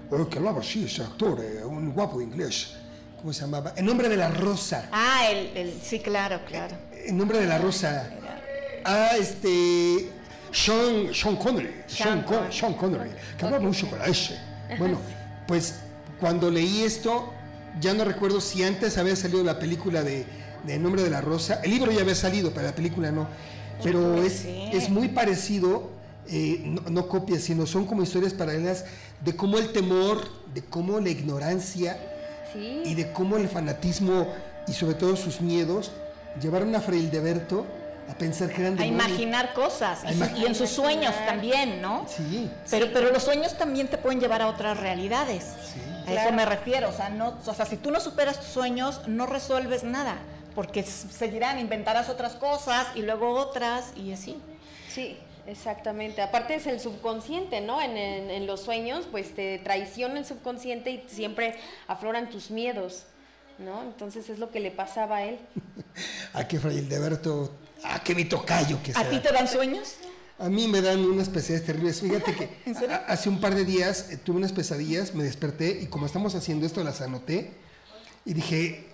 Oh, 0.09 0.29
que 0.29 0.37
hablaba 0.37 0.59
así 0.59 0.85
ese 0.85 1.01
actor, 1.01 1.41
eh, 1.41 1.63
un 1.65 1.93
guapo 1.93 2.21
inglés. 2.21 2.75
¿Cómo 3.17 3.31
se 3.31 3.41
llamaba? 3.41 3.73
El 3.77 3.85
nombre 3.85 4.09
de 4.09 4.17
la 4.17 4.29
rosa. 4.29 4.89
Ah, 4.91 5.29
el, 5.31 5.73
sí, 5.81 5.99
claro, 5.99 6.41
claro. 6.45 6.75
El 7.05 7.15
nombre 7.15 7.39
de 7.39 7.47
la 7.47 7.57
rosa. 7.57 8.11
Ah, 8.85 9.11
este. 9.19 10.09
Sean, 10.51 11.13
Sean 11.13 11.35
Connery. 11.35 11.73
Sean, 11.87 12.25
Sean, 12.51 12.73
Connery. 12.73 13.09
Que 13.37 13.45
hablaba 13.45 13.63
mucho 13.63 13.89
con 13.89 13.99
la 13.99 14.05
S. 14.05 14.37
Bueno, 14.77 14.99
pues 15.47 15.79
cuando 16.19 16.51
leí 16.51 16.83
esto, 16.83 17.33
ya 17.81 17.93
no 17.93 18.03
recuerdo 18.05 18.39
si 18.39 18.63
antes 18.63 18.97
había 18.97 19.15
salido 19.15 19.43
la 19.43 19.57
película 19.57 20.03
de, 20.03 20.25
de 20.63 20.79
Nombre 20.79 21.01
de 21.01 21.09
la 21.09 21.21
Rosa. 21.21 21.59
El 21.63 21.71
libro 21.71 21.91
ya 21.91 22.01
había 22.01 22.15
salido, 22.15 22.51
pero 22.51 22.67
la 22.67 22.75
película 22.75 23.11
no. 23.11 23.27
Pero 23.81 24.21
es, 24.23 24.45
es 24.45 24.89
muy 24.89 25.09
parecido, 25.09 25.89
eh, 26.29 26.61
no, 26.63 26.89
no 26.89 27.07
copia, 27.07 27.39
sino 27.39 27.65
son 27.65 27.85
como 27.85 28.03
historias 28.03 28.33
paralelas 28.33 28.85
de 29.25 29.35
cómo 29.35 29.57
el 29.57 29.71
temor, 29.71 30.21
de 30.53 30.61
cómo 30.61 30.99
la 30.99 31.09
ignorancia 31.09 31.97
y 32.55 32.93
de 32.93 33.11
cómo 33.11 33.37
el 33.37 33.49
fanatismo 33.49 34.27
y 34.67 34.73
sobre 34.73 34.95
todo 34.95 35.15
sus 35.15 35.41
miedos 35.41 35.91
llevaron 36.41 36.75
a 36.75 36.81
Fray 36.81 36.99
Hildeberto 36.99 37.65
a 38.09 38.17
pensar 38.17 38.49
que 38.51 38.61
eran 38.61 38.79
A 38.79 38.85
imaginar 38.85 39.53
cosas 39.53 40.03
y, 40.35 40.45
en 40.45 40.55
sus 40.55 40.69
sueños 40.69 41.13
también, 41.25 41.81
¿no? 41.81 42.05
Sí. 42.07 42.49
Pero, 42.69 42.87
pero 42.93 43.11
los 43.11 43.23
sueños 43.23 43.57
también 43.57 43.87
te 43.87 43.97
pueden 43.97 44.19
llevar 44.19 44.41
a 44.41 44.47
otras 44.47 44.79
realidades. 44.79 45.43
Sí. 45.73 45.79
A 46.07 46.13
eso 46.13 46.33
me 46.33 46.45
refiero, 46.45 46.89
o 46.89 46.91
sea, 46.91 47.09
no, 47.09 47.39
o 47.45 47.53
sea, 47.53 47.65
si 47.65 47.77
tú 47.77 47.91
no 47.91 47.99
superas 47.99 48.39
tus 48.39 48.49
sueños, 48.49 49.07
no 49.07 49.25
resuelves 49.25 49.83
nada, 49.83 50.17
porque 50.53 50.83
seguirán, 50.83 51.59
inventarás 51.59 52.09
otras 52.09 52.33
cosas 52.33 52.87
y 52.95 53.01
luego 53.03 53.31
otras 53.33 53.93
y 53.95 54.11
así. 54.11 54.37
Sí, 54.89 55.17
exactamente. 55.47 56.21
Aparte 56.21 56.55
es 56.55 56.67
el 56.67 56.79
subconsciente, 56.79 57.61
¿no? 57.61 57.81
En, 57.81 57.97
en, 57.97 58.45
los 58.47 58.61
sueños, 58.61 59.07
pues 59.09 59.33
te 59.33 59.59
traiciona 59.59 60.19
el 60.19 60.25
subconsciente 60.25 60.91
y 60.91 61.03
siempre 61.07 61.55
afloran 61.87 62.29
tus 62.29 62.51
miedos, 62.51 63.05
¿no? 63.57 63.81
Entonces 63.83 64.29
es 64.29 64.39
lo 64.39 64.51
que 64.51 64.59
le 64.59 64.71
pasaba 64.71 65.17
a 65.17 65.23
él. 65.23 65.39
a 66.33 66.47
qué 66.47 66.59
Fray 66.59 66.79
Hildeberto, 66.79 67.51
a 67.83 68.03
qué 68.03 68.15
mi 68.15 68.25
tocayo 68.25 68.81
que 68.83 68.91
¿A 68.95 69.09
ti 69.09 69.19
te 69.19 69.31
dan 69.31 69.47
sueños? 69.47 69.95
A 70.39 70.49
mí 70.49 70.67
me 70.67 70.81
dan 70.81 70.99
unas 70.99 71.29
pesadillas 71.29 71.65
terribles. 71.65 72.01
Fíjate 72.01 72.33
que 72.35 72.49
hace 73.07 73.29
un 73.29 73.39
par 73.39 73.55
de 73.55 73.65
días 73.65 74.09
eh, 74.09 74.17
tuve 74.17 74.37
unas 74.37 74.51
pesadillas, 74.51 75.13
me 75.13 75.23
desperté 75.23 75.79
y 75.81 75.87
como 75.87 76.05
estamos 76.05 76.35
haciendo 76.35 76.65
esto 76.65 76.83
las 76.83 77.01
anoté 77.01 77.53
y 78.25 78.33
dije, 78.33 78.87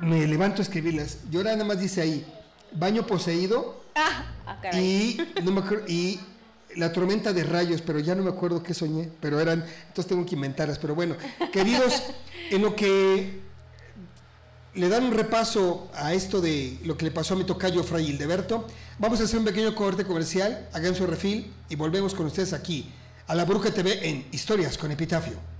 me 0.00 0.26
levanto 0.26 0.60
a 0.60 0.64
escribirlas. 0.64 1.18
Y 1.30 1.36
ahora 1.36 1.52
nada 1.52 1.64
más 1.64 1.80
dice 1.80 2.02
ahí, 2.02 2.26
baño 2.72 3.06
poseído 3.06 3.84
ah, 3.94 4.26
ah 4.46 4.78
y, 4.78 5.20
y 5.88 6.20
la 6.76 6.92
tormenta 6.92 7.32
de 7.32 7.44
rayos, 7.44 7.80
pero 7.80 7.98
ya 8.00 8.14
no 8.14 8.22
me 8.22 8.30
acuerdo 8.30 8.62
qué 8.62 8.74
soñé, 8.74 9.10
pero 9.20 9.40
eran, 9.40 9.64
entonces 9.88 10.06
tengo 10.06 10.26
que 10.26 10.34
inventarlas. 10.34 10.78
Pero 10.78 10.94
bueno, 10.94 11.16
queridos, 11.52 12.02
en 12.50 12.62
lo 12.62 12.74
que 12.74 13.43
le 14.74 14.88
dan 14.88 15.04
un 15.04 15.12
repaso 15.12 15.88
a 15.94 16.14
esto 16.14 16.40
de 16.40 16.78
lo 16.84 16.96
que 16.96 17.04
le 17.04 17.10
pasó 17.10 17.34
a 17.34 17.36
mi 17.36 17.44
tocayo 17.44 17.84
Fray 17.84 18.06
Hildeberto. 18.10 18.66
Vamos 18.98 19.20
a 19.20 19.24
hacer 19.24 19.38
un 19.38 19.44
pequeño 19.44 19.74
corte 19.74 20.04
comercial, 20.04 20.68
hagan 20.72 20.94
su 20.94 21.06
refil 21.06 21.52
y 21.68 21.76
volvemos 21.76 22.14
con 22.14 22.26
ustedes 22.26 22.52
aquí 22.52 22.90
a 23.26 23.34
la 23.34 23.44
Bruja 23.44 23.70
TV 23.70 24.08
en 24.08 24.26
Historias 24.32 24.76
con 24.76 24.90
Epitafio. 24.90 25.53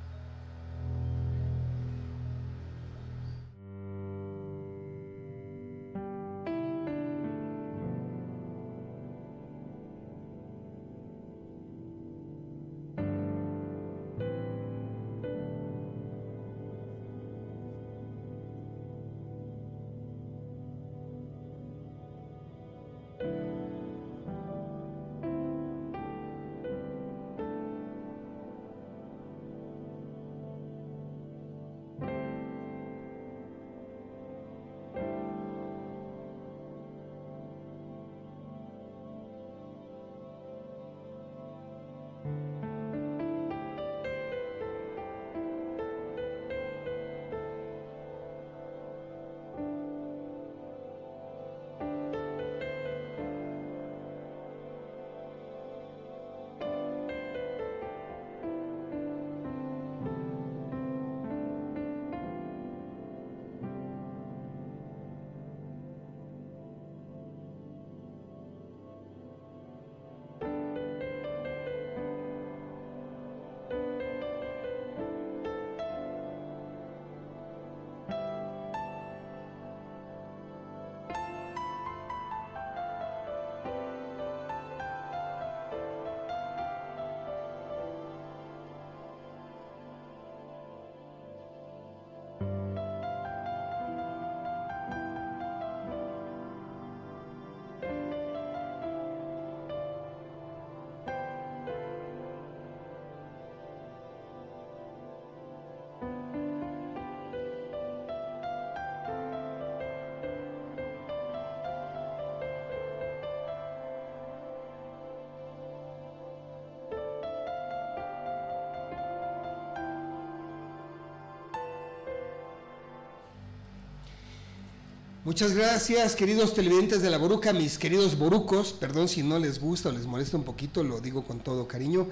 Muchas 125.25 125.55
gracias, 125.55 126.17
queridos 126.17 126.53
televidentes 126.53 127.01
de 127.01 127.09
la 127.09 127.17
Boruca, 127.17 127.55
mis 127.55 127.79
queridos 127.79 128.19
borucos. 128.19 128.75
Perdón 128.75 129.09
si 129.09 129.23
no 129.23 129.39
les 129.39 129.59
gusta 129.59 129.89
o 129.89 129.93
les 129.93 130.05
molesta 130.05 130.37
un 130.37 130.45
poquito, 130.45 130.85
lo 130.85 131.01
digo 131.01 131.25
con 131.25 131.41
todo 131.41 131.67
cariño. 131.67 132.09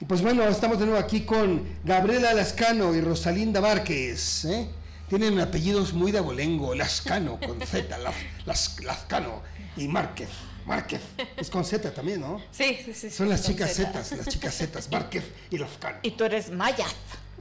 Y 0.00 0.04
pues 0.04 0.22
bueno, 0.22 0.44
estamos 0.44 0.78
de 0.78 0.86
nuevo 0.86 1.00
aquí 1.00 1.22
con 1.22 1.64
Gabriela 1.82 2.32
Lascano 2.32 2.94
y 2.94 3.00
Rosalinda 3.00 3.60
Márquez. 3.60 4.44
¿eh? 4.44 4.68
Tienen 5.08 5.40
apellidos 5.40 5.92
muy 5.92 6.12
de 6.12 6.18
abolengo, 6.18 6.72
Lascano 6.76 7.40
con 7.44 7.60
Z, 7.60 7.98
las, 8.46 8.80
Lascano 8.80 9.42
y 9.76 9.88
Márquez. 9.88 10.28
Márquez, 10.64 11.00
es 11.36 11.50
con 11.50 11.64
Z 11.64 11.92
también, 11.92 12.20
¿no? 12.20 12.40
Sí, 12.52 12.78
sí, 12.84 12.94
sí. 12.94 13.10
Son 13.10 13.28
las 13.28 13.44
chicas 13.44 13.74
Z, 13.74 13.92
las 14.16 14.28
chicas 14.28 14.54
Z, 14.54 14.78
Márquez 14.92 15.24
y 15.50 15.58
Lascano. 15.58 15.98
Y 16.02 16.12
tú 16.12 16.22
eres 16.22 16.52
Maya. 16.52 16.86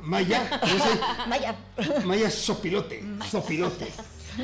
Maya, 0.01 0.59
Maya. 1.27 1.55
Maya 2.05 2.31
Sopilote, 2.31 3.03
Sopilote. 3.29 3.85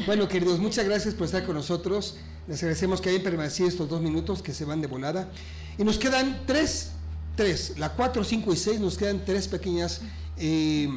Bueno, 0.06 0.28
queridos, 0.28 0.60
muchas 0.60 0.86
gracias 0.86 1.14
por 1.14 1.26
estar 1.26 1.46
con 1.46 1.56
nosotros. 1.56 2.18
Les 2.48 2.62
agradecemos 2.62 3.00
que 3.00 3.10
hayan 3.10 3.24
permanecido 3.24 3.70
estos 3.70 3.88
dos 3.88 4.02
minutos 4.02 4.42
que 4.42 4.54
se 4.54 4.66
van 4.66 4.82
de 4.82 4.88
volada. 4.88 5.32
Y 5.78 5.86
nos 5.86 5.98
quedan 5.98 6.44
tres, 6.46 6.92
tres, 7.38 7.76
la 7.78 7.94
cuatro, 7.94 8.26
cinco 8.26 8.52
y 8.52 8.58
seis, 8.58 8.82
nos 8.82 8.98
quedan 8.98 9.24
tres 9.24 9.48
pequeñas 9.48 10.02
eh, 10.38 10.90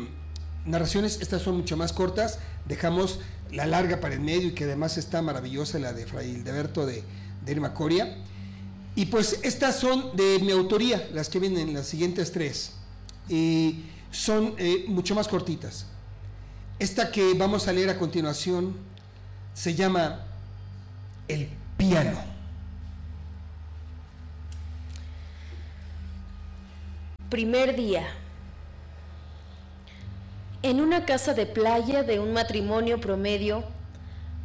narraciones. 0.66 1.20
Estas 1.20 1.42
son 1.42 1.56
mucho 1.56 1.76
más 1.76 1.92
cortas. 1.92 2.40
Dejamos 2.66 3.20
la 3.52 3.64
larga 3.66 4.00
para 4.00 4.14
el 4.14 4.20
medio 4.20 4.48
y 4.48 4.52
que 4.52 4.64
además 4.64 4.98
está 4.98 5.22
maravillosa, 5.22 5.78
la 5.78 5.92
de 5.92 6.06
Fray 6.06 6.30
Hildeberto 6.30 6.84
de, 6.84 7.04
de 7.44 7.52
Irma 7.52 7.72
Coria. 7.74 8.16
Y 8.96 9.06
pues 9.06 9.38
estas 9.44 9.78
son 9.78 10.16
de 10.16 10.40
mi 10.40 10.50
autoría, 10.50 11.08
las 11.12 11.28
que 11.28 11.38
vienen, 11.38 11.74
las 11.74 11.86
siguientes 11.86 12.32
tres. 12.32 12.72
Y 13.28 13.84
son 14.10 14.54
eh, 14.58 14.86
mucho 14.88 15.14
más 15.14 15.28
cortitas. 15.28 15.86
Esta 16.80 17.12
que 17.12 17.34
vamos 17.34 17.68
a 17.68 17.74
leer 17.74 17.90
a 17.90 17.98
continuación 17.98 18.74
se 19.52 19.74
llama 19.74 20.20
El 21.28 21.50
piano. 21.76 22.18
Primer 27.28 27.76
día. 27.76 28.06
En 30.62 30.80
una 30.80 31.04
casa 31.04 31.34
de 31.34 31.44
playa 31.44 32.02
de 32.02 32.18
un 32.18 32.32
matrimonio 32.32 32.98
promedio, 32.98 33.62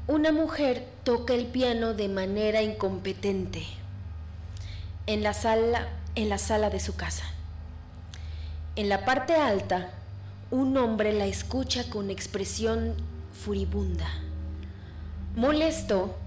una 0.07 0.33
mujer 0.33 0.86
toca 1.05 1.33
el 1.33 1.45
piano 1.45 1.93
de 1.93 2.09
manera 2.09 2.61
incompetente 2.61 3.63
en 5.07 5.23
la 5.23 5.33
sala, 5.33 5.88
en 6.15 6.27
la 6.27 6.38
sala 6.38 6.69
de 6.69 6.81
su 6.81 6.97
casa. 6.97 7.23
En 8.75 8.89
la 8.89 9.05
parte 9.05 9.36
alta, 9.36 9.93
un 10.52 10.78
hombre 10.78 11.14
la 11.14 11.26
escucha 11.26 11.89
con 11.89 12.10
expresión 12.10 12.96
furibunda. 13.34 14.08
Molesto, 15.36 16.18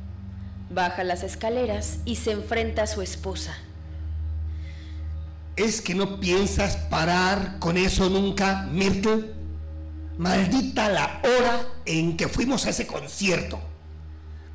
baja 0.71 1.05
las 1.05 1.23
escaleras 1.23 1.99
y 2.05 2.17
se 2.17 2.33
enfrenta 2.33 2.83
a 2.83 2.87
su 2.87 3.01
esposa. 3.03 3.57
¿Es 5.57 5.81
que 5.81 5.95
no 5.95 6.21
piensas 6.21 6.77
parar 6.77 7.59
con 7.59 7.77
eso 7.77 8.09
nunca, 8.09 8.69
Myrtle? 8.71 9.33
Maldita 10.19 10.89
la 10.89 11.21
hora 11.25 11.67
en 11.87 12.17
que 12.17 12.29
fuimos 12.29 12.67
a 12.67 12.71
ese 12.71 12.87
concierto. 12.87 13.59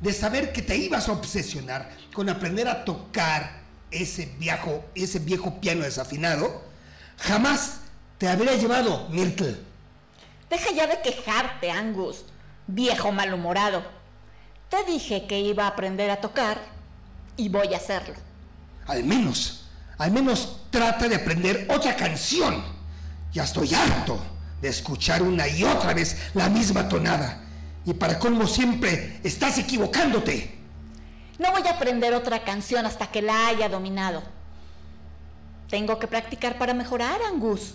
De 0.00 0.12
saber 0.12 0.52
que 0.52 0.62
te 0.62 0.76
ibas 0.76 1.08
a 1.08 1.12
obsesionar 1.12 1.90
con 2.12 2.28
aprender 2.28 2.68
a 2.68 2.84
tocar 2.84 3.62
ese 3.90 4.26
viejo, 4.38 4.84
ese 4.94 5.18
viejo 5.18 5.60
piano 5.60 5.84
desafinado, 5.84 6.62
jamás 7.16 7.80
te 8.24 8.30
habría 8.30 8.54
llevado, 8.54 9.06
Myrtle. 9.10 9.54
Deja 10.48 10.72
ya 10.72 10.86
de 10.86 11.02
quejarte, 11.02 11.70
Angus, 11.70 12.24
viejo 12.66 13.12
malhumorado. 13.12 13.84
Te 14.70 14.82
dije 14.90 15.26
que 15.26 15.40
iba 15.40 15.64
a 15.64 15.68
aprender 15.68 16.10
a 16.10 16.22
tocar 16.22 16.58
y 17.36 17.50
voy 17.50 17.74
a 17.74 17.76
hacerlo. 17.76 18.14
Al 18.86 19.04
menos, 19.04 19.66
al 19.98 20.10
menos 20.10 20.62
trata 20.70 21.06
de 21.06 21.16
aprender 21.16 21.68
otra 21.68 21.94
canción. 21.96 22.64
Ya 23.30 23.44
estoy 23.44 23.74
harto 23.74 24.18
de 24.62 24.70
escuchar 24.70 25.22
una 25.22 25.46
y 25.46 25.62
otra 25.62 25.92
vez 25.92 26.16
la 26.32 26.48
misma 26.48 26.88
tonada. 26.88 27.42
Y 27.84 27.92
para 27.92 28.18
colmo 28.18 28.46
siempre 28.46 29.20
estás 29.22 29.58
equivocándote. 29.58 30.60
No 31.38 31.52
voy 31.52 31.66
a 31.66 31.72
aprender 31.72 32.14
otra 32.14 32.42
canción 32.42 32.86
hasta 32.86 33.06
que 33.08 33.20
la 33.20 33.48
haya 33.48 33.68
dominado. 33.68 34.22
Tengo 35.68 35.98
que 35.98 36.06
practicar 36.06 36.56
para 36.56 36.72
mejorar, 36.72 37.20
Angus. 37.28 37.74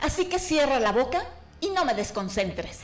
Así 0.00 0.26
que 0.26 0.38
cierra 0.38 0.80
la 0.80 0.92
boca 0.92 1.22
y 1.60 1.68
no 1.70 1.84
me 1.84 1.94
desconcentres. 1.94 2.80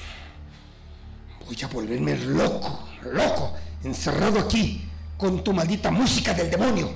Voy 1.46 1.56
a 1.62 1.68
volverme 1.68 2.16
loco, 2.18 2.88
loco, 3.02 3.54
encerrado 3.84 4.40
aquí 4.40 4.88
con 5.16 5.42
tu 5.42 5.52
maldita 5.52 5.90
música 5.90 6.34
del 6.34 6.50
demonio. 6.50 6.92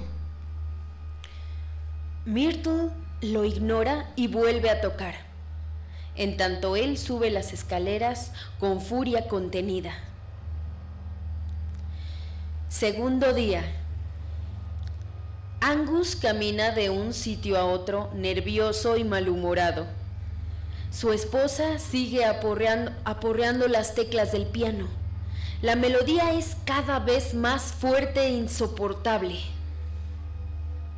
Myrtle 2.26 2.90
lo 3.22 3.44
ignora 3.44 4.10
y 4.16 4.26
vuelve 4.28 4.70
a 4.70 4.80
tocar. 4.80 5.14
En 6.16 6.36
tanto 6.36 6.76
él 6.76 6.98
sube 6.98 7.30
las 7.30 7.52
escaleras 7.52 8.32
con 8.58 8.80
furia 8.80 9.26
contenida. 9.28 9.94
Segundo 12.68 13.32
día. 13.32 13.64
Angus 15.60 16.16
camina 16.16 16.72
de 16.72 16.90
un 16.90 17.12
sitio 17.14 17.58
a 17.58 17.64
otro 17.64 18.10
nervioso 18.14 18.96
y 18.96 19.04
malhumorado. 19.04 19.99
Su 20.90 21.12
esposa 21.12 21.78
sigue 21.78 22.24
aporreando, 22.24 23.68
las 23.68 23.94
teclas 23.94 24.32
del 24.32 24.46
piano. 24.46 24.88
La 25.62 25.76
melodía 25.76 26.32
es 26.32 26.56
cada 26.64 26.98
vez 26.98 27.32
más 27.32 27.72
fuerte 27.72 28.20
e 28.22 28.30
insoportable. 28.30 29.38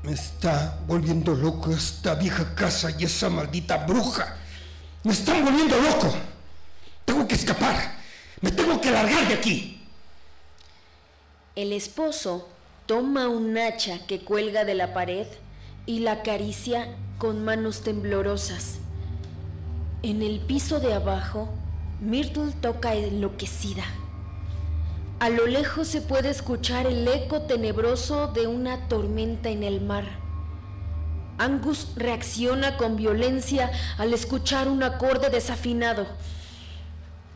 Me 0.02 0.12
está 0.12 0.78
volviendo 0.86 1.34
loco 1.34 1.72
esta 1.72 2.14
vieja 2.14 2.54
casa 2.54 2.90
y 2.98 3.04
esa 3.04 3.28
maldita 3.28 3.84
bruja. 3.86 4.36
Me 5.04 5.12
están 5.12 5.44
volviendo 5.44 5.76
loco. 5.80 6.12
Tengo 7.04 7.28
que 7.28 7.34
escapar. 7.34 7.96
Me 8.40 8.50
tengo 8.50 8.80
que 8.80 8.90
largar 8.90 9.28
de 9.28 9.34
aquí. 9.34 9.80
El 11.54 11.72
esposo 11.72 12.48
toma 12.86 13.28
un 13.28 13.58
hacha 13.58 14.06
que 14.06 14.20
cuelga 14.20 14.64
de 14.64 14.74
la 14.74 14.94
pared 14.94 15.26
y 15.84 16.00
la 16.00 16.12
acaricia 16.12 16.88
con 17.18 17.44
manos 17.44 17.82
temblorosas. 17.82 18.78
En 20.04 20.20
el 20.20 20.40
piso 20.40 20.80
de 20.80 20.94
abajo, 20.94 21.48
Myrtle 22.00 22.52
toca 22.60 22.94
enloquecida. 22.94 23.84
A 25.20 25.28
lo 25.28 25.46
lejos 25.46 25.86
se 25.86 26.00
puede 26.00 26.28
escuchar 26.28 26.88
el 26.88 27.06
eco 27.06 27.42
tenebroso 27.42 28.26
de 28.26 28.48
una 28.48 28.88
tormenta 28.88 29.48
en 29.48 29.62
el 29.62 29.80
mar. 29.80 30.04
Angus 31.38 31.92
reacciona 31.94 32.76
con 32.76 32.96
violencia 32.96 33.70
al 33.96 34.12
escuchar 34.12 34.66
un 34.66 34.82
acorde 34.82 35.30
desafinado. 35.30 36.08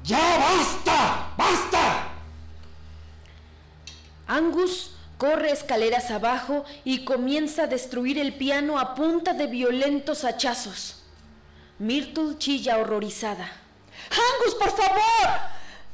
¡Ya 0.03 0.19
basta! 0.19 1.35
¡Basta! 1.39 2.09
Angus 4.27 4.91
corre 5.19 5.53
escaleras 5.53 6.11
abajo 6.11 6.64
y 6.83 7.05
comienza 7.05 7.62
a 7.62 7.67
destruir 7.69 8.19
el 8.19 8.35
piano 8.35 8.81
a 8.81 8.97
punta 8.97 9.35
de 9.35 9.47
violentos 9.47 10.25
hachazos. 10.25 11.06
Myrtle 11.79 12.39
chilla 12.39 12.79
horrorizada. 12.79 13.47
Angus, 14.11 14.55
por 14.55 14.70
favor. 14.70 15.29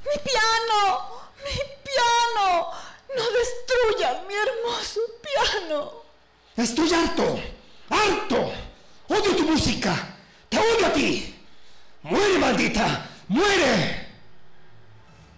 Mi 0.05 0.21
piano. 0.23 1.09
Mi 1.45 1.59
piano. 1.83 2.71
No 3.17 3.25
destruyas 3.31 4.27
mi 4.27 4.35
hermoso 4.35 5.01
piano. 5.21 5.93
Estoy 6.57 6.93
harto. 6.93 7.41
Harto. 7.91 8.53
Odio 9.09 9.37
tu 9.37 9.43
música. 9.45 10.17
Te 10.49 10.59
odio 10.59 10.87
a 10.87 10.93
ti. 10.93 11.35
Muere, 12.03 12.39
maldita. 12.39 13.09
Muere. 13.29 14.07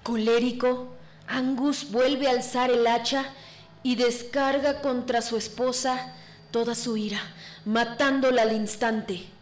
Colérico, 0.03 0.95
Angus 1.27 1.91
vuelve 1.91 2.27
a 2.27 2.33
alzar 2.33 2.71
el 2.71 2.87
hacha 2.87 3.25
y 3.83 3.97
descarga 3.97 4.83
contra 4.83 5.23
su 5.23 5.37
esposa 5.37 6.13
toda 6.51 6.75
su 6.75 6.97
ira, 6.97 7.21
matándola 7.65 8.43
al 8.43 8.53
instante. 8.53 9.34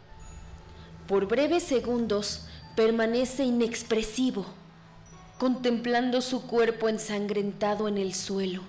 Por 1.13 1.27
breves 1.27 1.65
segundos 1.65 2.41
permanece 2.75 3.45
inexpresivo, 3.45 4.47
contemplando 5.37 6.23
su 6.23 6.47
cuerpo 6.47 6.89
ensangrentado 6.89 7.87
en 7.87 7.99
el 7.99 8.15
suelo. 8.15 8.63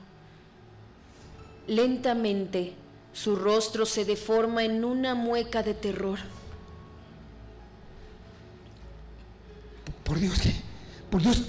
Lentamente, 1.67 2.73
su 3.13 3.37
rostro 3.37 3.85
se 3.85 4.03
deforma 4.03 4.65
en 4.65 4.83
una 4.83 5.15
mueca 5.15 5.63
de 5.63 5.73
terror. 5.73 6.19
Por 10.03 10.19
Dios, 10.19 10.37
¿qué? 10.41 10.53
Por 11.09 11.21
Dios. 11.21 11.43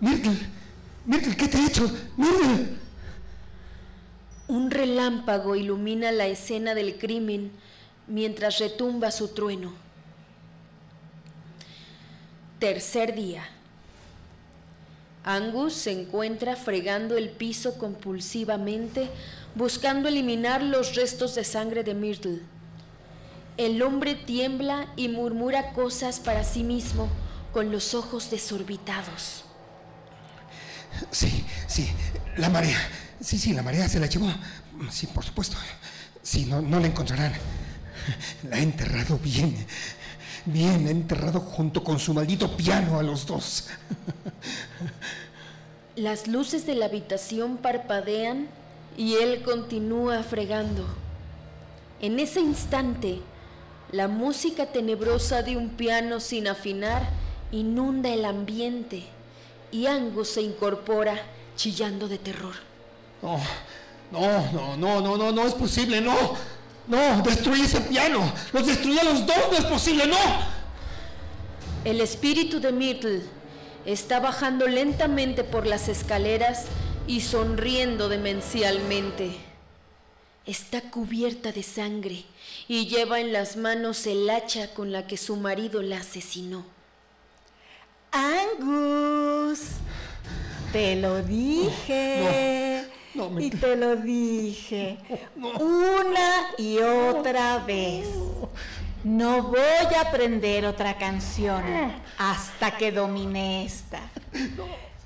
Myrtle, 0.00 0.38
Myrtle, 1.06 1.36
¿qué 1.36 1.48
te 1.48 1.58
he 1.58 1.66
hecho? 1.66 1.90
Myrtle. 2.16 2.68
Un 4.46 4.70
relámpago 4.70 5.56
ilumina 5.56 6.12
la 6.12 6.28
escena 6.28 6.76
del 6.76 6.98
crimen 6.98 7.50
mientras 8.06 8.60
retumba 8.60 9.10
su 9.10 9.34
trueno. 9.34 9.82
Tercer 12.58 13.14
día. 13.14 13.46
Angus 15.24 15.74
se 15.74 15.90
encuentra 15.90 16.54
fregando 16.54 17.16
el 17.16 17.30
piso 17.30 17.78
compulsivamente, 17.78 19.10
buscando 19.54 20.08
eliminar 20.08 20.62
los 20.62 20.94
restos 20.94 21.34
de 21.34 21.44
sangre 21.44 21.82
de 21.82 21.94
Myrtle. 21.94 22.40
El 23.56 23.80
hombre 23.82 24.14
tiembla 24.14 24.92
y 24.96 25.08
murmura 25.08 25.72
cosas 25.72 26.20
para 26.20 26.44
sí 26.44 26.62
mismo 26.62 27.08
con 27.52 27.70
los 27.70 27.94
ojos 27.94 28.30
desorbitados. 28.30 29.44
Sí, 31.10 31.44
sí, 31.66 31.88
la 32.36 32.50
marea. 32.50 32.78
Sí, 33.20 33.38
sí, 33.38 33.52
la 33.52 33.62
marea 33.62 33.88
se 33.88 34.00
la 34.00 34.06
llevó. 34.06 34.28
Sí, 34.90 35.06
por 35.06 35.24
supuesto. 35.24 35.56
Sí, 36.22 36.44
no, 36.46 36.60
no 36.60 36.80
la 36.80 36.88
encontrarán. 36.88 37.32
La 38.50 38.58
he 38.58 38.62
enterrado 38.62 39.18
bien. 39.18 39.66
Bien, 40.46 40.86
enterrado 40.88 41.40
junto 41.40 41.82
con 41.82 41.98
su 41.98 42.12
maldito 42.12 42.54
piano 42.54 42.98
a 42.98 43.02
los 43.02 43.26
dos. 43.26 43.68
Las 45.96 46.26
luces 46.26 46.66
de 46.66 46.74
la 46.74 46.86
habitación 46.86 47.56
parpadean 47.56 48.48
y 48.96 49.14
él 49.14 49.42
continúa 49.42 50.22
fregando. 50.22 50.84
En 52.00 52.18
ese 52.18 52.40
instante, 52.40 53.20
la 53.90 54.08
música 54.08 54.66
tenebrosa 54.66 55.42
de 55.42 55.56
un 55.56 55.70
piano 55.70 56.20
sin 56.20 56.48
afinar 56.48 57.08
inunda 57.50 58.10
el 58.12 58.24
ambiente 58.24 59.04
y 59.70 59.86
Angus 59.86 60.28
se 60.28 60.42
incorpora 60.42 61.22
chillando 61.56 62.06
de 62.08 62.18
terror. 62.18 62.54
No, 63.22 63.38
no, 64.10 64.52
no, 64.52 64.76
no, 64.76 65.00
no, 65.00 65.16
no, 65.16 65.32
no 65.32 65.46
es 65.46 65.54
posible, 65.54 66.00
no. 66.00 66.14
No, 66.86 67.22
destruí 67.22 67.62
ese 67.62 67.80
piano. 67.80 68.32
Los 68.52 68.66
destruí 68.66 68.98
a 68.98 69.04
los 69.04 69.26
dos, 69.26 69.36
no 69.50 69.56
es 69.56 69.64
posible, 69.64 70.06
no. 70.06 70.18
El 71.84 72.00
espíritu 72.00 72.60
de 72.60 72.72
Myrtle 72.72 73.22
está 73.86 74.20
bajando 74.20 74.66
lentamente 74.66 75.44
por 75.44 75.66
las 75.66 75.88
escaleras 75.88 76.66
y 77.06 77.20
sonriendo 77.20 78.08
demencialmente. 78.08 79.36
Está 80.46 80.82
cubierta 80.90 81.52
de 81.52 81.62
sangre 81.62 82.24
y 82.68 82.86
lleva 82.86 83.20
en 83.20 83.32
las 83.32 83.56
manos 83.56 84.06
el 84.06 84.28
hacha 84.28 84.74
con 84.74 84.92
la 84.92 85.06
que 85.06 85.16
su 85.16 85.36
marido 85.36 85.82
la 85.82 85.98
asesinó. 85.98 86.64
Angus, 88.12 89.60
te 90.72 90.96
lo 90.96 91.22
dije. 91.22 92.20
No, 92.20 92.73
no, 93.14 93.30
me- 93.30 93.44
y 93.44 93.50
te 93.50 93.76
lo 93.76 93.96
dije 93.96 94.98
una 95.36 96.48
y 96.58 96.78
otra 96.78 97.58
vez. 97.58 98.06
No 99.04 99.42
voy 99.42 99.58
a 99.96 100.00
aprender 100.00 100.64
otra 100.64 100.96
canción 100.96 101.62
hasta 102.18 102.76
que 102.76 102.90
domine 102.90 103.64
esta. 103.66 104.00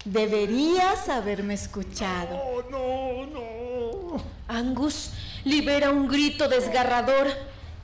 Deberías 0.04 1.08
haberme 1.08 1.54
escuchado. 1.54 2.64
No, 2.70 3.26
no. 3.26 4.22
Angus 4.46 5.10
libera 5.44 5.90
un 5.90 6.06
grito 6.08 6.48
desgarrador 6.48 7.26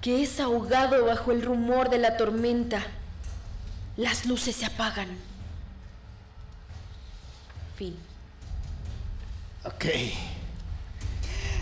que 0.01 0.23
es 0.23 0.39
ahogado 0.39 1.05
bajo 1.07 1.33
el 1.33 1.43
rumor 1.43 1.91
de 1.91 1.99
la 1.99 2.17
tormenta. 2.17 2.81
Las 3.97 4.25
luces 4.27 4.55
se 4.55 4.67
apagan. 4.67 5.09
Fin. 7.77 7.97
Ok. 9.65 9.85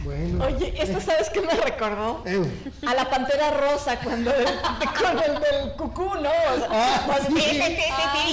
Bueno. 0.04 0.44
Oye, 0.46 0.74
¿esto 0.82 1.00
sabes 1.00 1.30
qué 1.30 1.40
me 1.42 1.52
recordó? 1.54 2.24
Eh, 2.26 2.42
A 2.88 2.92
la 2.94 3.08
pantera 3.08 3.52
rosa 3.52 4.00
cuando 4.00 4.34
el, 4.34 4.44
con 5.00 5.16
el 5.22 5.34
del 5.40 5.72
cucú, 5.76 6.02
¿no? 6.16 6.18
O 6.18 6.56
sea, 6.58 6.68
Ah, 6.72 7.02
pues, 7.06 7.26
sí. 7.28 7.60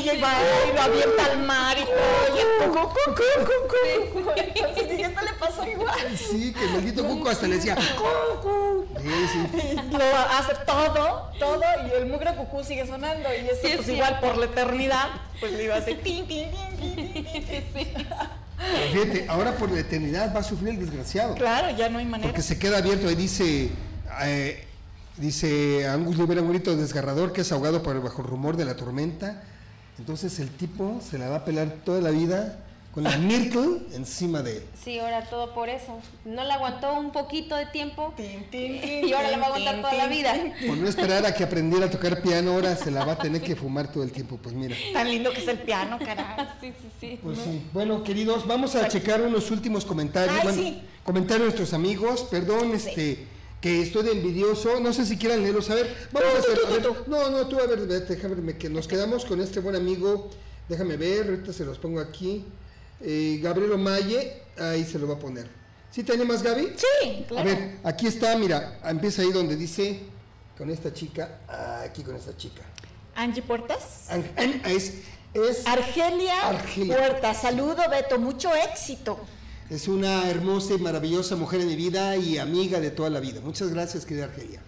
y 0.02 0.74
lo 0.74 0.82
avienta 0.82 1.26
al 1.32 1.38
mar 1.44 1.78
y 1.78 1.84
todo, 1.84 2.36
y 2.36 2.40
el 2.64 2.70
cucú, 2.72 2.90
cucú, 2.90 3.24
cucú, 3.46 4.14
cucú. 4.20 4.32
Entonces 4.36 4.90
dije, 4.90 5.02
esto 5.04 5.22
le 5.22 5.34
pasó 5.34 5.68
igual. 5.68 6.18
sí, 6.18 6.52
que 6.54 6.64
el 6.66 6.72
maldito 6.72 7.06
Cuco 7.06 7.30
hasta 7.30 7.48
le 7.48 7.56
decía. 7.58 7.76
Cucú. 7.76 8.88
Sí, 9.00 9.28
sí. 9.32 9.80
Y 9.92 9.96
lo 9.96 10.04
hace 10.18 10.56
todo, 10.66 11.32
todo, 11.38 11.62
y 11.88 11.92
el 12.02 12.08
mugre 12.08 12.34
cucú 12.36 12.64
sigue 12.64 12.88
sonando. 12.88 13.30
Y 13.32 13.46
esto, 13.48 13.68
Sí, 13.68 13.74
es 13.74 13.76
pues 13.78 13.90
igual 13.90 14.20
por 14.22 14.38
la 14.38 14.46
eternidad, 14.46 15.08
pues 15.40 15.52
le 15.52 15.66
iba 15.66 15.76
a 15.76 15.78
hacer 15.78 16.02
tin, 16.02 16.28
tin, 16.28 16.50
tin, 16.50 16.96
tin, 16.96 17.14
tin, 17.14 17.74
tin, 17.74 18.08
fíjate, 18.92 19.26
ahora 19.30 19.56
por 19.56 19.72
la 19.72 19.80
eternidad 19.80 20.34
va 20.36 20.40
a 20.42 20.44
sufrir 20.44 20.70
el 20.70 20.80
desgraciado. 20.80 21.36
Claro, 21.36 21.76
ya 21.76 21.90
no 21.90 22.00
hay 22.00 22.06
manera. 22.06 22.30
Porque 22.30 22.42
se 22.42 22.60
queda 22.60 22.78
abierto 22.80 23.10
y 23.10 23.16
dice. 23.16 23.70
eh, 24.24 24.66
dice 25.18 25.88
Angus 25.88 26.18
libera 26.18 26.42
un 26.42 26.50
grito 26.50 26.76
desgarrador 26.76 27.34
que 27.34 27.42
es 27.42 27.52
ahogado 27.52 27.84
por 27.84 27.96
el 27.96 28.02
bajo 28.02 28.24
rumor 28.24 28.56
de 28.58 28.66
la 28.66 28.76
tormenta. 28.76 29.44
Entonces 29.98 30.40
el 30.40 30.50
tipo 30.50 31.02
se 31.08 31.18
la 31.18 31.28
va 31.30 31.38
a 31.38 31.46
pelar 31.46 31.70
toda 31.84 32.00
la 32.02 32.10
vida 32.12 32.60
con 33.00 33.04
la 33.04 33.96
encima 33.96 34.42
de 34.42 34.58
él. 34.58 34.64
Sí, 34.84 35.00
ahora 35.00 35.30
todo 35.30 35.54
por 35.54 35.70
eso. 35.70 36.00
No 36.26 36.44
la 36.44 36.56
aguantó 36.56 36.94
un 36.94 37.12
poquito 37.12 37.56
de 37.56 37.66
tiempo 37.68 38.14
y 38.52 39.14
ahora 39.14 39.32
la 39.32 39.38
va 39.38 39.44
a 39.44 39.48
aguantar 39.48 39.82
toda 39.82 39.94
la 39.94 40.08
vida. 40.08 40.36
Por 40.68 40.78
no 40.78 40.88
esperar 40.88 41.26
a 41.26 41.34
que 41.34 41.44
aprendiera 41.44 41.86
a 41.86 41.90
tocar 41.90 42.22
piano, 42.22 42.52
ahora 42.52 42.76
se 42.76 42.92
la 42.92 43.06
va 43.06 43.14
a 43.14 43.18
tener 43.18 43.42
que 43.42 43.56
fumar 43.56 43.92
todo 43.92 44.04
el 44.04 44.12
tiempo. 44.12 44.38
Pues 44.42 44.54
mira. 44.54 44.76
Tan 44.94 45.08
lindo 45.08 45.32
que 45.32 45.42
es 45.42 45.48
el 45.48 45.60
piano, 45.60 45.98
caray. 46.00 46.26
Sí, 46.60 46.74
sí, 46.82 46.90
sí. 47.00 47.20
Pues 47.24 47.38
sí. 47.38 47.62
Bueno, 47.72 48.04
queridos, 48.04 48.46
vamos 48.46 48.76
a 48.76 48.88
checar 48.88 49.22
unos 49.22 49.50
últimos 49.52 49.86
comentarios. 49.86 50.36
Ay, 50.36 50.44
bueno, 50.44 50.62
sí. 50.62 50.82
comentarios 51.04 51.40
de 51.40 51.46
nuestros 51.46 51.74
amigos. 51.74 52.28
Perdón, 52.30 52.74
este, 52.74 53.26
que 53.62 53.82
estoy 53.82 54.04
de 54.04 54.12
envidioso. 54.12 54.80
No 54.82 54.92
sé 54.92 55.06
si 55.06 55.18
quieran 55.18 55.42
leerlos. 55.42 55.70
A 55.70 55.76
ver, 55.76 55.96
vamos 56.12 56.30
a 56.36 56.40
hacer. 56.40 56.60
a 56.66 56.70
ver, 56.70 57.08
no, 57.08 57.30
no, 57.30 57.48
tú 57.48 57.60
a 57.60 57.66
ver, 57.66 57.80
vete, 57.88 58.16
déjame 58.16 58.36
ver, 58.36 58.58
que 58.58 58.70
nos 58.70 58.88
quedamos 58.88 59.24
con 59.26 59.40
este 59.40 59.62
buen 59.62 59.76
amigo. 59.76 60.30
Déjame 60.68 60.98
ver, 60.98 61.30
ahorita 61.30 61.54
se 61.54 61.66
los 61.66 61.80
pongo 61.80 62.00
aquí. 62.00 62.46
Eh, 63.02 63.40
Gabriel 63.42 63.72
Omaye, 63.74 64.42
ahí 64.58 64.84
se 64.86 65.00
lo 65.00 65.08
va 65.08 65.16
a 65.16 65.20
poner. 65.20 65.48
¿Sí 65.92 66.04
tiene 66.04 66.24
más, 66.26 66.44
Gaby? 66.44 66.74
Sí, 66.76 67.24
A 67.24 67.28
claro. 67.28 67.46
ver, 67.50 67.78
aquí 67.84 68.08
está, 68.08 68.36
mira, 68.38 68.80
empieza 68.86 69.22
ahí 69.24 69.32
donde 69.32 69.56
dice 69.56 70.02
con 70.58 70.70
esta 70.70 70.94
chica, 70.94 71.40
aquí 71.84 72.04
con 72.04 72.16
esta 72.16 72.36
chica. 72.38 72.62
Angie 73.16 73.42
Puertas. 73.42 74.06
An- 74.10 74.30
an- 74.38 74.62
Es, 74.66 74.94
es, 75.34 75.66
Argelia, 75.66 76.48
Argelia. 76.48 76.96
Puertas. 76.98 77.42
Saludo, 77.42 77.78
Beto. 77.90 78.20
Mucho 78.20 78.54
éxito. 78.56 79.20
es 79.70 79.88
una 79.88 80.30
hermosa 80.30 80.74
y 80.74 80.78
maravillosa 80.80 81.36
mujer 81.36 81.62
en 81.62 81.68
mi 81.68 81.76
vida 81.76 82.16
y 82.18 82.38
amiga 82.38 82.80
de 82.80 82.92
toda 82.92 83.10
la 83.10 83.20
vida. 83.20 83.40
Muchas 83.42 83.70
gracias, 83.70 84.06
querida 84.06 84.26
Argelia. 84.26 84.62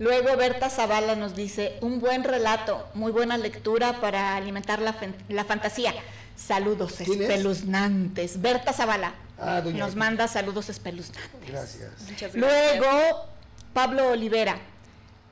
Luego 0.00 0.36
Berta 0.36 0.70
Zavala 0.70 1.16
nos 1.16 1.34
dice, 1.34 1.76
un 1.80 1.98
buen 2.00 2.22
relato, 2.22 2.86
muy 2.94 3.10
buena 3.10 3.36
lectura 3.36 4.00
para 4.00 4.36
alimentar 4.36 4.80
la, 4.80 4.94
la 5.28 5.44
fantasía. 5.44 5.92
Saludos 6.38 6.94
¿Quién 6.98 7.22
es? 7.22 7.28
espeluznantes. 7.28 8.40
Berta 8.40 8.72
Zavala 8.72 9.14
Ah, 9.40 9.60
doña 9.60 9.78
nos 9.78 9.88
Berta. 9.90 9.98
manda 9.98 10.28
saludos 10.28 10.68
espeluznantes. 10.68 11.48
Gracias. 11.48 11.90
Muchas 12.08 12.34
gracias. 12.34 12.34
Luego, 12.80 13.26
Pablo 13.72 14.08
Olivera, 14.10 14.58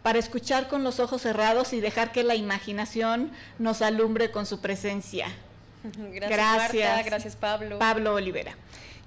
para 0.03 0.19
escuchar 0.19 0.69
con 0.69 0.85
los 0.85 1.01
ojos 1.01 1.23
cerrados 1.23 1.73
y 1.73 1.81
dejar 1.81 2.13
que 2.13 2.23
la 2.23 2.35
imaginación 2.35 3.31
nos 3.59 3.83
alumbre 3.83 4.31
con 4.31 4.47
su 4.47 4.61
presencia. 4.61 5.27
Gracias, 5.85 6.31
Gracias. 6.31 6.89
Marta. 6.95 7.03
Gracias, 7.11 7.37
Pablo. 7.37 7.79
Pablo 7.79 8.15
Olivera. 8.15 8.57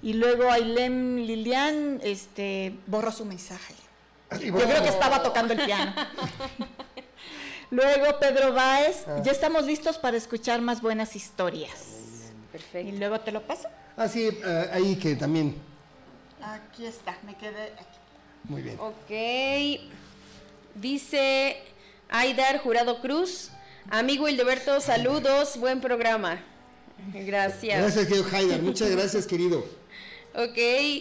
Y 0.02 0.14
luego 0.14 0.50
Ailem 0.52 1.18
Lilian 1.18 2.00
este, 2.04 2.74
borró 2.88 3.12
su 3.12 3.26
mensaje. 3.26 3.74
Yo 4.42 4.54
creo 4.54 4.84
que 4.84 4.90
estaba 4.90 5.22
tocando 5.24 5.54
el 5.54 5.66
piano. 5.66 5.94
Luego 7.72 8.20
Pedro 8.20 8.54
Báez, 8.54 9.04
Ah. 9.08 9.22
ya 9.24 9.32
estamos 9.32 9.66
listos 9.66 9.98
para 9.98 10.18
escuchar 10.18 10.62
más 10.62 10.82
buenas 10.82 11.16
historias. 11.16 12.32
Y 12.48 12.52
Perfecto. 12.52 12.98
luego 12.98 13.20
te 13.20 13.32
lo 13.32 13.42
paso. 13.44 13.68
Ah, 13.96 14.08
sí, 14.08 14.28
eh, 14.28 14.70
ahí 14.72 14.96
que 14.96 15.16
también. 15.16 15.56
Aquí 16.42 16.86
está, 16.86 17.18
me 17.26 17.36
quedé 17.36 17.74
aquí. 17.74 17.98
Muy 18.46 18.62
bien. 18.62 18.80
Ok. 18.80 19.90
Dice 20.76 21.58
Aidar 22.10 22.60
Jurado 22.60 23.02
Cruz. 23.02 23.52
Amigo 23.92 24.28
Hildeberto, 24.28 24.80
saludos. 24.82 25.58
Buen 25.58 25.82
programa. 25.82 26.40
Gracias. 27.14 27.80
Gracias, 27.82 28.08
querido 28.08 28.26
Haidar. 28.32 28.62
Muchas 28.62 28.90
gracias, 28.90 29.26
querido. 29.26 29.64
Ok, 30.36 30.58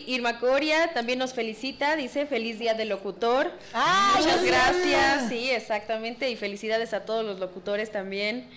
Irma 0.06 0.38
Coria 0.40 0.92
también 0.94 1.18
nos 1.18 1.34
felicita, 1.34 1.96
dice 1.96 2.26
feliz 2.26 2.58
día 2.58 2.74
del 2.74 2.88
locutor. 2.88 3.52
¡Ah, 3.74 4.14
Muchas 4.18 4.42
gracias, 4.42 5.28
sí, 5.28 5.50
exactamente, 5.50 6.30
y 6.30 6.36
felicidades 6.36 6.94
a 6.94 7.04
todos 7.04 7.24
los 7.24 7.38
locutores 7.38 7.92
también. 7.92 8.48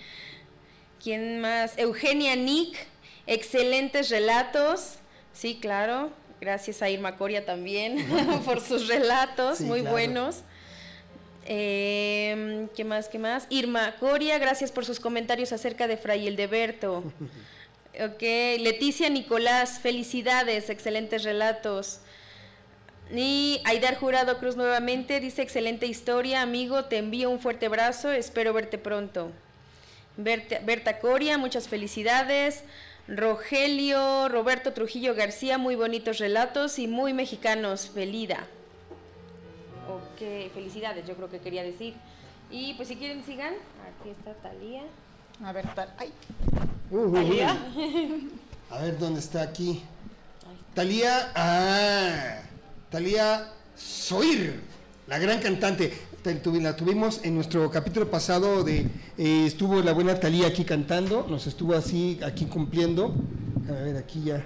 ¿Quién 1.02 1.40
más? 1.40 1.76
Eugenia 1.76 2.36
Nick, 2.36 2.74
excelentes 3.26 4.08
relatos. 4.08 4.94
Sí, 5.34 5.58
claro, 5.60 6.10
gracias 6.40 6.80
a 6.80 6.88
Irma 6.88 7.16
Coria 7.16 7.44
también 7.44 8.04
por 8.46 8.60
sus 8.60 8.88
relatos, 8.88 9.58
Sí, 9.58 9.64
muy 9.64 9.80
claro. 9.80 9.92
buenos. 9.94 10.38
Eh, 11.44 12.66
¿Qué 12.74 12.84
más? 12.84 13.08
¿Qué 13.08 13.18
más? 13.18 13.46
Irma 13.50 13.96
Coria, 14.00 14.38
gracias 14.38 14.72
por 14.72 14.84
sus 14.86 15.00
comentarios 15.00 15.52
acerca 15.52 15.86
de 15.86 15.96
Fray 15.98 16.26
Hildeberto. 16.26 17.04
Ok, 18.00 18.22
Leticia 18.60 19.10
Nicolás, 19.10 19.78
felicidades, 19.80 20.70
excelentes 20.70 21.24
relatos. 21.24 22.00
Y 23.14 23.60
Aidar 23.64 23.96
Jurado 23.96 24.38
Cruz 24.38 24.56
nuevamente 24.56 25.20
dice, 25.20 25.42
excelente 25.42 25.86
historia, 25.86 26.40
amigo, 26.40 26.86
te 26.86 26.96
envío 26.96 27.28
un 27.28 27.38
fuerte 27.38 27.66
abrazo, 27.66 28.10
espero 28.10 28.54
verte 28.54 28.78
pronto. 28.78 29.30
Berta, 30.16 30.60
Berta 30.64 30.98
Coria, 31.00 31.36
muchas 31.36 31.68
felicidades. 31.68 32.64
Rogelio 33.08 34.28
Roberto 34.28 34.72
Trujillo 34.72 35.14
García, 35.14 35.58
muy 35.58 35.74
bonitos 35.74 36.18
relatos 36.18 36.78
y 36.78 36.88
muy 36.88 37.12
mexicanos. 37.12 37.90
Felida. 37.90 38.46
Ok, 39.88 40.52
felicidades, 40.54 41.06
yo 41.06 41.14
creo 41.16 41.28
que 41.28 41.40
quería 41.40 41.62
decir. 41.62 41.94
Y 42.50 42.72
pues 42.74 42.88
si 42.88 42.96
quieren 42.96 43.24
sigan, 43.24 43.52
aquí 43.52 44.10
está 44.10 44.32
Talía. 44.34 44.82
A 45.44 45.52
ver, 45.52 45.66
tal. 45.74 45.92
Ay. 45.98 46.12
Talía. 47.12 47.58
A 48.70 48.78
ver 48.78 48.98
dónde 48.98 49.20
está 49.20 49.42
aquí. 49.42 49.82
Talía. 50.74 51.32
Ah. 51.34 52.42
Talía 52.90 53.48
Soir, 53.74 54.60
la 55.08 55.18
gran 55.18 55.40
cantante. 55.40 55.92
La 56.24 56.76
tuvimos 56.76 57.20
en 57.24 57.34
nuestro 57.34 57.68
capítulo 57.70 58.08
pasado 58.08 58.62
de 58.62 58.86
eh, 59.18 59.44
estuvo 59.46 59.80
la 59.82 59.92
buena 59.92 60.20
Talía 60.20 60.46
aquí 60.46 60.64
cantando, 60.64 61.26
nos 61.28 61.48
estuvo 61.48 61.74
así 61.74 62.20
aquí 62.22 62.44
cumpliendo. 62.44 63.12
A 63.68 63.72
ver, 63.72 63.96
aquí 63.96 64.22
ya. 64.24 64.44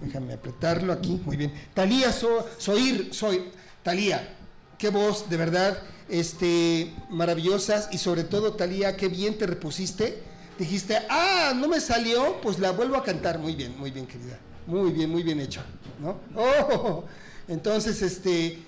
Déjame 0.00 0.32
apretarlo 0.32 0.92
aquí. 0.92 1.20
Muy 1.24 1.36
bien. 1.36 1.52
Talía 1.74 2.12
Soir, 2.12 3.08
soy 3.10 3.50
Talía. 3.82 4.35
Qué 4.78 4.90
voz, 4.90 5.30
de 5.30 5.36
verdad, 5.36 5.78
este 6.08 6.92
maravillosas 7.08 7.88
y 7.92 7.98
sobre 7.98 8.24
todo 8.24 8.52
Talía, 8.52 8.96
qué 8.96 9.08
bien 9.08 9.38
te 9.38 9.46
repusiste. 9.46 10.22
Dijiste, 10.58 10.98
"Ah, 11.08 11.52
no 11.56 11.68
me 11.68 11.80
salió, 11.80 12.40
pues 12.42 12.58
la 12.58 12.72
vuelvo 12.72 12.96
a 12.96 13.02
cantar." 13.02 13.38
Muy 13.38 13.54
bien, 13.54 13.78
muy 13.78 13.90
bien, 13.90 14.06
querida. 14.06 14.38
Muy 14.66 14.90
bien, 14.90 15.10
muy 15.10 15.22
bien 15.22 15.40
hecho, 15.40 15.62
¿no? 16.00 16.18
Oh, 16.34 17.04
entonces, 17.48 18.02
este, 18.02 18.58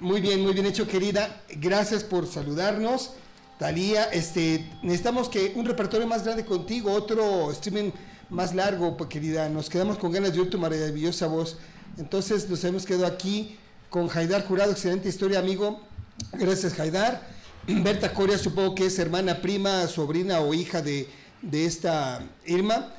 muy 0.00 0.20
bien, 0.20 0.40
muy 0.40 0.54
bien 0.54 0.66
hecho, 0.66 0.86
querida. 0.86 1.42
Gracias 1.56 2.04
por 2.04 2.26
saludarnos. 2.26 3.10
Talía, 3.58 4.04
este, 4.04 4.70
necesitamos 4.82 5.28
que 5.28 5.52
un 5.56 5.66
repertorio 5.66 6.06
más 6.06 6.24
grande 6.24 6.44
contigo, 6.44 6.92
otro 6.92 7.50
streaming 7.50 7.90
más 8.30 8.54
largo, 8.54 8.96
pues, 8.96 9.10
querida. 9.10 9.48
Nos 9.48 9.68
quedamos 9.68 9.98
con 9.98 10.12
ganas 10.12 10.32
de 10.32 10.40
oír 10.40 10.50
tu 10.50 10.58
maravillosa 10.58 11.26
voz. 11.26 11.58
Entonces, 11.98 12.48
nos 12.48 12.62
hemos 12.64 12.86
quedado 12.86 13.06
aquí 13.06 13.58
con 13.90 14.08
Jaidar 14.08 14.46
Jurado, 14.46 14.72
excelente 14.72 15.08
historia, 15.08 15.38
amigo. 15.38 15.80
Gracias, 16.32 16.74
Jaidar. 16.74 17.26
Berta 17.66 18.12
Coria, 18.14 18.38
supongo 18.38 18.74
que 18.74 18.86
es 18.86 18.98
hermana, 18.98 19.42
prima, 19.42 19.86
sobrina 19.88 20.40
o 20.40 20.54
hija 20.54 20.82
de, 20.82 21.08
esta 21.52 22.22
Irma. 22.46 22.94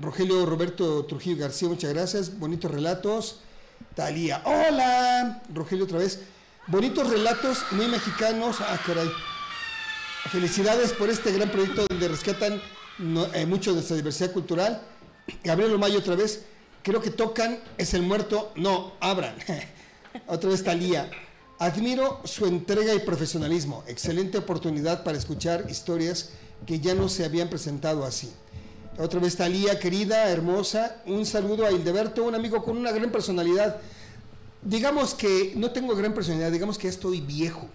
Rogelio 0.00 0.46
Roberto 0.46 1.04
Trujillo 1.06 1.38
García, 1.38 1.68
muchas 1.68 1.92
gracias. 1.92 2.38
Bonitos 2.38 2.70
relatos. 2.70 3.40
Talía. 3.94 4.42
Hola, 4.44 5.42
Rogelio 5.52 5.84
otra 5.84 5.98
vez. 5.98 6.20
Bonitos 6.66 7.08
relatos 7.08 7.58
muy 7.72 7.88
mexicanos. 7.88 8.60
Ah, 8.60 8.78
caray. 8.86 9.10
Felicidades 10.30 10.92
por 10.92 11.08
este 11.08 11.32
gran 11.32 11.50
proyecto 11.50 11.86
donde 11.88 12.08
rescatan 12.08 12.60
eh, 13.34 13.46
mucho 13.46 13.70
de 13.70 13.76
nuestra 13.76 13.96
diversidad 13.96 14.32
cultural. 14.32 14.82
Gabriel 15.44 15.74
Omayo 15.74 15.98
otra 15.98 16.16
vez. 16.16 16.44
Creo 16.86 17.02
que 17.02 17.10
tocan 17.10 17.58
Es 17.78 17.94
el 17.94 18.02
muerto. 18.02 18.52
No, 18.54 18.92
abran. 19.00 19.34
otra 20.28 20.50
vez 20.50 20.62
Talía. 20.62 21.10
Admiro 21.58 22.20
su 22.22 22.46
entrega 22.46 22.94
y 22.94 23.00
profesionalismo. 23.00 23.82
Excelente 23.88 24.38
oportunidad 24.38 25.02
para 25.02 25.18
escuchar 25.18 25.66
historias 25.68 26.30
que 26.64 26.78
ya 26.78 26.94
no 26.94 27.08
se 27.08 27.24
habían 27.24 27.48
presentado 27.48 28.04
así. 28.04 28.30
Otra 28.98 29.18
vez 29.18 29.34
Talía, 29.34 29.80
querida, 29.80 30.28
hermosa. 30.28 31.02
Un 31.06 31.26
saludo 31.26 31.66
a 31.66 31.72
Hildeberto, 31.72 32.22
un 32.22 32.36
amigo 32.36 32.62
con 32.62 32.76
una 32.76 32.92
gran 32.92 33.10
personalidad. 33.10 33.78
Digamos 34.62 35.12
que 35.12 35.54
no 35.56 35.72
tengo 35.72 35.96
gran 35.96 36.14
personalidad, 36.14 36.52
digamos 36.52 36.78
que 36.78 36.86
estoy 36.86 37.20
viejo. 37.20 37.68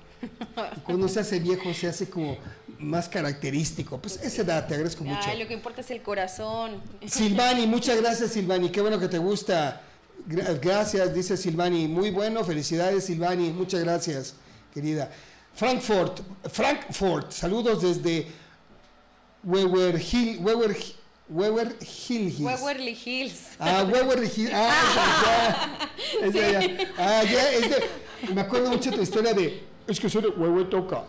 cuando 0.86 1.10
se 1.10 1.20
hace 1.20 1.40
viejo 1.40 1.74
se 1.74 1.90
hace 1.90 2.10
como 2.10 2.38
más 2.82 3.08
característico. 3.10 4.00
Pues 4.00 4.20
esa 4.24 4.42
edad, 4.42 4.68
te 4.68 4.74
agradezco 4.74 5.04
mucho. 5.04 5.28
Ay, 5.30 5.40
lo 5.40 5.48
que 5.48 5.54
importa 5.54 5.82
es 5.82 5.92
el 5.92 6.02
corazón. 6.02 6.82
Silvani, 7.06 7.68
muchas 7.68 8.00
gracias 8.02 8.32
Silvani, 8.32 8.70
qué 8.70 8.82
bueno 8.82 9.00
que 9.00 9.08
te 9.08 9.18
gusta. 9.18 9.82
Gracias, 10.26 11.14
dice 11.14 11.36
Silvani. 11.38 11.88
Muy 11.88 12.12
bueno, 12.12 12.44
felicidades 12.44 13.06
Silvani, 13.06 13.50
muchas 13.52 13.82
gracias, 13.82 14.36
querida. 14.74 15.12
Frankfurt, 15.54 16.22
Frankfurt, 16.52 17.32
saludos 17.32 17.82
desde 17.82 18.28
Hill, 19.44 20.02
Hill. 20.02 20.40
Weber 21.32 21.76
Hills. 22.10 22.42
Weberly 22.42 22.98
Hills. 23.06 23.56
Ah, 23.60 23.84
Weberly 23.84 24.28
Hills. 24.28 24.52
Ah, 24.54 25.88
ya. 26.34 26.60
ya. 26.62 26.88
Ah, 26.98 27.24
ya, 27.24 27.52
es 27.52 27.70
de, 27.70 28.34
me 28.34 28.42
acuerdo 28.42 28.70
mucho 28.70 28.92
de 28.92 28.98
tu 28.98 29.04
historia 29.04 29.34
de, 29.34 29.64
es 29.88 30.00
que 30.00 30.10
soy 30.10 30.24
de 30.24 30.28
Huehuetoca. 30.28 31.06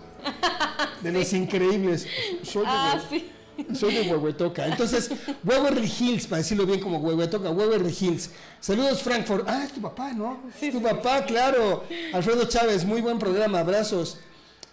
De 1.03 1.13
los 1.13 1.33
increíbles. 1.33 2.07
Soy 2.43 2.63
de, 2.63 2.69
ah, 2.69 3.03
sí. 3.09 3.31
Soy 3.75 3.95
de 3.95 4.03
Huehuetoca. 4.03 4.67
Entonces, 4.67 5.11
Weberly 5.45 5.91
Hills, 5.99 6.27
para 6.27 6.39
decirlo 6.39 6.67
bien 6.67 6.81
como 6.81 6.99
Huehuetoca, 6.99 7.51
Weberly 7.51 7.95
Hills. 7.99 8.31
Saludos, 8.61 9.03
Frankfurt. 9.03 9.47
Ah, 9.49 9.65
es 9.65 9.73
tu 9.73 9.81
papá, 9.81 10.13
¿no? 10.13 10.41
Sí, 10.59 10.67
es 10.67 10.73
tu 10.73 10.83
papá, 10.83 11.25
claro. 11.25 11.85
Alfredo 12.13 12.45
Chávez, 12.47 12.85
muy 12.85 13.01
buen 13.01 13.19
programa, 13.19 13.61
abrazos. 13.61 14.19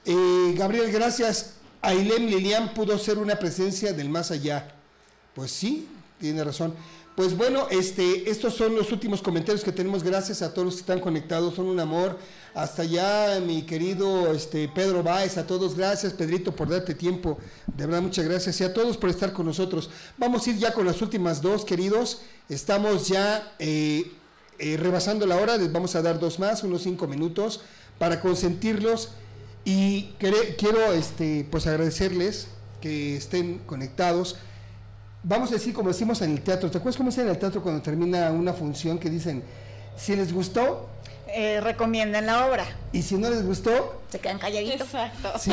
Eh, 0.06 0.54
Gabriel, 0.56 0.92
gracias. 0.92 1.56
Ailem 1.82 2.28
Lilian 2.28 2.74
pudo 2.74 2.98
ser 2.98 3.18
una 3.18 3.36
presencia 3.38 3.94
del 3.94 4.10
más 4.10 4.32
allá. 4.32 4.74
Pues 5.34 5.52
sí, 5.52 5.88
tiene 6.20 6.44
razón. 6.44 6.74
Pues 7.20 7.36
bueno, 7.36 7.68
este, 7.70 8.32
estos 8.32 8.54
son 8.54 8.78
los 8.78 8.94
últimos 8.94 9.22
comentarios 9.22 9.62
que 9.62 9.74
tenemos. 9.74 10.04
Gracias 10.04 10.42
a 10.42 10.54
todos 10.54 10.68
los 10.68 10.76
que 10.76 10.80
están 10.80 11.02
conectados, 11.02 11.54
son 11.54 11.66
un 11.66 11.78
amor. 11.78 12.18
Hasta 12.54 12.84
allá, 12.84 13.42
mi 13.46 13.64
querido 13.64 14.32
este, 14.32 14.70
Pedro 14.70 15.04
Báez, 15.04 15.38
a 15.38 15.46
todos, 15.46 15.76
gracias 15.76 16.14
Pedrito 16.14 16.56
por 16.56 16.70
darte 16.70 16.96
tiempo. 16.96 17.38
De 17.68 17.86
verdad, 17.86 18.04
muchas 18.04 18.24
gracias. 18.24 18.62
Y 18.62 18.64
a 18.64 18.74
todos 18.74 18.96
por 18.96 19.10
estar 19.10 19.34
con 19.34 19.46
nosotros. 19.46 19.90
Vamos 20.18 20.48
a 20.48 20.52
ir 20.52 20.60
ya 20.60 20.74
con 20.74 20.86
las 20.86 21.02
últimas 21.02 21.42
dos, 21.42 21.66
queridos. 21.66 22.22
Estamos 22.48 23.10
ya 23.10 23.54
eh, 23.60 24.14
eh, 24.58 24.78
rebasando 24.78 25.26
la 25.26 25.36
hora, 25.36 25.58
les 25.58 25.74
vamos 25.74 25.96
a 25.96 26.02
dar 26.02 26.22
dos 26.22 26.40
más, 26.40 26.64
unos 26.64 26.84
cinco 26.84 27.06
minutos, 27.06 27.60
para 27.98 28.22
consentirlos. 28.22 29.10
Y 29.66 30.14
quiero 30.20 30.94
este, 30.94 31.46
pues 31.52 31.68
agradecerles 31.68 32.48
que 32.80 33.18
estén 33.18 33.60
conectados 33.66 34.38
vamos 35.24 35.50
a 35.52 35.54
decir 35.54 35.74
como 35.74 35.90
decimos 35.90 36.22
en 36.22 36.32
el 36.32 36.42
teatro, 36.42 36.70
¿te 36.70 36.78
acuerdas 36.78 36.98
cómo 36.98 37.10
dicen 37.10 37.26
en 37.26 37.32
el 37.32 37.40
teatro 37.40 37.62
cuando 37.62 37.82
termina 37.82 38.32
una 38.32 38.54
función 38.54 38.98
que 38.98 39.10
dicen, 39.10 39.44
si 39.98 40.16
les 40.16 40.34
gustó, 40.34 40.88
eh, 41.28 41.60
recomienden 41.62 42.26
la 42.26 42.48
obra. 42.48 42.66
Y 42.92 43.02
si 43.02 43.16
no 43.16 43.30
les 43.30 43.46
gustó, 43.46 44.02
se 44.10 44.20
quedan 44.20 44.40
calladitos. 44.40 44.82
Exacto. 44.82 45.34
Sí, 45.38 45.52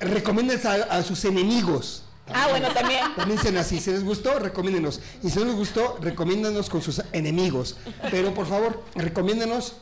recomienden 0.00 0.60
a, 0.90 1.02
sus 1.02 1.24
enemigos. 1.24 2.02
Ah, 2.28 2.48
bueno, 2.50 2.68
también. 2.74 3.02
También 3.16 3.38
dicen 3.38 3.56
así, 3.56 3.80
si 3.80 3.92
les 3.92 4.04
gustó, 4.04 4.38
recomiéndenos. 4.38 5.00
Y 5.22 5.30
si 5.30 5.38
no 5.38 5.46
les 5.46 5.54
gustó, 5.54 5.96
recomiéndenos 6.00 6.68
con 6.68 6.82
sus 6.82 7.00
enemigos. 7.12 7.76
Pero 8.10 8.34
por 8.34 8.46
favor, 8.46 8.82
recomiéndenos 8.94 9.76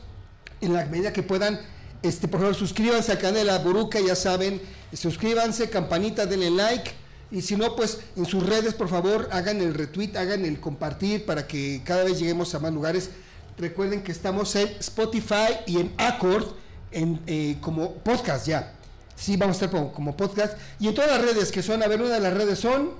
en 0.61 0.73
la 0.73 0.85
medida 0.85 1.11
que 1.11 1.23
puedan. 1.23 1.59
Este, 2.03 2.27
por 2.27 2.39
favor, 2.39 2.55
suscríbanse 2.55 3.11
al 3.11 3.17
canal 3.17 3.35
de 3.35 3.45
la 3.45 3.57
Buruca, 3.57 3.99
ya 3.99 4.15
saben. 4.15 4.61
Suscríbanse, 4.93 5.69
campanita, 5.69 6.25
denle 6.25 6.51
like 6.51 6.91
y 7.31 7.41
si 7.41 7.55
no, 7.55 7.75
pues 7.75 7.99
en 8.15 8.25
sus 8.25 8.45
redes, 8.45 8.73
por 8.73 8.87
favor, 8.87 9.29
hagan 9.31 9.61
el 9.61 9.73
retweet, 9.73 10.15
hagan 10.15 10.45
el 10.45 10.59
compartir 10.59 11.25
para 11.25 11.47
que 11.47 11.81
cada 11.83 12.03
vez 12.03 12.19
lleguemos 12.19 12.53
a 12.55 12.59
más 12.59 12.71
lugares. 12.71 13.09
Recuerden 13.57 14.03
que 14.03 14.11
estamos 14.11 14.55
en 14.55 14.67
Spotify 14.79 15.57
y 15.65 15.79
en 15.79 15.93
Accord 15.97 16.45
en, 16.91 17.19
eh, 17.27 17.57
como 17.61 17.93
podcast 17.95 18.47
ya. 18.47 18.73
Sí, 19.15 19.37
vamos 19.37 19.61
a 19.61 19.65
estar 19.65 19.91
como, 19.91 20.15
podcast. 20.15 20.57
Y 20.79 20.87
en 20.87 20.95
todas 20.95 21.09
las 21.09 21.21
redes 21.21 21.51
que 21.51 21.63
son, 21.63 21.81
a 21.81 21.87
ver, 21.87 22.01
una 22.01 22.15
de 22.15 22.19
las 22.19 22.33
redes 22.33 22.59
son... 22.59 22.91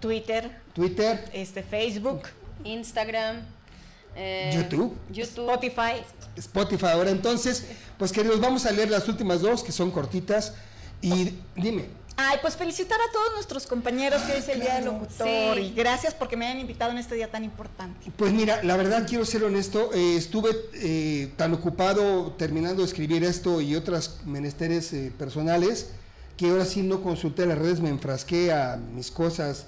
Twitter. 0.00 0.50
Twitter. 0.72 1.28
Este, 1.32 1.62
Facebook. 1.62 2.22
Instagram. 2.64 3.42
Eh, 4.16 4.52
YouTube. 4.54 4.96
YouTube. 5.10 5.50
Spotify. 5.50 6.02
Spotify. 6.36 6.86
Ahora 6.86 7.10
entonces, 7.10 7.66
pues 7.98 8.12
queridos, 8.12 8.40
vamos 8.40 8.66
a 8.66 8.72
leer 8.72 8.90
las 8.90 9.08
últimas 9.08 9.40
dos 9.40 9.62
que 9.62 9.72
son 9.72 9.90
cortitas. 9.90 10.54
Y 11.02 11.34
dime. 11.56 11.86
Ay, 12.16 12.38
pues 12.40 12.56
felicitar 12.56 12.98
a 13.00 13.12
todos 13.12 13.32
nuestros 13.34 13.66
compañeros 13.66 14.22
que 14.22 14.32
hoy 14.32 14.38
es 14.38 14.48
el 14.48 14.60
Día 14.60 14.76
del 14.76 14.84
Locutor 14.84 15.58
y 15.58 15.72
gracias 15.72 16.14
porque 16.14 16.36
me 16.36 16.46
hayan 16.46 16.60
invitado 16.60 16.92
en 16.92 16.98
este 16.98 17.16
día 17.16 17.28
tan 17.30 17.42
importante. 17.42 18.12
Pues 18.16 18.32
mira, 18.32 18.62
la 18.62 18.76
verdad 18.76 19.04
quiero 19.08 19.24
ser 19.24 19.42
honesto, 19.42 19.92
eh, 19.92 20.16
estuve 20.16 20.50
eh, 20.74 21.32
tan 21.36 21.52
ocupado 21.54 22.32
terminando 22.32 22.82
de 22.82 22.88
escribir 22.88 23.24
esto 23.24 23.60
y 23.60 23.74
otras 23.74 24.20
menesteres 24.24 24.92
eh, 24.92 25.12
personales 25.18 25.90
que 26.36 26.50
ahora 26.50 26.64
sí 26.64 26.82
no 26.82 27.02
consulté 27.02 27.46
las 27.46 27.58
redes, 27.58 27.80
me 27.80 27.88
enfrasqué 27.88 28.52
a 28.52 28.76
mis 28.76 29.10
cosas 29.10 29.66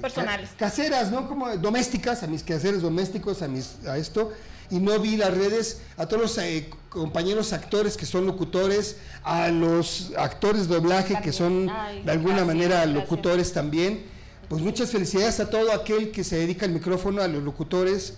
personales, 0.00 0.50
caseras, 0.56 1.10
¿no? 1.10 1.28
Como 1.28 1.56
domésticas, 1.56 2.22
a 2.22 2.28
mis 2.28 2.42
quehaceres 2.44 2.82
domésticos, 2.82 3.42
a 3.42 3.48
mis 3.48 3.84
a 3.86 3.96
esto 3.96 4.32
y 4.70 4.78
no 4.78 4.98
vi 4.98 5.16
las 5.16 5.34
redes, 5.34 5.80
a 5.96 6.06
todos 6.06 6.22
los 6.22 6.38
eh, 6.38 6.70
compañeros 6.88 7.52
actores 7.52 7.96
que 7.96 8.06
son 8.06 8.26
locutores, 8.26 8.96
a 9.24 9.48
los 9.48 10.12
actores 10.16 10.68
de 10.68 10.74
doblaje 10.74 11.20
que 11.22 11.32
son 11.32 11.66
de 11.66 12.10
alguna 12.10 12.44
manera 12.44 12.84
locutores 12.86 13.52
también. 13.52 14.04
Pues 14.48 14.62
muchas 14.62 14.90
felicidades 14.90 15.40
a 15.40 15.50
todo 15.50 15.72
aquel 15.72 16.10
que 16.10 16.24
se 16.24 16.36
dedica 16.36 16.66
al 16.66 16.72
micrófono, 16.72 17.22
a 17.22 17.28
los 17.28 17.42
locutores 17.42 18.14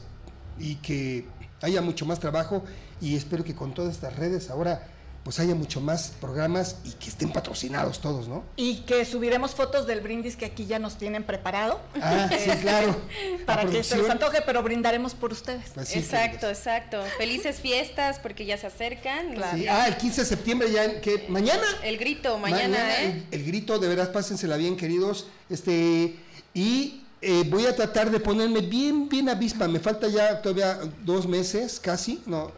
y 0.59 0.77
que 0.77 1.27
haya 1.63 1.83
mucho 1.83 2.07
más 2.07 2.21
trabajo 2.21 2.65
y 3.01 3.17
espero 3.17 3.45
que 3.45 3.55
con 3.55 3.75
todas 3.75 3.95
estas 3.95 4.17
redes 4.17 4.51
ahora 4.51 4.87
pues 5.25 5.39
haya 5.39 5.55
mucho 5.55 5.81
más 5.83 6.15
programas 6.19 6.77
y 6.85 6.93
que 6.93 7.11
estén 7.11 7.31
patrocinados 7.31 8.01
todos, 8.01 8.27
¿no? 8.27 8.43
Y 8.57 8.77
que 8.81 9.05
subiremos 9.05 9.55
fotos 9.55 9.87
del 9.87 10.01
brindis 10.01 10.35
que 10.35 10.47
aquí 10.47 10.65
ya 10.65 10.79
nos 10.79 10.97
tienen 10.97 11.25
preparado. 11.25 11.79
Ah, 12.01 12.29
sí, 12.31 12.51
claro. 12.63 12.97
Para 13.45 13.67
que 13.67 13.85
se 13.85 13.97
los 13.99 14.09
antoje, 14.09 14.43
pero 14.47 14.63
brindaremos 14.63 15.15
por 15.15 15.33
ustedes. 15.33 15.73
Pues 15.75 15.95
exacto, 15.95 16.49
exacto. 16.49 17.03
Felices 17.19 17.61
fiestas 17.61 18.19
porque 18.19 18.47
ya 18.47 18.57
se 18.57 18.67
acercan. 18.67 19.35
Ah, 19.69 19.89
el 19.89 19.97
15 19.99 20.23
de 20.23 20.27
septiembre 20.27 20.73
ya, 20.73 21.01
que 21.03 21.27
mañana. 21.29 21.67
El 21.83 21.99
grito, 21.99 22.39
mañana, 22.39 23.03
¿eh? 23.03 23.23
El, 23.31 23.45
grito, 23.45 23.79
de 23.79 23.89
veras, 23.89 24.09
pásensela 24.09 24.57
bien, 24.57 24.75
queridos. 24.75 25.27
Este, 25.51 26.17
y 26.55 27.03
eh, 27.21 27.45
voy 27.47 27.67
a 27.67 27.77
tratar 27.77 28.11
de 28.11 28.21
ponerme 28.21 28.63
bien, 28.63 29.07
bien 29.07 29.29
avispa. 29.29 29.69
Me 29.69 29.81
falta 29.81 30.09
ya 30.09 30.41
todavía 30.41 30.79
dos 31.05 31.29
meses, 31.29 31.79
casi, 31.79 32.23
no, 32.25 32.53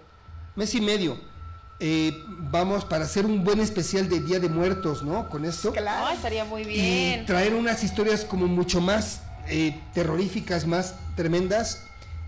mes 0.54 0.72
y 0.76 0.80
medio 0.80 1.31
eh, 1.84 2.22
vamos 2.28 2.84
para 2.84 3.06
hacer 3.06 3.26
un 3.26 3.42
buen 3.42 3.58
especial 3.58 4.08
de 4.08 4.20
Día 4.20 4.38
de 4.38 4.48
Muertos, 4.48 5.02
¿no? 5.02 5.28
Con 5.28 5.44
esto. 5.44 5.72
Claro, 5.72 6.10
estaría 6.10 6.44
muy 6.44 6.62
bien. 6.62 7.22
Y 7.22 7.26
traer 7.26 7.54
unas 7.54 7.82
historias 7.82 8.24
como 8.24 8.46
mucho 8.46 8.80
más 8.80 9.22
eh, 9.48 9.76
terroríficas, 9.92 10.64
más 10.64 10.94
tremendas 11.16 11.82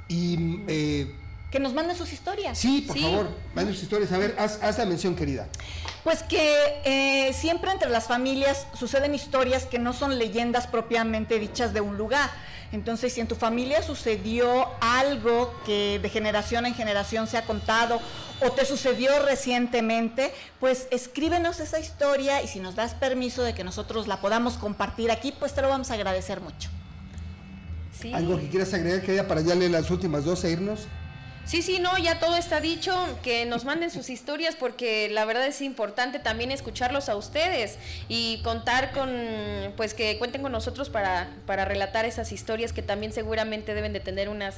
y... 0.09 0.59
Eh, 0.67 1.15
que 1.53 1.61
nos 1.61 1.73
manden 1.73 1.97
sus 1.97 2.13
historias. 2.13 2.59
Sí, 2.59 2.85
por 2.85 2.99
favor, 2.99 3.31
manden 3.55 3.75
sus 3.75 3.85
historias. 3.85 4.11
A 4.11 4.19
ver, 4.19 4.35
haz, 4.41 4.59
haz 4.61 4.77
la 4.77 4.87
mención, 4.87 5.15
querida. 5.15 5.47
Pues 6.03 6.25
que 6.25 7.33
siempre 7.33 7.71
entre 7.71 7.91
las 7.91 8.09
familias 8.09 8.67
suceden 8.75 9.15
historias 9.15 9.67
que 9.67 9.79
no 9.79 9.93
son 9.93 10.19
leyendas 10.19 10.67
propiamente 10.67 11.39
dichas 11.39 11.73
de 11.73 11.81
un 11.81 11.97
lugar 11.97 12.29
entonces, 12.75 13.13
si 13.13 13.21
en 13.21 13.29
tu 13.29 13.37
familia 13.37 13.83
sucedió 13.83 14.67
algo 14.81 15.55
que 15.65 16.01
de 16.03 16.09
generación 16.09 16.67
en 16.67 16.75
generación 16.75 17.29
se 17.29 17.39
ha 17.39 17.47
contado 17.47 18.01
o 18.41 18.51
te 18.51 18.65
sucedió 18.65 19.25
recientemente, 19.25 20.35
pues 20.59 20.89
escríbenos 20.91 21.61
esa 21.61 21.79
historia 21.79 22.43
y 22.43 22.49
si 22.49 22.59
nos 22.59 22.75
das 22.75 22.95
permiso 22.95 23.43
de 23.43 23.55
que 23.55 23.63
nosotros 23.63 24.09
la 24.09 24.21
podamos 24.21 24.55
compartir 24.55 25.13
aquí, 25.13 25.33
pues 25.39 25.55
te 25.55 25.63
lo 25.63 25.69
vamos 25.69 25.93
a 25.93 25.95
agradecer 25.95 26.41
mucho. 26.41 26.69
¿Algo 28.13 28.41
que 28.41 28.49
quieras 28.49 28.75
agregar, 28.75 29.03
querida, 29.03 29.29
para 29.29 29.41
ya 29.41 29.55
leer 29.55 29.71
las 29.71 29.89
últimas 29.91 30.25
dos 30.25 30.43
e 30.43 30.51
irnos? 30.51 30.89
Sí, 31.47 31.61
sí, 31.61 31.79
no, 31.79 31.97
ya 31.99 32.19
todo 32.19 32.37
está 32.37 32.61
dicho, 32.61 32.93
que 33.23 33.45
nos 33.45 33.65
manden 33.65 33.91
sus 33.91 34.09
historias 34.09 34.57
porque 34.57 35.09
la 35.11 35.25
verdad 35.25 35.47
es 35.47 35.61
importante 35.61 36.19
también 36.19 36.51
escucharlos 36.51 37.09
a 37.09 37.17
ustedes 37.17 37.77
y 38.09 38.41
contar 38.43 38.93
con, 38.93 39.11
pues 39.77 39.93
que 39.93 40.19
cuenten 40.19 40.43
con 40.43 40.53
nosotros 40.53 40.89
para, 40.89 41.31
para 41.47 41.65
relatar 41.65 42.07
esas 42.07 42.33
historias 42.33 42.73
que 42.73 42.83
también 42.83 43.13
seguramente 43.13 43.75
deben 43.75 43.93
de 43.93 44.01
tener 44.01 44.29
unas 44.29 44.57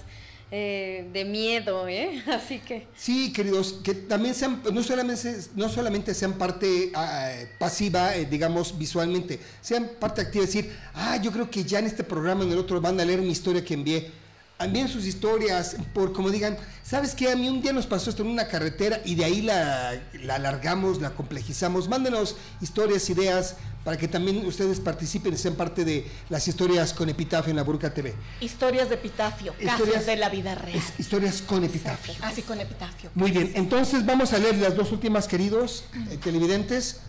eh, 0.53 1.09
de 1.12 1.24
miedo, 1.24 1.89
¿eh? 1.89 2.22
Así 2.28 2.61
que... 2.61 2.87
Sí, 2.97 3.32
queridos, 3.32 3.80
que 3.82 3.95
también 3.95 4.32
sean, 4.32 4.62
no 4.72 4.80
solamente, 4.84 5.37
no 5.57 5.68
solamente 5.68 6.14
sean 6.14 6.34
parte 6.34 6.93
ah, 6.95 7.32
pasiva, 7.59 8.14
eh, 8.14 8.26
digamos, 8.26 8.78
visualmente, 8.78 9.41
sean 9.61 9.91
parte 9.99 10.20
activa, 10.20 10.45
decir, 10.45 10.72
ah, 10.95 11.16
yo 11.20 11.32
creo 11.32 11.51
que 11.51 11.64
ya 11.64 11.80
en 11.80 11.87
este 11.87 12.05
programa, 12.05 12.45
en 12.45 12.53
el 12.53 12.59
otro, 12.59 12.80
van 12.80 13.01
a 13.01 13.05
leer 13.05 13.22
mi 13.22 13.32
historia 13.32 13.64
que 13.64 13.74
envié 13.74 14.12
envíen 14.59 14.88
sus 14.88 15.04
historias, 15.04 15.76
por 15.92 16.12
como 16.12 16.30
digan, 16.30 16.57
¿sabes 16.82 17.14
qué? 17.14 17.30
A 17.30 17.36
mí 17.36 17.48
un 17.48 17.61
día 17.61 17.72
nos 17.72 17.86
pasó 17.86 18.11
esto 18.11 18.22
en 18.22 18.30
una 18.30 18.48
carretera 18.48 19.02
y 19.04 19.14
de 19.14 19.24
ahí 19.24 19.42
la, 19.42 20.00
la 20.22 20.36
alargamos, 20.36 21.00
la 21.00 21.11
complejizamos. 21.11 21.88
Mándenos 21.88 22.36
historias, 22.61 23.09
ideas, 23.11 23.57
para 23.84 23.98
que 23.98 24.09
también 24.09 24.44
ustedes 24.46 24.80
participen 24.80 25.34
y 25.34 25.36
sean 25.36 25.54
parte 25.54 25.84
de 25.84 26.07
las 26.30 26.48
historias 26.48 26.92
con 26.92 27.09
epitafio 27.09 27.50
en 27.50 27.57
la 27.57 27.62
Burca 27.62 27.92
TV. 27.92 28.14
Historias 28.40 28.88
de 28.88 28.94
epitafio, 28.94 29.54
casos 29.62 30.07
de 30.07 30.16
la 30.16 30.28
vida 30.28 30.54
real. 30.54 30.80
historias 30.98 31.42
con 31.42 31.62
epitafio. 31.62 32.14
Así 32.22 32.42
con 32.42 32.59
epitafio. 32.59 33.11
Muy 33.14 33.30
bien, 33.30 33.52
entonces 33.54 34.04
vamos 34.07 34.32
a 34.32 34.38
leer 34.38 34.57
las 34.57 34.74
dos 34.74 34.90
últimas, 34.90 35.28
queridos 35.28 35.84
eh, 36.11 36.16
televidentes. 36.16 37.00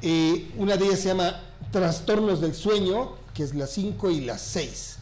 Eh, 0.00 0.50
una 0.56 0.76
de 0.76 0.86
ellas 0.86 1.00
se 1.00 1.08
llama 1.08 1.42
Trastornos 1.70 2.40
del 2.40 2.54
Sueño, 2.54 3.16
que 3.34 3.42
es 3.42 3.54
las 3.54 3.70
5 3.72 4.10
y 4.10 4.20
las 4.22 4.40
6 4.40 4.98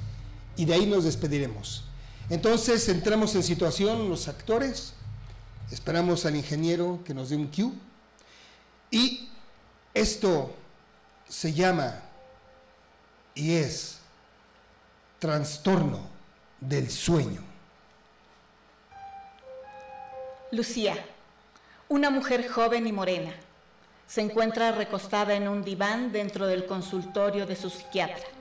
y 0.56 0.64
de 0.64 0.74
ahí 0.74 0.86
nos 0.86 1.04
despediremos. 1.04 1.84
Entonces 2.28 2.88
entramos 2.88 3.34
en 3.34 3.42
situación 3.42 4.08
los 4.08 4.26
actores, 4.28 4.94
esperamos 5.70 6.26
al 6.26 6.36
ingeniero 6.36 7.00
que 7.04 7.14
nos 7.14 7.30
dé 7.30 7.36
un 7.36 7.46
cue 7.46 7.70
y 8.90 9.28
esto 9.94 10.54
se 11.28 11.52
llama 11.52 12.02
y 13.34 13.52
es 13.54 13.98
trastorno 15.18 16.00
del 16.60 16.90
sueño. 16.90 17.42
Lucía, 20.52 20.96
una 21.88 22.10
mujer 22.10 22.48
joven 22.48 22.86
y 22.86 22.92
morena, 22.92 23.34
se 24.06 24.20
encuentra 24.20 24.72
recostada 24.72 25.34
en 25.34 25.48
un 25.48 25.64
diván 25.64 26.12
dentro 26.12 26.46
del 26.46 26.66
consultorio 26.66 27.46
de 27.46 27.56
su 27.56 27.68
psiquiatra 27.70 28.35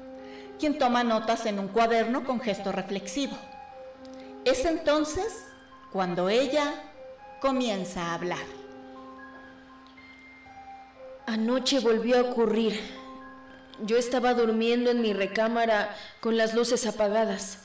quien 0.60 0.78
toma 0.78 1.04
notas 1.04 1.46
en 1.46 1.60
un 1.60 1.68
cuaderno 1.68 2.24
con 2.24 2.40
gesto 2.40 2.72
reflexivo. 2.72 3.38
Es 4.46 4.66
entonces 4.66 5.46
cuando 5.92 6.30
ella 6.30 6.74
comienza 7.42 8.02
a 8.02 8.14
hablar. 8.16 8.46
Anoche 11.26 11.80
volvió 11.80 12.18
a 12.18 12.22
ocurrir. 12.22 12.80
Yo 13.84 13.98
estaba 13.98 14.34
durmiendo 14.34 14.92
en 14.92 15.02
mi 15.02 15.14
recámara 15.14 15.96
con 16.22 16.38
las 16.38 16.54
luces 16.54 16.86
apagadas. 16.86 17.60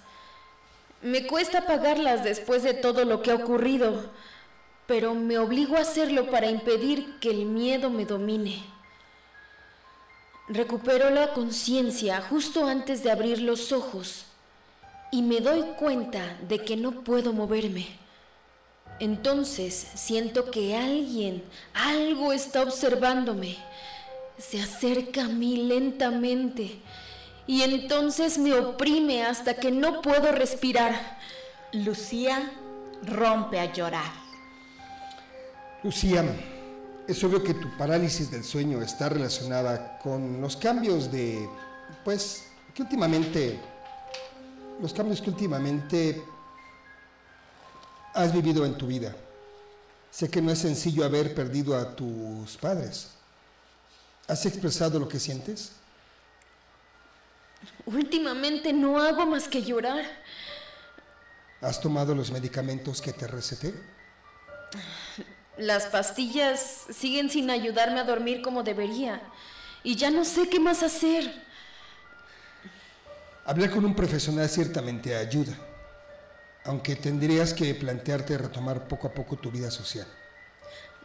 Me 1.03 1.27
cuesta 1.27 1.59
apagarlas 1.59 2.25
después 2.25 2.63
de 2.63 2.75
todo 2.75 3.05
lo 3.05 3.23
que 3.23 3.31
ha 3.31 3.37
ocurrido, 3.37 4.11
pero 4.87 5.15
me 5.15 5.39
obligo 5.39 5.77
a 5.77 5.81
hacerlo 5.81 6.31
para 6.31 6.51
impedir 6.51 7.19
que 7.21 7.31
el 7.31 7.47
miedo 7.47 7.91
me 7.91 8.05
domine. 8.05 8.65
Recupero 10.53 11.11
la 11.11 11.33
conciencia 11.33 12.21
justo 12.21 12.67
antes 12.67 13.05
de 13.05 13.13
abrir 13.13 13.41
los 13.41 13.71
ojos 13.71 14.25
y 15.13 15.23
me 15.23 15.41
doy 15.41 15.63
cuenta 15.79 16.37
de 16.49 16.65
que 16.65 16.77
no 16.77 17.05
puedo 17.05 17.33
moverme. 17.33 17.87
Entonces 18.99 19.87
siento 19.95 20.51
que 20.51 20.77
alguien, 20.77 21.45
algo 21.73 22.33
está 22.33 22.63
observándome. 22.63 23.59
Se 24.39 24.61
acerca 24.61 25.27
a 25.27 25.29
mí 25.29 25.57
lentamente 25.57 26.81
y 27.47 27.63
entonces 27.63 28.37
me 28.37 28.53
oprime 28.55 29.23
hasta 29.23 29.55
que 29.55 29.71
no 29.71 30.03
puedo 30.03 30.33
respirar. 30.33 31.17
Lucía 31.73 32.51
rompe 33.05 33.61
a 33.61 33.73
llorar. 33.73 34.11
Lucía, 35.85 36.25
es 37.11 37.25
obvio 37.25 37.43
que 37.43 37.55
tu 37.55 37.69
parálisis 37.77 38.31
del 38.31 38.45
sueño 38.45 38.81
está 38.83 39.09
relacionada 39.09 39.99
con 39.99 40.41
los 40.41 40.57
cambios 40.57 41.11
de, 41.11 41.49
pues, 42.05 42.45
que 42.75 42.83
últimamente, 42.83 43.59
los 44.81 44.93
cambios 44.93 45.21
que 45.21 45.31
últimamente 45.31 46.23
has 48.15 48.33
vivido 48.33 48.65
en 48.65 48.77
tu 48.79 48.87
vida. 48.87 49.15
Sé 50.11 50.31
que 50.31 50.41
no 50.41 50.51
es 50.51 50.61
sencillo 50.61 51.05
haber 51.05 51.35
perdido 51.35 51.77
a 51.77 51.95
tus 51.95 52.57
padres. 52.57 53.11
¿Has 54.29 54.47
expresado 54.47 54.99
lo 54.99 55.09
que 55.09 55.19
sientes? 55.19 55.73
Últimamente 57.87 58.73
no 58.73 59.01
hago 59.01 59.27
más 59.27 59.49
que 59.49 59.63
llorar. 59.63 60.05
¿Has 61.61 61.81
tomado 61.81 62.15
los 62.15 62.31
medicamentos 62.31 63.03
que 63.03 63.13
te 63.13 63.27
receté? 63.27 63.75
Las 65.61 65.89
pastillas 65.89 66.87
siguen 66.91 67.29
sin 67.29 67.51
ayudarme 67.51 68.01
a 68.01 68.05
dormir 68.05 68.41
como 68.41 68.63
debería. 68.63 69.21
Y 69.83 69.95
ya 69.95 70.11
no 70.11 70.25
sé 70.25 70.49
qué 70.49 70.59
más 70.59 70.83
hacer. 70.83 71.31
Hablar 73.45 73.71
con 73.71 73.85
un 73.85 73.95
profesional 73.95 74.49
ciertamente 74.49 75.15
ayuda, 75.15 75.53
aunque 76.65 76.97
tendrías 76.97 77.53
que 77.53 77.75
plantearte 77.75 78.39
retomar 78.39 78.89
poco 78.89 79.09
a 79.09 79.13
poco 79.13 79.37
tu 79.37 79.51
vida 79.51 79.71
social. 79.71 80.07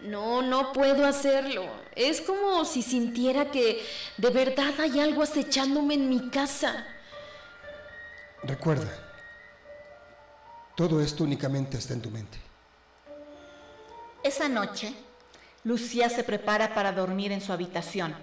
No, 0.04 0.42
no 0.42 0.72
puedo 0.72 1.06
hacerlo. 1.06 1.66
Es 1.94 2.22
como 2.22 2.64
si 2.64 2.82
sintiera 2.82 3.52
que 3.52 3.86
de 4.18 4.30
verdad 4.30 4.74
hay 4.80 5.02
algo 5.02 5.22
acechándome 5.22 5.96
en 5.96 6.08
mi 6.08 6.30
casa. 6.30 6.88
Recuerda, 8.42 8.92
todo 10.78 11.02
esto 11.02 11.26
únicamente 11.26 11.78
está 11.78 11.94
en 11.94 12.02
tu 12.02 12.10
mente. 12.10 12.45
Esa 14.26 14.50
noche, 14.50 14.92
Lucía 15.64 16.10
se 16.10 16.24
prepara 16.24 16.74
para 16.74 16.92
dormir 16.92 17.32
en 17.32 17.42
su 17.42 17.54
habitación. 17.54 18.16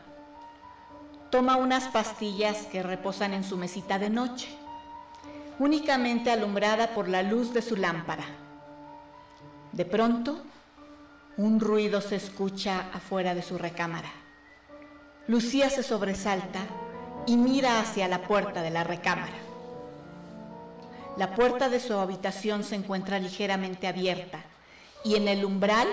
Toma 1.31 1.55
unas 1.55 1.85
pastillas 1.85 2.67
que 2.73 2.83
reposan 2.83 3.33
en 3.35 3.45
su 3.45 3.57
mesita 3.57 4.01
de 4.01 4.11
noche, 4.11 4.49
únicamente 5.61 6.33
alumbrada 6.33 6.89
por 6.89 7.09
la 7.09 7.23
luz 7.23 7.55
de 7.55 7.63
su 7.63 7.77
lámpara. 7.77 8.25
De 9.71 9.85
pronto, 9.85 10.43
un 11.37 11.61
ruido 11.61 12.01
se 12.01 12.17
escucha 12.17 12.89
afuera 12.93 13.37
de 13.37 13.43
su 13.43 13.57
recámara. 13.57 14.11
Lucía 15.29 15.71
se 15.71 15.85
sobresalta 15.85 16.63
y 17.29 17.37
mira 17.37 17.79
hacia 17.79 18.09
la 18.09 18.23
puerta 18.23 18.61
de 18.63 18.71
la 18.71 18.83
recámara. 18.83 19.39
La 21.17 21.37
puerta 21.37 21.69
de 21.69 21.79
su 21.79 21.95
habitación 21.95 22.65
se 22.65 22.75
encuentra 22.75 23.21
ligeramente 23.21 23.87
abierta 23.87 24.47
y 25.05 25.17
en 25.17 25.29
el 25.29 25.45
umbral 25.45 25.89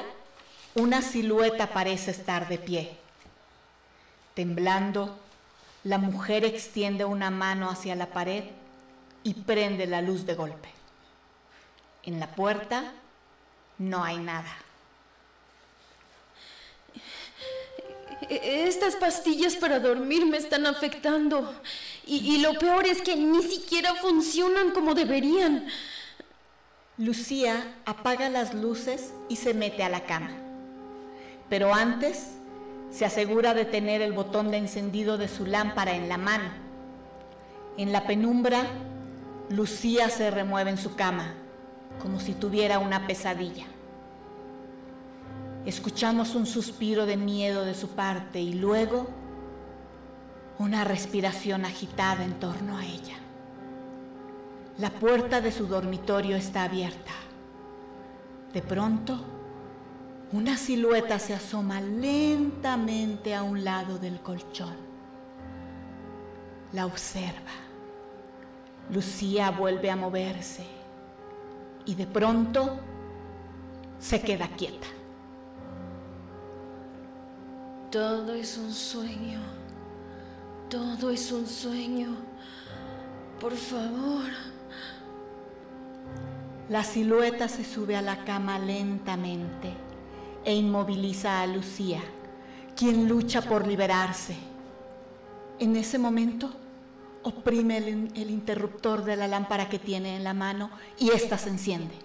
una 0.76 1.02
silueta 1.02 1.68
parece 1.74 2.12
estar 2.12 2.48
de 2.48 2.58
pie. 2.58 2.98
Temblando, 4.34 5.18
la 5.84 5.98
mujer 5.98 6.46
extiende 6.46 7.06
una 7.06 7.30
mano 7.30 7.70
hacia 7.70 7.96
la 7.96 8.08
pared 8.08 8.44
y 9.24 9.34
prende 9.34 9.88
la 9.88 10.02
luz 10.02 10.26
de 10.26 10.36
golpe. 10.36 10.70
En 12.04 12.20
la 12.20 12.28
puerta 12.28 12.94
no 13.78 14.04
hay 14.04 14.18
nada. 14.18 14.56
Estas 18.30 18.96
pastillas 18.96 19.56
para 19.56 19.80
dormir 19.80 20.26
me 20.26 20.38
están 20.38 20.66
afectando. 20.68 21.54
Y, 22.06 22.38
lo 22.40 22.54
peor 22.60 22.86
es 22.86 23.02
que 23.02 23.16
ni 23.16 23.42
siquiera 23.44 23.96
funcionan 23.96 24.72
como 24.72 24.94
deberían. 24.94 25.68
Lucía 27.00 27.76
apaga 27.86 28.28
las 28.28 28.54
luces 28.54 29.14
y 29.30 29.38
se 29.38 29.54
mete 29.54 29.84
a 29.84 29.90
la 29.90 30.02
cama. 30.02 30.32
Pero 31.48 31.74
antes 31.74 32.32
se 32.92 33.06
asegura 33.06 33.54
de 33.54 33.64
tener 33.64 34.02
el 34.02 34.12
botón 34.12 34.52
de 34.52 34.58
encendido 34.58 35.18
de 35.18 35.30
su 35.30 35.46
lámpara 35.46 35.96
en 35.96 36.10
la 36.10 36.18
mano. 36.18 36.50
En 37.78 37.94
la 37.94 38.06
penumbra, 38.06 38.66
Lucía 39.48 40.10
se 40.10 40.30
remueve 40.30 40.72
en 40.72 40.78
su 40.78 40.98
cama, 40.98 41.36
como 42.02 42.20
si 42.20 42.34
tuviera 42.34 42.80
una 42.80 43.08
pesadilla. 43.08 43.66
Escuchamos 45.66 46.36
un 46.36 46.46
suspiro 46.46 47.06
de 47.06 47.16
miedo 47.16 47.64
de 47.64 47.76
su 47.76 47.92
parte 47.92 48.42
y 48.42 48.56
luego 48.56 49.08
una 50.58 50.84
respiración 50.84 51.64
agitada 51.64 52.26
en 52.26 52.34
torno 52.42 52.78
a 52.78 52.84
ella. 52.84 53.19
La 54.80 54.90
puerta 54.92 55.42
de 55.42 55.52
su 55.52 55.68
dormitorio 55.68 56.38
está 56.38 56.64
abierta. 56.64 57.12
De 58.54 58.62
pronto, 58.62 59.20
una 60.32 60.56
silueta 60.56 61.20
se 61.20 61.34
asoma 61.34 61.82
lentamente 61.82 63.36
a 63.36 63.44
un 63.44 63.66
lado 63.66 64.00
del 64.00 64.22
colchón. 64.22 64.76
La 66.72 66.86
observa. 66.86 67.52
Lucía 68.90 69.52
vuelve 69.52 69.92
a 69.92 69.98
moverse 69.98 70.66
y 71.86 71.96
de 71.96 72.08
pronto 72.08 72.80
se 74.00 74.22
queda 74.22 74.48
quieta. 74.48 74.88
Todo 77.92 78.34
es 78.34 78.58
un 78.58 78.72
sueño. 78.72 79.42
Todo 80.70 81.10
es 81.10 81.34
un 81.34 81.46
sueño. 81.46 82.16
Por 83.42 83.54
favor. 83.56 84.24
La 86.70 86.84
silueta 86.84 87.48
se 87.48 87.66
sube 87.66 87.96
a 87.98 88.02
la 88.02 88.24
cama 88.24 88.60
lentamente 88.60 89.74
e 90.46 90.56
inmoviliza 90.56 91.42
a 91.42 91.48
Lucía, 91.48 92.02
quien 92.76 93.10
lucha 93.10 93.42
por 93.42 93.68
liberarse. 93.68 94.38
En 95.60 95.76
ese 95.76 95.98
momento, 95.98 96.52
oprime 97.24 97.78
el, 97.78 98.12
el, 98.16 98.30
interruptor 98.30 99.04
de 99.04 99.16
la 99.18 99.28
lámpara 99.28 99.68
que 99.68 99.80
tiene 99.80 100.16
en 100.16 100.24
la 100.24 100.34
mano 100.34 100.70
y 100.98 101.10
ésta 101.10 101.38
se 101.38 101.50
enciende. 101.50 101.96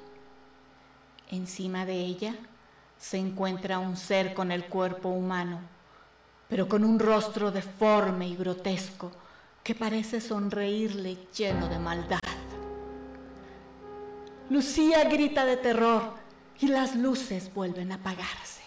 Encima 1.31 1.87
de 1.87 2.01
ella 2.01 2.35
se 2.99 3.19
encuentra 3.19 3.79
un 3.79 3.97
ser 3.97 4.35
con 4.35 4.51
el 4.51 4.65
cuerpo 4.65 5.11
humano 5.11 5.75
pero 6.49 6.69
con 6.69 6.85
un 6.85 6.99
rostro 6.99 7.51
deforme 7.51 8.29
y 8.29 8.37
grotesco 8.37 9.11
que 9.63 9.75
parece 9.75 10.21
sonreírle 10.21 11.17
lleno 11.37 11.69
de 11.69 11.79
maldad. 11.79 12.34
Lucía 14.51 15.05
grita 15.05 15.45
de 15.45 15.57
terror 15.57 16.15
y 16.61 16.69
las 16.69 16.95
luces 16.95 17.53
vuelven 17.55 17.93
a 17.93 17.97
apagarse. 17.97 18.63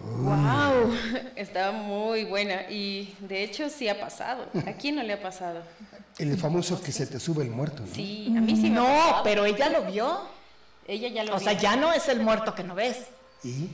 ¡Wow! 0.00 0.92
Estaba 1.36 1.72
muy 1.72 2.24
buena 2.24 2.70
y 2.70 3.14
de 3.20 3.44
hecho 3.44 3.68
sí 3.68 3.88
ha 3.88 3.98
pasado. 4.00 4.46
¿A 4.66 4.72
quién 4.72 4.96
no 4.96 5.02
le 5.02 5.12
ha 5.14 5.22
pasado? 5.22 5.62
El 6.18 6.36
famoso 6.36 6.80
que 6.82 6.92
se 6.92 7.06
te 7.06 7.18
sube 7.18 7.44
el 7.44 7.50
muerto, 7.50 7.82
¿no? 7.86 7.94
Sí, 7.94 8.26
a 8.36 8.40
mí 8.40 8.54
sí 8.56 8.62
me 8.64 8.70
No, 8.70 9.20
pero 9.24 9.44
ella 9.44 9.68
lo 9.68 9.82
vio. 9.84 10.20
Ella 10.86 11.08
ya 11.08 11.24
lo 11.24 11.34
O 11.34 11.38
vio. 11.38 11.44
sea, 11.44 11.58
ya 11.58 11.76
no 11.76 11.92
es 11.92 12.08
el 12.08 12.20
muerto 12.20 12.54
que 12.54 12.64
no 12.64 12.74
ves. 12.74 13.06
¿Y? 13.44 13.68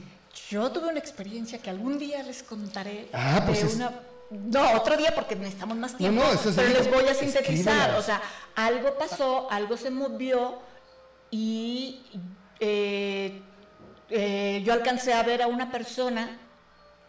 Yo 0.50 0.70
tuve 0.70 0.88
una 0.88 0.98
experiencia 0.98 1.58
que 1.60 1.68
algún 1.70 1.98
día 1.98 2.22
les 2.22 2.42
contaré 2.42 3.08
Ah, 3.12 3.42
pues 3.44 3.60
de 3.62 3.66
es- 3.68 3.74
una... 3.74 3.90
No, 4.30 4.72
otro 4.72 4.96
día 4.96 5.14
porque 5.14 5.36
necesitamos 5.36 5.76
más 5.76 5.96
tiempo. 5.96 6.22
no, 6.22 6.32
eso 6.32 6.50
es 6.50 6.56
pero 6.56 6.68
les 6.68 6.90
voy 6.90 7.06
a 7.08 7.14
sintetizar. 7.14 7.94
O 7.94 8.02
sea, 8.02 8.20
algo 8.54 8.96
pasó, 8.98 9.50
algo 9.50 9.76
se 9.76 9.90
movió 9.90 10.58
y 11.30 12.02
eh, 12.60 13.40
eh, 14.10 14.62
yo 14.64 14.72
alcancé 14.72 15.14
a 15.14 15.22
ver 15.22 15.42
a 15.42 15.46
una 15.46 15.70
persona, 15.70 16.38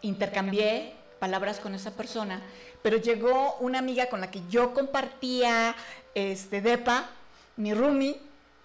intercambié 0.01 0.95
palabras 1.19 1.59
con 1.59 1.75
esa 1.75 1.91
persona, 1.91 2.41
pero 2.81 2.97
llegó 2.97 3.57
una 3.59 3.79
amiga 3.79 4.07
con 4.07 4.21
la 4.21 4.31
que 4.31 4.41
yo 4.49 4.73
compartía 4.73 5.75
este 6.15 6.61
depa, 6.61 7.09
mi 7.57 7.73
roomie, 7.73 8.19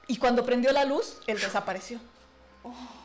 y 0.06 0.16
cuando 0.18 0.44
prendió 0.44 0.72
la 0.72 0.84
luz, 0.84 1.18
él 1.26 1.40
desapareció. 1.40 1.98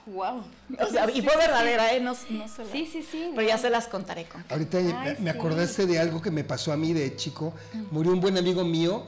¡Wow! 0.06 0.44
O 0.80 0.88
sea, 0.92 1.10
y 1.12 1.22
fue 1.22 1.36
verdadera, 1.38 1.94
¿eh? 1.94 2.00
No, 2.00 2.12
no 2.30 2.48
se 2.48 2.64
la- 2.66 2.72
Sí, 2.72 2.86
sí, 2.92 3.04
sí. 3.04 3.32
Pero 3.36 3.48
ya 3.48 3.58
se 3.58 3.70
las 3.70 3.88
contaré 3.88 4.26
con. 4.26 4.44
Ahorita 4.50 4.78
Ay, 4.78 5.18
me 5.20 5.32
sí. 5.32 5.38
acordaste 5.38 5.86
de 5.86 6.00
algo 6.00 6.22
que 6.22 6.32
me 6.32 6.44
pasó 6.44 6.72
a 6.72 6.78
mí 6.78 6.94
de 6.94 7.16
chico. 7.16 7.54
Murió 7.92 8.12
un 8.14 8.22
buen 8.22 8.38
amigo 8.38 8.64
mío 8.64 9.04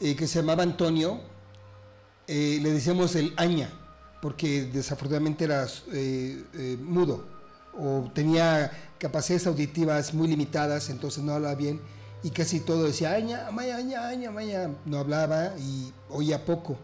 eh, 0.00 0.14
que 0.16 0.26
se 0.26 0.40
llamaba 0.40 0.62
Antonio. 0.64 1.20
Eh, 2.26 2.58
le 2.60 2.72
decíamos 2.72 3.14
el 3.16 3.32
Aña, 3.36 3.70
porque 4.20 4.64
desafortunadamente 4.64 5.44
era 5.44 5.66
eh, 5.92 6.42
eh, 6.54 6.76
mudo 6.80 7.24
o 7.80 8.10
tenía 8.12 8.70
capacidades 8.98 9.46
auditivas 9.46 10.12
muy 10.12 10.26
limitadas, 10.28 10.90
entonces 10.90 11.22
no 11.22 11.32
hablaba 11.32 11.54
bien 11.54 11.80
y 12.24 12.30
casi 12.30 12.58
todo 12.60 12.84
decía 12.84 13.12
Aña, 13.14 13.48
Maya, 13.52 13.76
Aña, 13.76 14.08
Aña, 14.08 14.30
Maya. 14.32 14.68
No 14.84 14.98
hablaba 14.98 15.52
y 15.58 15.92
oía 16.10 16.44
poco. 16.44 16.76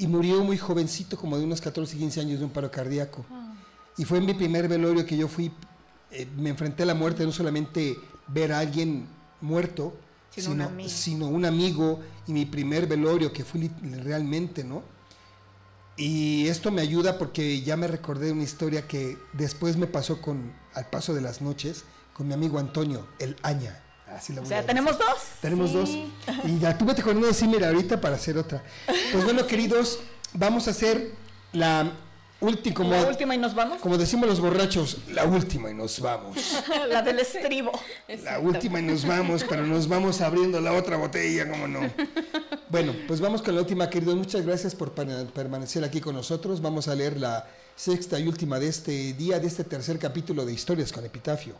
Y 0.00 0.06
murió 0.06 0.42
muy 0.42 0.56
jovencito, 0.56 1.18
como 1.18 1.36
de 1.36 1.44
unos 1.44 1.60
14, 1.60 1.96
15 1.96 2.20
años 2.20 2.38
de 2.38 2.44
un 2.46 2.50
paro 2.50 2.70
cardíaco. 2.70 3.24
Y 3.98 4.04
fue 4.06 4.16
en 4.16 4.24
mi 4.24 4.32
primer 4.32 4.66
velorio 4.66 5.04
que 5.04 5.14
yo 5.14 5.28
fui, 5.28 5.52
eh, 6.10 6.26
me 6.38 6.48
enfrenté 6.48 6.84
a 6.84 6.86
la 6.86 6.94
muerte, 6.94 7.22
no 7.24 7.32
solamente 7.32 7.96
ver 8.26 8.50
a 8.52 8.60
alguien 8.60 9.06
muerto, 9.42 9.92
Sino 10.30 10.52
sino, 10.52 10.54
un 10.54 10.60
amigo. 10.62 10.88
sino 10.88 11.26
un 11.28 11.44
amigo 11.44 12.00
y 12.26 12.32
mi 12.32 12.46
primer 12.46 12.86
velorio 12.86 13.30
que 13.30 13.44
fui 13.44 13.70
realmente, 14.02 14.64
¿no? 14.64 14.82
Y 15.96 16.46
esto 16.46 16.70
me 16.70 16.80
ayuda 16.80 17.18
porque 17.18 17.60
ya 17.60 17.76
me 17.76 17.86
recordé 17.86 18.32
una 18.32 18.44
historia 18.44 18.88
que 18.88 19.18
después 19.34 19.76
me 19.76 19.86
pasó 19.86 20.22
con, 20.22 20.50
al 20.72 20.88
paso 20.88 21.12
de 21.12 21.20
las 21.20 21.42
noches, 21.42 21.84
con 22.14 22.26
mi 22.26 22.32
amigo 22.32 22.58
Antonio, 22.58 23.06
el 23.18 23.36
Aña. 23.42 23.82
Así 24.14 24.32
O 24.32 24.36
voy 24.36 24.46
sea, 24.46 24.64
tenemos 24.66 24.98
dos. 24.98 25.06
Tenemos 25.40 25.70
Sí. 25.70 25.76
dos. 26.26 26.34
Y 26.44 26.58
ya 26.58 26.76
tú 26.76 26.84
vete 26.84 27.02
con 27.02 27.16
uno 27.16 27.28
así, 27.28 27.46
mira, 27.46 27.68
ahorita 27.68 28.00
para 28.00 28.16
hacer 28.16 28.36
otra. 28.38 28.62
Pues 29.12 29.24
bueno, 29.24 29.46
queridos, 29.48 29.98
vamos 30.32 30.66
a 30.68 30.72
hacer 30.72 31.12
la 31.52 31.92
última, 32.40 32.74
como, 32.74 32.92
La 32.92 33.06
última 33.06 33.34
y 33.34 33.38
nos 33.38 33.54
vamos. 33.54 33.80
como 33.80 33.98
decimos 33.98 34.28
los 34.28 34.40
borrachos, 34.40 34.98
la 35.12 35.24
última 35.24 35.70
y 35.70 35.74
nos 35.74 36.00
vamos. 36.00 36.36
la 36.88 37.02
del 37.02 37.18
estribo. 37.20 37.70
La 38.24 38.38
última 38.38 38.80
y 38.80 38.82
nos 38.82 39.04
vamos, 39.06 39.44
pero 39.48 39.66
nos 39.66 39.86
vamos 39.88 40.20
abriendo 40.20 40.60
la 40.60 40.72
otra 40.72 40.96
botella, 40.96 41.48
¿cómo 41.50 41.68
no? 41.68 41.80
Bueno, 42.68 42.94
pues 43.06 43.20
vamos 43.20 43.42
con 43.42 43.54
la 43.54 43.60
última, 43.60 43.90
queridos. 43.90 44.16
Muchas 44.16 44.44
gracias 44.46 44.74
por 44.74 44.92
per- 44.92 45.26
permanecer 45.26 45.84
aquí 45.84 46.00
con 46.00 46.14
nosotros. 46.14 46.60
Vamos 46.62 46.88
a 46.88 46.94
leer 46.94 47.18
la 47.18 47.46
sexta 47.76 48.18
y 48.18 48.26
última 48.26 48.58
de 48.58 48.68
este 48.68 49.12
día, 49.14 49.38
de 49.38 49.46
este 49.46 49.64
tercer 49.64 49.98
capítulo 49.98 50.44
de 50.46 50.52
Historias 50.52 50.92
con 50.92 51.04
Epitafio. 51.04 51.54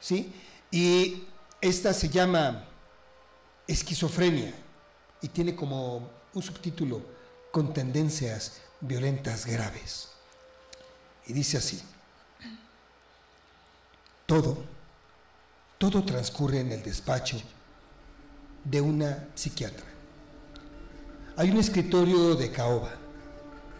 ¿Sí? 0.00 0.32
Y 0.70 1.24
esta 1.62 1.94
se 1.94 2.08
llama 2.08 2.64
Esquizofrenia 3.68 4.52
y 5.22 5.28
tiene 5.28 5.54
como 5.54 6.10
un 6.34 6.42
subtítulo 6.42 7.00
con 7.52 7.72
tendencias 7.72 8.60
violentas 8.80 9.46
graves. 9.46 10.08
Y 11.26 11.32
dice 11.32 11.58
así. 11.58 11.80
Todo, 14.26 14.58
todo 15.78 16.04
transcurre 16.04 16.60
en 16.60 16.72
el 16.72 16.82
despacho 16.82 17.40
de 18.64 18.80
una 18.80 19.28
psiquiatra. 19.36 19.86
Hay 21.36 21.50
un 21.50 21.58
escritorio 21.58 22.34
de 22.34 22.50
caoba, 22.50 22.90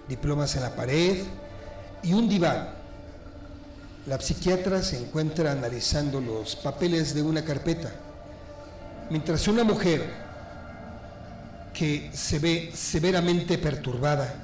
diplomas 0.09 0.55
en 0.55 0.63
la 0.63 0.77
pared 0.77 1.25
y 2.05 2.13
un 2.13 2.29
diván. 2.29 2.82
La 4.07 4.21
psiquiatra 4.21 4.83
se 4.83 4.99
encuentra 4.99 5.53
analizando 5.53 6.21
los 6.21 6.57
papeles 6.57 7.15
de 7.15 7.23
una 7.23 7.45
carpeta, 7.45 7.91
mientras 9.11 9.47
una 9.47 9.63
mujer 9.63 10.03
que 11.73 12.11
se 12.13 12.41
ve 12.41 12.73
severamente 12.75 13.59
perturbada 13.59 14.35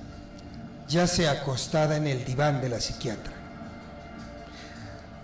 yace 0.89 1.29
acostada 1.29 1.97
en 1.97 2.07
el 2.07 2.25
diván 2.25 2.61
de 2.61 2.69
la 2.69 2.81
psiquiatra. 2.81 3.33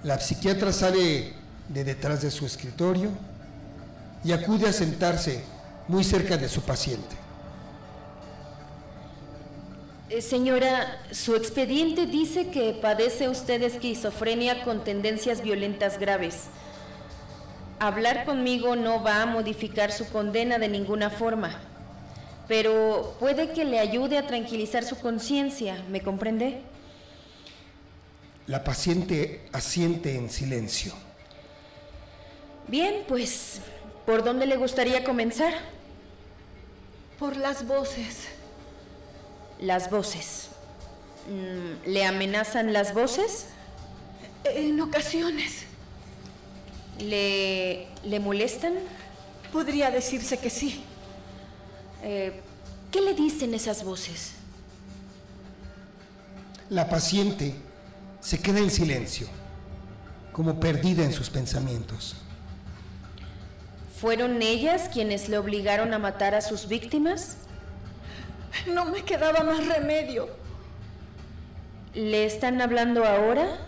La 0.02 0.18
psiquiatra 0.18 0.72
sale 0.72 1.32
de 1.68 1.84
detrás 1.84 2.20
de 2.20 2.30
su 2.30 2.44
escritorio 2.44 3.10
y 4.24 4.32
acude 4.32 4.68
a 4.68 4.72
sentarse 4.72 5.44
muy 5.86 6.02
cerca 6.02 6.36
de 6.36 6.48
su 6.48 6.62
paciente. 6.62 7.23
Eh, 10.10 10.20
señora, 10.20 11.00
su 11.12 11.34
expediente 11.34 12.04
dice 12.06 12.50
que 12.50 12.72
padece 12.72 13.30
usted 13.30 13.62
esquizofrenia 13.62 14.62
con 14.62 14.84
tendencias 14.84 15.40
violentas 15.40 15.98
graves. 15.98 16.44
Hablar 17.78 18.26
conmigo 18.26 18.76
no 18.76 19.02
va 19.02 19.22
a 19.22 19.26
modificar 19.26 19.92
su 19.92 20.06
condena 20.10 20.58
de 20.58 20.68
ninguna 20.68 21.08
forma, 21.08 21.58
pero 22.48 23.16
puede 23.18 23.52
que 23.52 23.64
le 23.64 23.78
ayude 23.78 24.18
a 24.18 24.26
tranquilizar 24.26 24.84
su 24.84 24.98
conciencia, 24.98 25.82
¿me 25.88 26.02
comprende? 26.02 26.60
La 28.46 28.62
paciente 28.62 29.48
asiente 29.52 30.16
en 30.16 30.28
silencio. 30.28 30.92
Bien, 32.68 33.04
pues, 33.08 33.62
¿por 34.04 34.22
dónde 34.22 34.44
le 34.44 34.56
gustaría 34.56 35.02
comenzar? 35.02 35.54
Por 37.18 37.38
las 37.38 37.66
voces. 37.66 38.33
Las 39.60 39.90
voces. 39.90 40.48
Mm, 41.28 41.88
¿Le 41.90 42.04
amenazan 42.04 42.72
las 42.72 42.94
voces? 42.94 43.46
En 44.44 44.80
ocasiones. 44.80 45.64
¿Le, 46.98 47.86
le 48.04 48.20
molestan? 48.20 48.74
Podría 49.52 49.90
decirse 49.90 50.38
que 50.38 50.50
sí. 50.50 50.84
Eh, 52.02 52.40
¿Qué 52.90 53.00
le 53.00 53.14
dicen 53.14 53.54
esas 53.54 53.82
voces? 53.82 54.32
La 56.70 56.88
paciente 56.88 57.54
se 58.20 58.40
queda 58.40 58.58
en 58.58 58.70
silencio, 58.70 59.26
como 60.32 60.60
perdida 60.60 61.04
en 61.04 61.12
sus 61.12 61.30
pensamientos. 61.30 62.16
¿Fueron 64.00 64.42
ellas 64.42 64.88
quienes 64.92 65.28
le 65.28 65.38
obligaron 65.38 65.94
a 65.94 65.98
matar 65.98 66.34
a 66.34 66.40
sus 66.40 66.68
víctimas? 66.68 67.36
No 68.72 68.84
me 68.86 69.02
quedaba 69.02 69.42
más 69.42 69.66
remedio. 69.66 70.28
¿Le 71.94 72.24
están 72.26 72.60
hablando 72.60 73.04
ahora? 73.04 73.58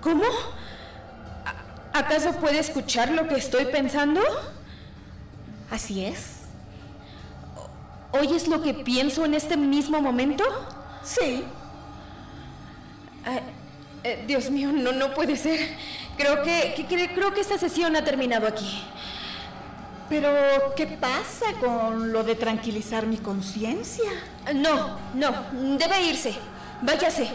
¿Cómo? 0.01 0.25
¿Acaso 1.93 2.33
puede 2.33 2.59
escuchar 2.59 3.09
lo 3.11 3.27
que 3.27 3.37
estoy 3.37 3.65
pensando? 3.65 4.21
Así 5.71 6.03
es. 6.05 6.35
¿Oyes 8.11 8.47
lo 8.47 8.61
que 8.61 8.73
pienso 8.73 9.23
en 9.25 9.33
este 9.35 9.55
mismo 9.55 10.01
momento? 10.01 10.43
Sí. 11.03 11.43
Eh, 13.25 13.41
eh, 14.03 14.23
Dios 14.27 14.49
mío, 14.49 14.71
no, 14.71 14.91
no 14.91 15.13
puede 15.13 15.35
ser. 15.35 15.59
Creo 16.17 16.41
que, 16.43 16.73
que- 16.75 16.85
que- 16.87 17.13
creo 17.13 17.33
que 17.33 17.41
esta 17.41 17.57
sesión 17.57 17.95
ha 17.95 18.03
terminado 18.03 18.47
aquí. 18.47 18.83
Pero, 20.09 20.29
¿qué 20.75 20.87
pasa 20.87 21.45
con 21.59 22.11
lo 22.11 22.23
de 22.23 22.33
tranquilizar 22.33 23.05
mi 23.05 23.17
conciencia? 23.17 24.09
No, 24.55 24.97
no, 25.13 25.31
debe 25.77 26.01
irse. 26.01 26.33
Váyase. 26.81 27.29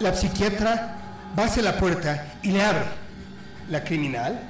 La 0.00 0.12
psiquiatra 0.12 0.96
va 1.38 1.44
hacia 1.44 1.62
la 1.62 1.76
puerta 1.76 2.34
y 2.42 2.50
le 2.50 2.60
abre. 2.62 2.86
La 3.70 3.84
criminal 3.84 4.40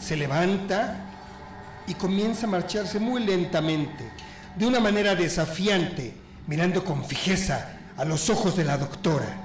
se 0.00 0.16
levanta 0.16 0.96
y 1.92 1.94
comienza 1.94 2.46
a 2.46 2.50
marcharse 2.50 2.98
muy 2.98 3.22
lentamente, 3.22 4.02
de 4.56 4.66
una 4.66 4.80
manera 4.80 5.14
desafiante, 5.14 6.14
mirando 6.46 6.82
con 6.82 7.04
fijeza 7.04 7.68
a 7.98 8.04
los 8.06 8.30
ojos 8.30 8.56
de 8.56 8.64
la 8.64 8.78
doctora. 8.78 9.36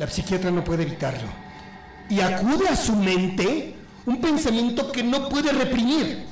La 0.00 0.08
psiquiatra 0.08 0.50
no 0.50 0.64
puede 0.64 0.82
evitarlo 0.82 1.28
y 2.10 2.18
acude 2.20 2.68
a 2.68 2.74
su 2.74 2.96
mente 2.96 3.76
un 4.06 4.20
pensamiento 4.20 4.90
que 4.90 5.04
no 5.04 5.28
puede 5.28 5.52
reprimir. 5.52 6.26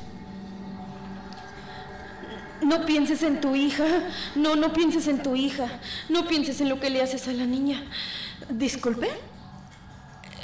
No 2.61 2.85
pienses 2.85 3.23
en 3.23 3.41
tu 3.41 3.55
hija. 3.55 3.85
No, 4.35 4.57
no 4.57 4.73
pienses 4.73 5.07
en 5.07 5.23
tu 5.23 5.37
hija. 5.37 5.67
No 6.09 6.27
pienses 6.27 6.61
en 6.61 6.69
lo 6.69 6.81
que 6.81 6.91
le 6.91 7.03
haces 7.03 7.29
a 7.29 7.33
la 7.33 7.45
niña. 7.47 7.85
Disculpe, 8.51 9.09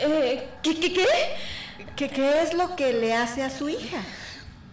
Eh, 0.00 0.48
¿Qué, 0.62 0.78
qué, 0.78 0.92
qué? 0.92 1.06
¿qué, 1.96 2.08
¿qué 2.08 2.42
es 2.42 2.54
lo 2.54 2.76
que 2.76 2.92
le 2.92 3.14
hace 3.14 3.42
a 3.42 3.50
su 3.50 3.68
hija? 3.68 3.98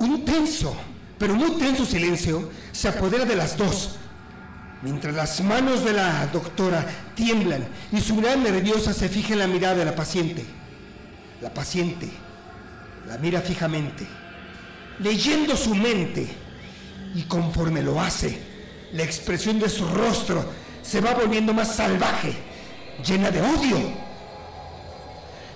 Un 0.05 0.23
tenso, 0.23 0.75
pero 1.17 1.33
muy 1.33 1.51
tenso 1.53 1.83
silencio 1.83 2.51
se 2.71 2.87
apodera 2.87 3.25
de 3.25 3.35
las 3.35 3.57
dos, 3.57 3.95
mientras 4.83 5.15
las 5.15 5.41
manos 5.41 5.83
de 5.83 5.93
la 5.93 6.27
doctora 6.27 6.85
tiemblan 7.15 7.67
y 7.91 7.99
su 8.01 8.13
mirada 8.13 8.35
nerviosa 8.35 8.93
se 8.93 9.09
fija 9.09 9.33
en 9.33 9.39
la 9.39 9.47
mirada 9.47 9.77
de 9.77 9.85
la 9.85 9.95
paciente. 9.95 10.45
La 11.41 11.51
paciente 11.51 12.07
la 13.07 13.17
mira 13.17 13.41
fijamente, 13.41 14.05
leyendo 14.99 15.57
su 15.57 15.73
mente, 15.73 16.27
y 17.15 17.23
conforme 17.23 17.81
lo 17.81 17.99
hace, 17.99 18.39
la 18.93 19.03
expresión 19.03 19.59
de 19.59 19.69
su 19.69 19.87
rostro 19.87 20.45
se 20.83 21.01
va 21.01 21.15
volviendo 21.15 21.51
más 21.51 21.75
salvaje, 21.75 22.35
llena 23.03 23.31
de 23.31 23.41
odio. 23.41 23.77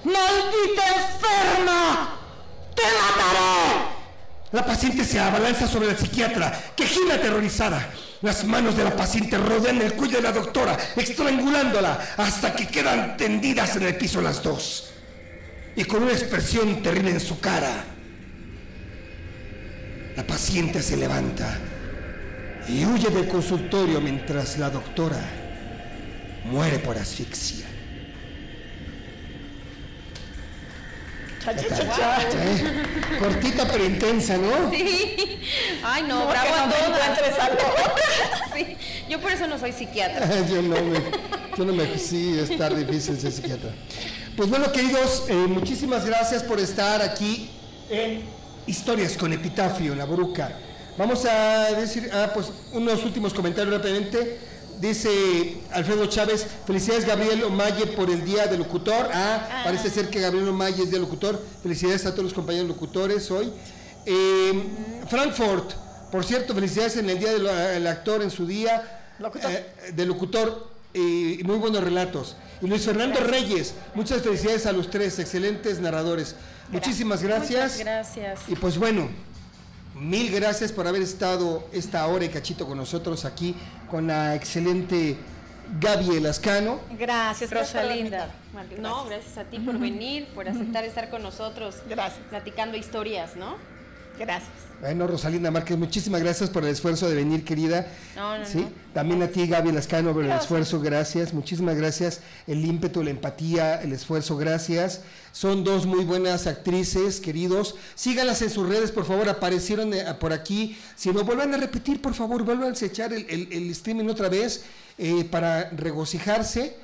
¡Maldita 0.06 0.84
enferma! 0.88 2.16
¡Te 2.76 2.84
mataré! 2.84 3.99
La 4.52 4.66
paciente 4.66 5.06
se 5.06 5.20
abalanza 5.20 5.68
sobre 5.68 5.88
la 5.88 5.98
psiquiatra, 5.98 6.74
que 6.76 6.86
gira 6.86 7.16
aterrorizada. 7.16 7.88
Las 8.22 8.44
manos 8.44 8.76
de 8.76 8.84
la 8.84 8.96
paciente 8.96 9.38
rodean 9.38 9.82
el 9.82 9.94
cuello 9.94 10.18
de 10.18 10.24
la 10.24 10.32
doctora, 10.32 10.78
estrangulándola 10.96 12.16
hasta 12.18 12.54
que 12.54 12.68
quedan 12.68 13.16
tendidas 13.16 13.76
en 13.76 13.84
el 13.84 13.96
piso 13.96 14.22
las 14.22 14.42
dos. 14.42 14.92
Y 15.76 15.84
con 15.86 16.04
una 16.04 16.14
expresión 16.14 16.82
terrible 16.82 17.12
en 17.12 17.20
su 17.20 17.40
cara, 17.40 17.86
la 20.18 20.28
paciente 20.28 20.82
se 20.82 20.98
levanta 20.98 21.58
y 22.68 22.84
huye 22.86 23.10
del 23.10 23.28
consultorio 23.28 24.02
mientras 24.02 24.58
la 24.58 24.70
doctora 24.70 25.22
muere 26.46 26.80
por 26.80 26.98
asfixia. 26.98 27.69
¿Eh? 31.58 33.20
Cortita 33.20 33.68
pero 33.68 33.86
intensa, 33.86 34.38
¿no? 34.38 34.72
Sí. 34.72 35.40
Ay, 35.84 36.04
no, 36.04 36.20
No, 36.20 36.28
bravo 36.28 36.50
no 36.50 36.96
a. 36.96 37.50
Sí, 38.56 38.76
yo 39.10 39.20
por 39.20 39.32
eso 39.32 39.48
no 39.48 39.58
soy 39.58 39.72
psiquiatra. 39.72 40.28
yo 40.50 40.62
no 40.62 40.76
me, 40.82 41.00
yo 41.58 41.66
no 41.66 41.74
me, 41.74 41.98
sí, 41.98 42.38
está 42.40 42.70
difícil 42.70 43.20
ser 43.20 43.32
psiquiatra. 43.32 43.72
Pues 44.36 44.50
bueno, 44.50 44.72
queridos, 44.72 45.26
eh, 45.30 45.34
muchísimas 45.34 46.06
gracias 46.06 46.44
por 46.44 46.60
estar 46.60 47.02
aquí 47.02 47.50
en 47.90 48.24
Historias 48.68 49.18
con 49.18 49.34
Epitafio, 49.34 49.96
la 49.96 50.06
Bruca. 50.06 50.58
Vamos 50.98 51.26
a 51.26 51.72
decir, 51.72 52.10
ah, 52.14 52.32
pues 52.34 52.52
unos 52.74 53.04
últimos 53.04 53.34
comentarios 53.34 53.74
rápidamente. 53.74 54.49
Dice 54.80 55.57
Alfredo 55.73 56.06
Chávez, 56.06 56.47
felicidades 56.65 57.06
Gabriel 57.06 57.43
Omaye 57.43 57.85
por 57.88 58.10
el 58.10 58.23
Día 58.23 58.47
del 58.47 58.60
Locutor. 58.60 59.10
Ah, 59.14 59.61
parece 59.65 59.89
ser 59.89 60.10
que 60.10 60.22
Gabriel 60.22 60.47
Omaye 60.47 60.84
es 60.84 60.89
Día 60.89 60.99
del 60.99 61.01
Locutor. 61.01 61.43
Felicidades 61.61 62.06
a 62.06 62.11
todos 62.11 62.23
los 62.23 62.34
compañeros 62.34 62.68
locutores 62.69 63.30
hoy. 63.30 63.51
Eh, 64.06 64.64
Frankfurt, 65.10 65.73
por 66.11 66.23
cierto, 66.23 66.56
felicidades 66.56 66.95
en 66.95 67.10
el 67.10 67.19
Día 67.19 67.34
del 67.34 67.45
el 67.47 67.88
actor 67.88 68.22
en 68.22 68.31
su 68.31 68.47
día. 68.47 69.01
Locutor. 69.19 69.51
Eh, 69.51 69.91
de 69.93 70.06
locutor 70.06 70.69
y 70.93 71.41
muy 71.43 71.57
buenos 71.57 71.84
relatos. 71.84 72.38
Y 72.61 72.68
Luis 72.68 72.84
Fernando 72.84 73.19
Reyes, 73.19 73.73
muchas 73.95 74.22
felicidades 74.22 74.65
a 74.65 74.72
los 74.72 74.89
tres, 74.89 75.19
excelentes 75.19 75.80
narradores. 75.80 76.35
Muchísimas 76.69 77.22
gracias. 77.22 77.77
Muchas 77.77 77.85
gracias. 77.85 78.39
Y 78.47 78.56
pues 78.56 78.77
bueno, 78.77 79.10
mil 80.00 80.32
gracias 80.32 80.72
por 80.72 80.88
haber 80.88 81.02
estado 81.02 81.68
esta 81.72 82.08
hora 82.08 82.26
y 82.26 82.30
cachito 82.30 82.66
con 82.66 82.78
nosotros 82.78 83.26
aquí 83.26 83.56
con 83.90 84.08
la 84.08 84.36
excelente 84.36 85.18
Gaby 85.80 86.18
Elascano. 86.18 86.80
Gracias, 86.98 87.52
Rosalinda. 87.52 88.30
No, 88.80 89.06
gracias 89.06 89.38
a 89.38 89.44
ti 89.44 89.60
por 89.60 89.78
venir, 89.78 90.28
por 90.34 90.48
aceptar 90.48 90.84
estar 90.84 91.10
con 91.10 91.22
nosotros. 91.22 91.76
Gracias. 91.88 92.26
Platicando 92.30 92.78
historias, 92.78 93.36
¿no? 93.36 93.58
Gracias. 94.20 94.50
Bueno, 94.82 95.08
Rosalinda 95.08 95.52
Márquez, 95.52 95.78
muchísimas 95.78 96.22
gracias 96.22 96.50
por 96.50 96.64
el 96.64 96.70
esfuerzo 96.70 97.10
de 97.10 97.16
venir, 97.16 97.44
querida. 97.44 97.88
No, 98.16 98.38
no, 98.38 98.46
¿Sí? 98.46 98.60
no. 98.60 98.70
También 98.94 99.22
a 99.24 99.28
ti, 99.28 99.46
Gaby 99.48 99.72
Lascano, 99.74 100.14
por 100.14 100.24
el 100.24 100.32
esfuerzo, 100.32 100.80
gracias. 100.80 101.34
Muchísimas 101.34 101.76
gracias. 101.76 102.22
El 102.48 102.64
ímpetu, 102.66 103.04
la 103.04 103.10
empatía, 103.10 103.82
el 103.82 103.91
esfuerzo, 103.91 104.38
gracias. 104.38 105.02
Son 105.34 105.64
dos 105.66 105.86
muy 105.86 106.06
buenas 106.06 106.48
actrices, 106.48 107.20
queridos. 107.20 107.76
Síganlas 107.96 108.41
en 108.41 108.50
sus 108.50 108.68
redes, 108.70 108.91
por 108.91 109.06
favor, 109.06 109.28
aparecieron 109.28 109.94
eh, 109.94 110.06
por 110.20 110.32
aquí. 110.32 110.78
Si 110.96 111.10
no, 111.12 111.24
vuelvan 111.26 111.54
a 111.54 111.58
repetir, 111.58 112.02
por 112.02 112.14
favor, 112.14 112.44
vuelvan 112.44 112.74
a 112.74 112.86
echar 112.86 113.12
el, 113.14 113.26
el- 113.30 113.50
el 113.52 113.70
streaming 113.72 114.08
otra 114.08 114.30
vez 114.30 114.64
eh, 114.98 115.26
para 115.26 115.70
regocijarse. 115.72 116.76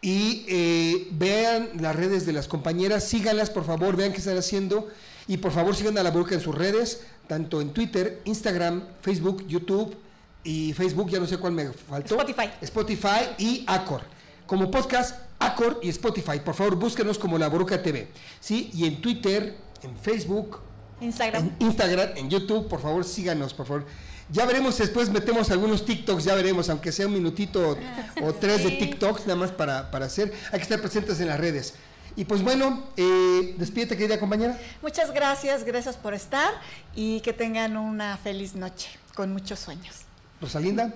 Y 0.00 0.44
eh, 0.48 1.08
vean 1.12 1.68
las 1.80 1.94
redes 1.94 2.26
de 2.26 2.32
las 2.32 2.48
compañeras, 2.48 3.04
síganlas, 3.04 3.50
por 3.50 3.64
favor, 3.64 3.94
vean 3.94 4.12
qué 4.12 4.18
están 4.18 4.36
haciendo. 4.38 4.88
Y 5.28 5.36
por 5.36 5.52
favor, 5.52 5.74
sigan 5.76 5.96
a 5.98 6.02
la 6.02 6.10
Bruca 6.10 6.34
en 6.34 6.40
sus 6.40 6.54
redes, 6.54 7.02
tanto 7.28 7.60
en 7.60 7.72
Twitter, 7.72 8.20
Instagram, 8.24 8.82
Facebook, 9.00 9.46
YouTube 9.46 9.96
y 10.44 10.72
Facebook, 10.72 11.08
ya 11.10 11.20
no 11.20 11.26
sé 11.26 11.38
cuál 11.38 11.52
me 11.52 11.72
faltó. 11.72 12.16
Spotify. 12.16 12.50
Spotify 12.60 13.34
y 13.38 13.64
Acor. 13.66 14.02
Como 14.46 14.70
podcast, 14.70 15.18
Acor 15.38 15.80
y 15.82 15.88
Spotify. 15.90 16.40
Por 16.44 16.54
favor, 16.54 16.76
búsquenos 16.76 17.18
como 17.18 17.38
La 17.38 17.48
Bruca 17.48 17.82
TV. 17.82 18.08
¿Sí? 18.40 18.70
Y 18.74 18.86
en 18.86 19.00
Twitter, 19.00 19.56
en 19.82 19.96
Facebook, 19.96 20.58
Instagram. 21.00 21.44
en 21.58 21.66
Instagram, 21.66 22.10
en 22.16 22.30
YouTube, 22.30 22.68
por 22.68 22.80
favor, 22.80 23.04
síganos, 23.04 23.54
por 23.54 23.66
favor. 23.66 23.86
Ya 24.30 24.46
veremos, 24.46 24.78
después 24.78 25.10
metemos 25.10 25.50
algunos 25.50 25.84
TikToks, 25.84 26.24
ya 26.24 26.34
veremos, 26.34 26.68
aunque 26.70 26.90
sea 26.90 27.06
un 27.06 27.12
minutito 27.12 27.76
o 28.22 28.32
tres 28.40 28.64
de 28.64 28.70
TikToks, 28.72 29.22
nada 29.26 29.36
más 29.36 29.50
para, 29.50 29.90
para 29.90 30.06
hacer. 30.06 30.32
Hay 30.52 30.58
que 30.58 30.62
estar 30.62 30.80
presentes 30.80 31.20
en 31.20 31.28
las 31.28 31.38
redes. 31.38 31.74
Y 32.16 32.24
pues 32.24 32.42
bueno, 32.42 32.84
eh, 32.96 33.54
despídete, 33.58 33.96
querida 33.96 34.20
compañera. 34.20 34.58
Muchas 34.82 35.12
gracias, 35.12 35.64
gracias 35.64 35.96
por 35.96 36.14
estar 36.14 36.52
y 36.94 37.20
que 37.20 37.32
tengan 37.32 37.76
una 37.76 38.16
feliz 38.18 38.54
noche 38.54 38.90
con 39.14 39.32
muchos 39.32 39.58
sueños. 39.58 40.02
Rosalinda. 40.40 40.92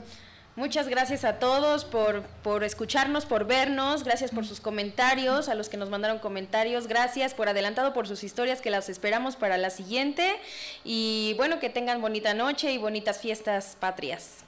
Muchas 0.57 0.89
gracias 0.89 1.25
a 1.25 1.35
todos 1.39 1.85
por, 1.85 2.23
por 2.43 2.65
escucharnos, 2.65 3.27
por 3.27 3.47
vernos, 3.47 4.05
gracias 4.05 4.31
por 4.31 4.47
sus 4.47 4.59
comentarios, 4.59 5.51
a 5.51 5.55
los 5.55 5.69
que 5.69 5.77
nos 5.77 5.91
mandaron 5.91 6.19
comentarios, 6.19 6.87
gracias 6.87 7.35
por 7.35 7.51
adelantado 7.51 7.93
por 7.93 8.09
sus 8.09 8.25
historias 8.25 8.63
que 8.63 8.71
las 8.71 8.89
esperamos 8.89 9.37
para 9.37 9.59
la 9.59 9.69
siguiente 9.69 10.37
y 10.83 11.35
bueno, 11.37 11.61
que 11.61 11.69
tengan 11.69 12.01
bonita 12.01 12.33
noche 12.33 12.73
y 12.73 12.79
bonitas 12.79 13.19
fiestas 13.19 13.77
patrias. 13.79 14.45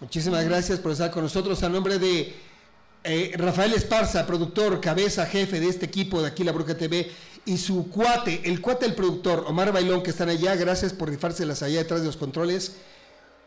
Muchísimas 0.00 0.44
gracias 0.44 0.80
por 0.80 0.90
estar 0.90 1.12
con 1.12 1.22
nosotros. 1.22 1.62
A 1.62 1.68
nombre 1.68 2.00
de 2.00 2.34
eh, 3.04 3.32
Rafael 3.36 3.72
Esparza, 3.72 4.26
productor, 4.26 4.80
cabeza, 4.80 5.26
jefe 5.26 5.60
de 5.60 5.68
este 5.68 5.86
equipo 5.86 6.20
de 6.20 6.28
aquí 6.28 6.44
La 6.44 6.52
Bruja 6.52 6.76
TV, 6.76 7.10
y 7.44 7.56
su 7.56 7.88
cuate, 7.88 8.42
el 8.44 8.60
cuate 8.60 8.86
del 8.86 8.94
productor, 8.94 9.44
Omar 9.46 9.72
Bailón, 9.72 10.02
que 10.02 10.10
están 10.10 10.28
allá, 10.28 10.54
gracias 10.56 10.92
por 10.92 11.08
rifárselas 11.08 11.62
allá 11.62 11.78
detrás 11.78 12.00
de 12.00 12.06
los 12.06 12.16
controles. 12.16 12.76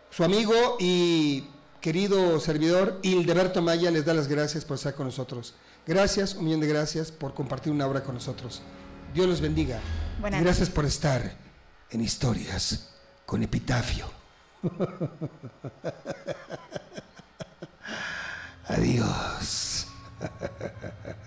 Su 0.09 0.23
amigo 0.23 0.77
y 0.79 1.45
querido 1.81 2.39
servidor, 2.39 2.99
Hildeberto 3.03 3.61
Maya, 3.61 3.91
les 3.91 4.05
da 4.05 4.13
las 4.13 4.27
gracias 4.27 4.65
por 4.65 4.75
estar 4.75 4.95
con 4.95 5.05
nosotros. 5.05 5.53
Gracias, 5.85 6.35
un 6.35 6.45
millón 6.45 6.61
de 6.61 6.67
gracias 6.67 7.11
por 7.11 7.33
compartir 7.33 7.71
una 7.71 7.87
hora 7.87 8.03
con 8.03 8.15
nosotros. 8.15 8.61
Dios 9.13 9.27
los 9.27 9.41
bendiga. 9.41 9.79
Buenas 10.19 10.41
y 10.41 10.43
gracias 10.43 10.69
por 10.69 10.85
estar 10.85 11.35
en 11.89 12.01
Historias 12.01 12.89
con 13.25 13.43
Epitafio. 13.43 14.05
Adiós. 18.71 19.85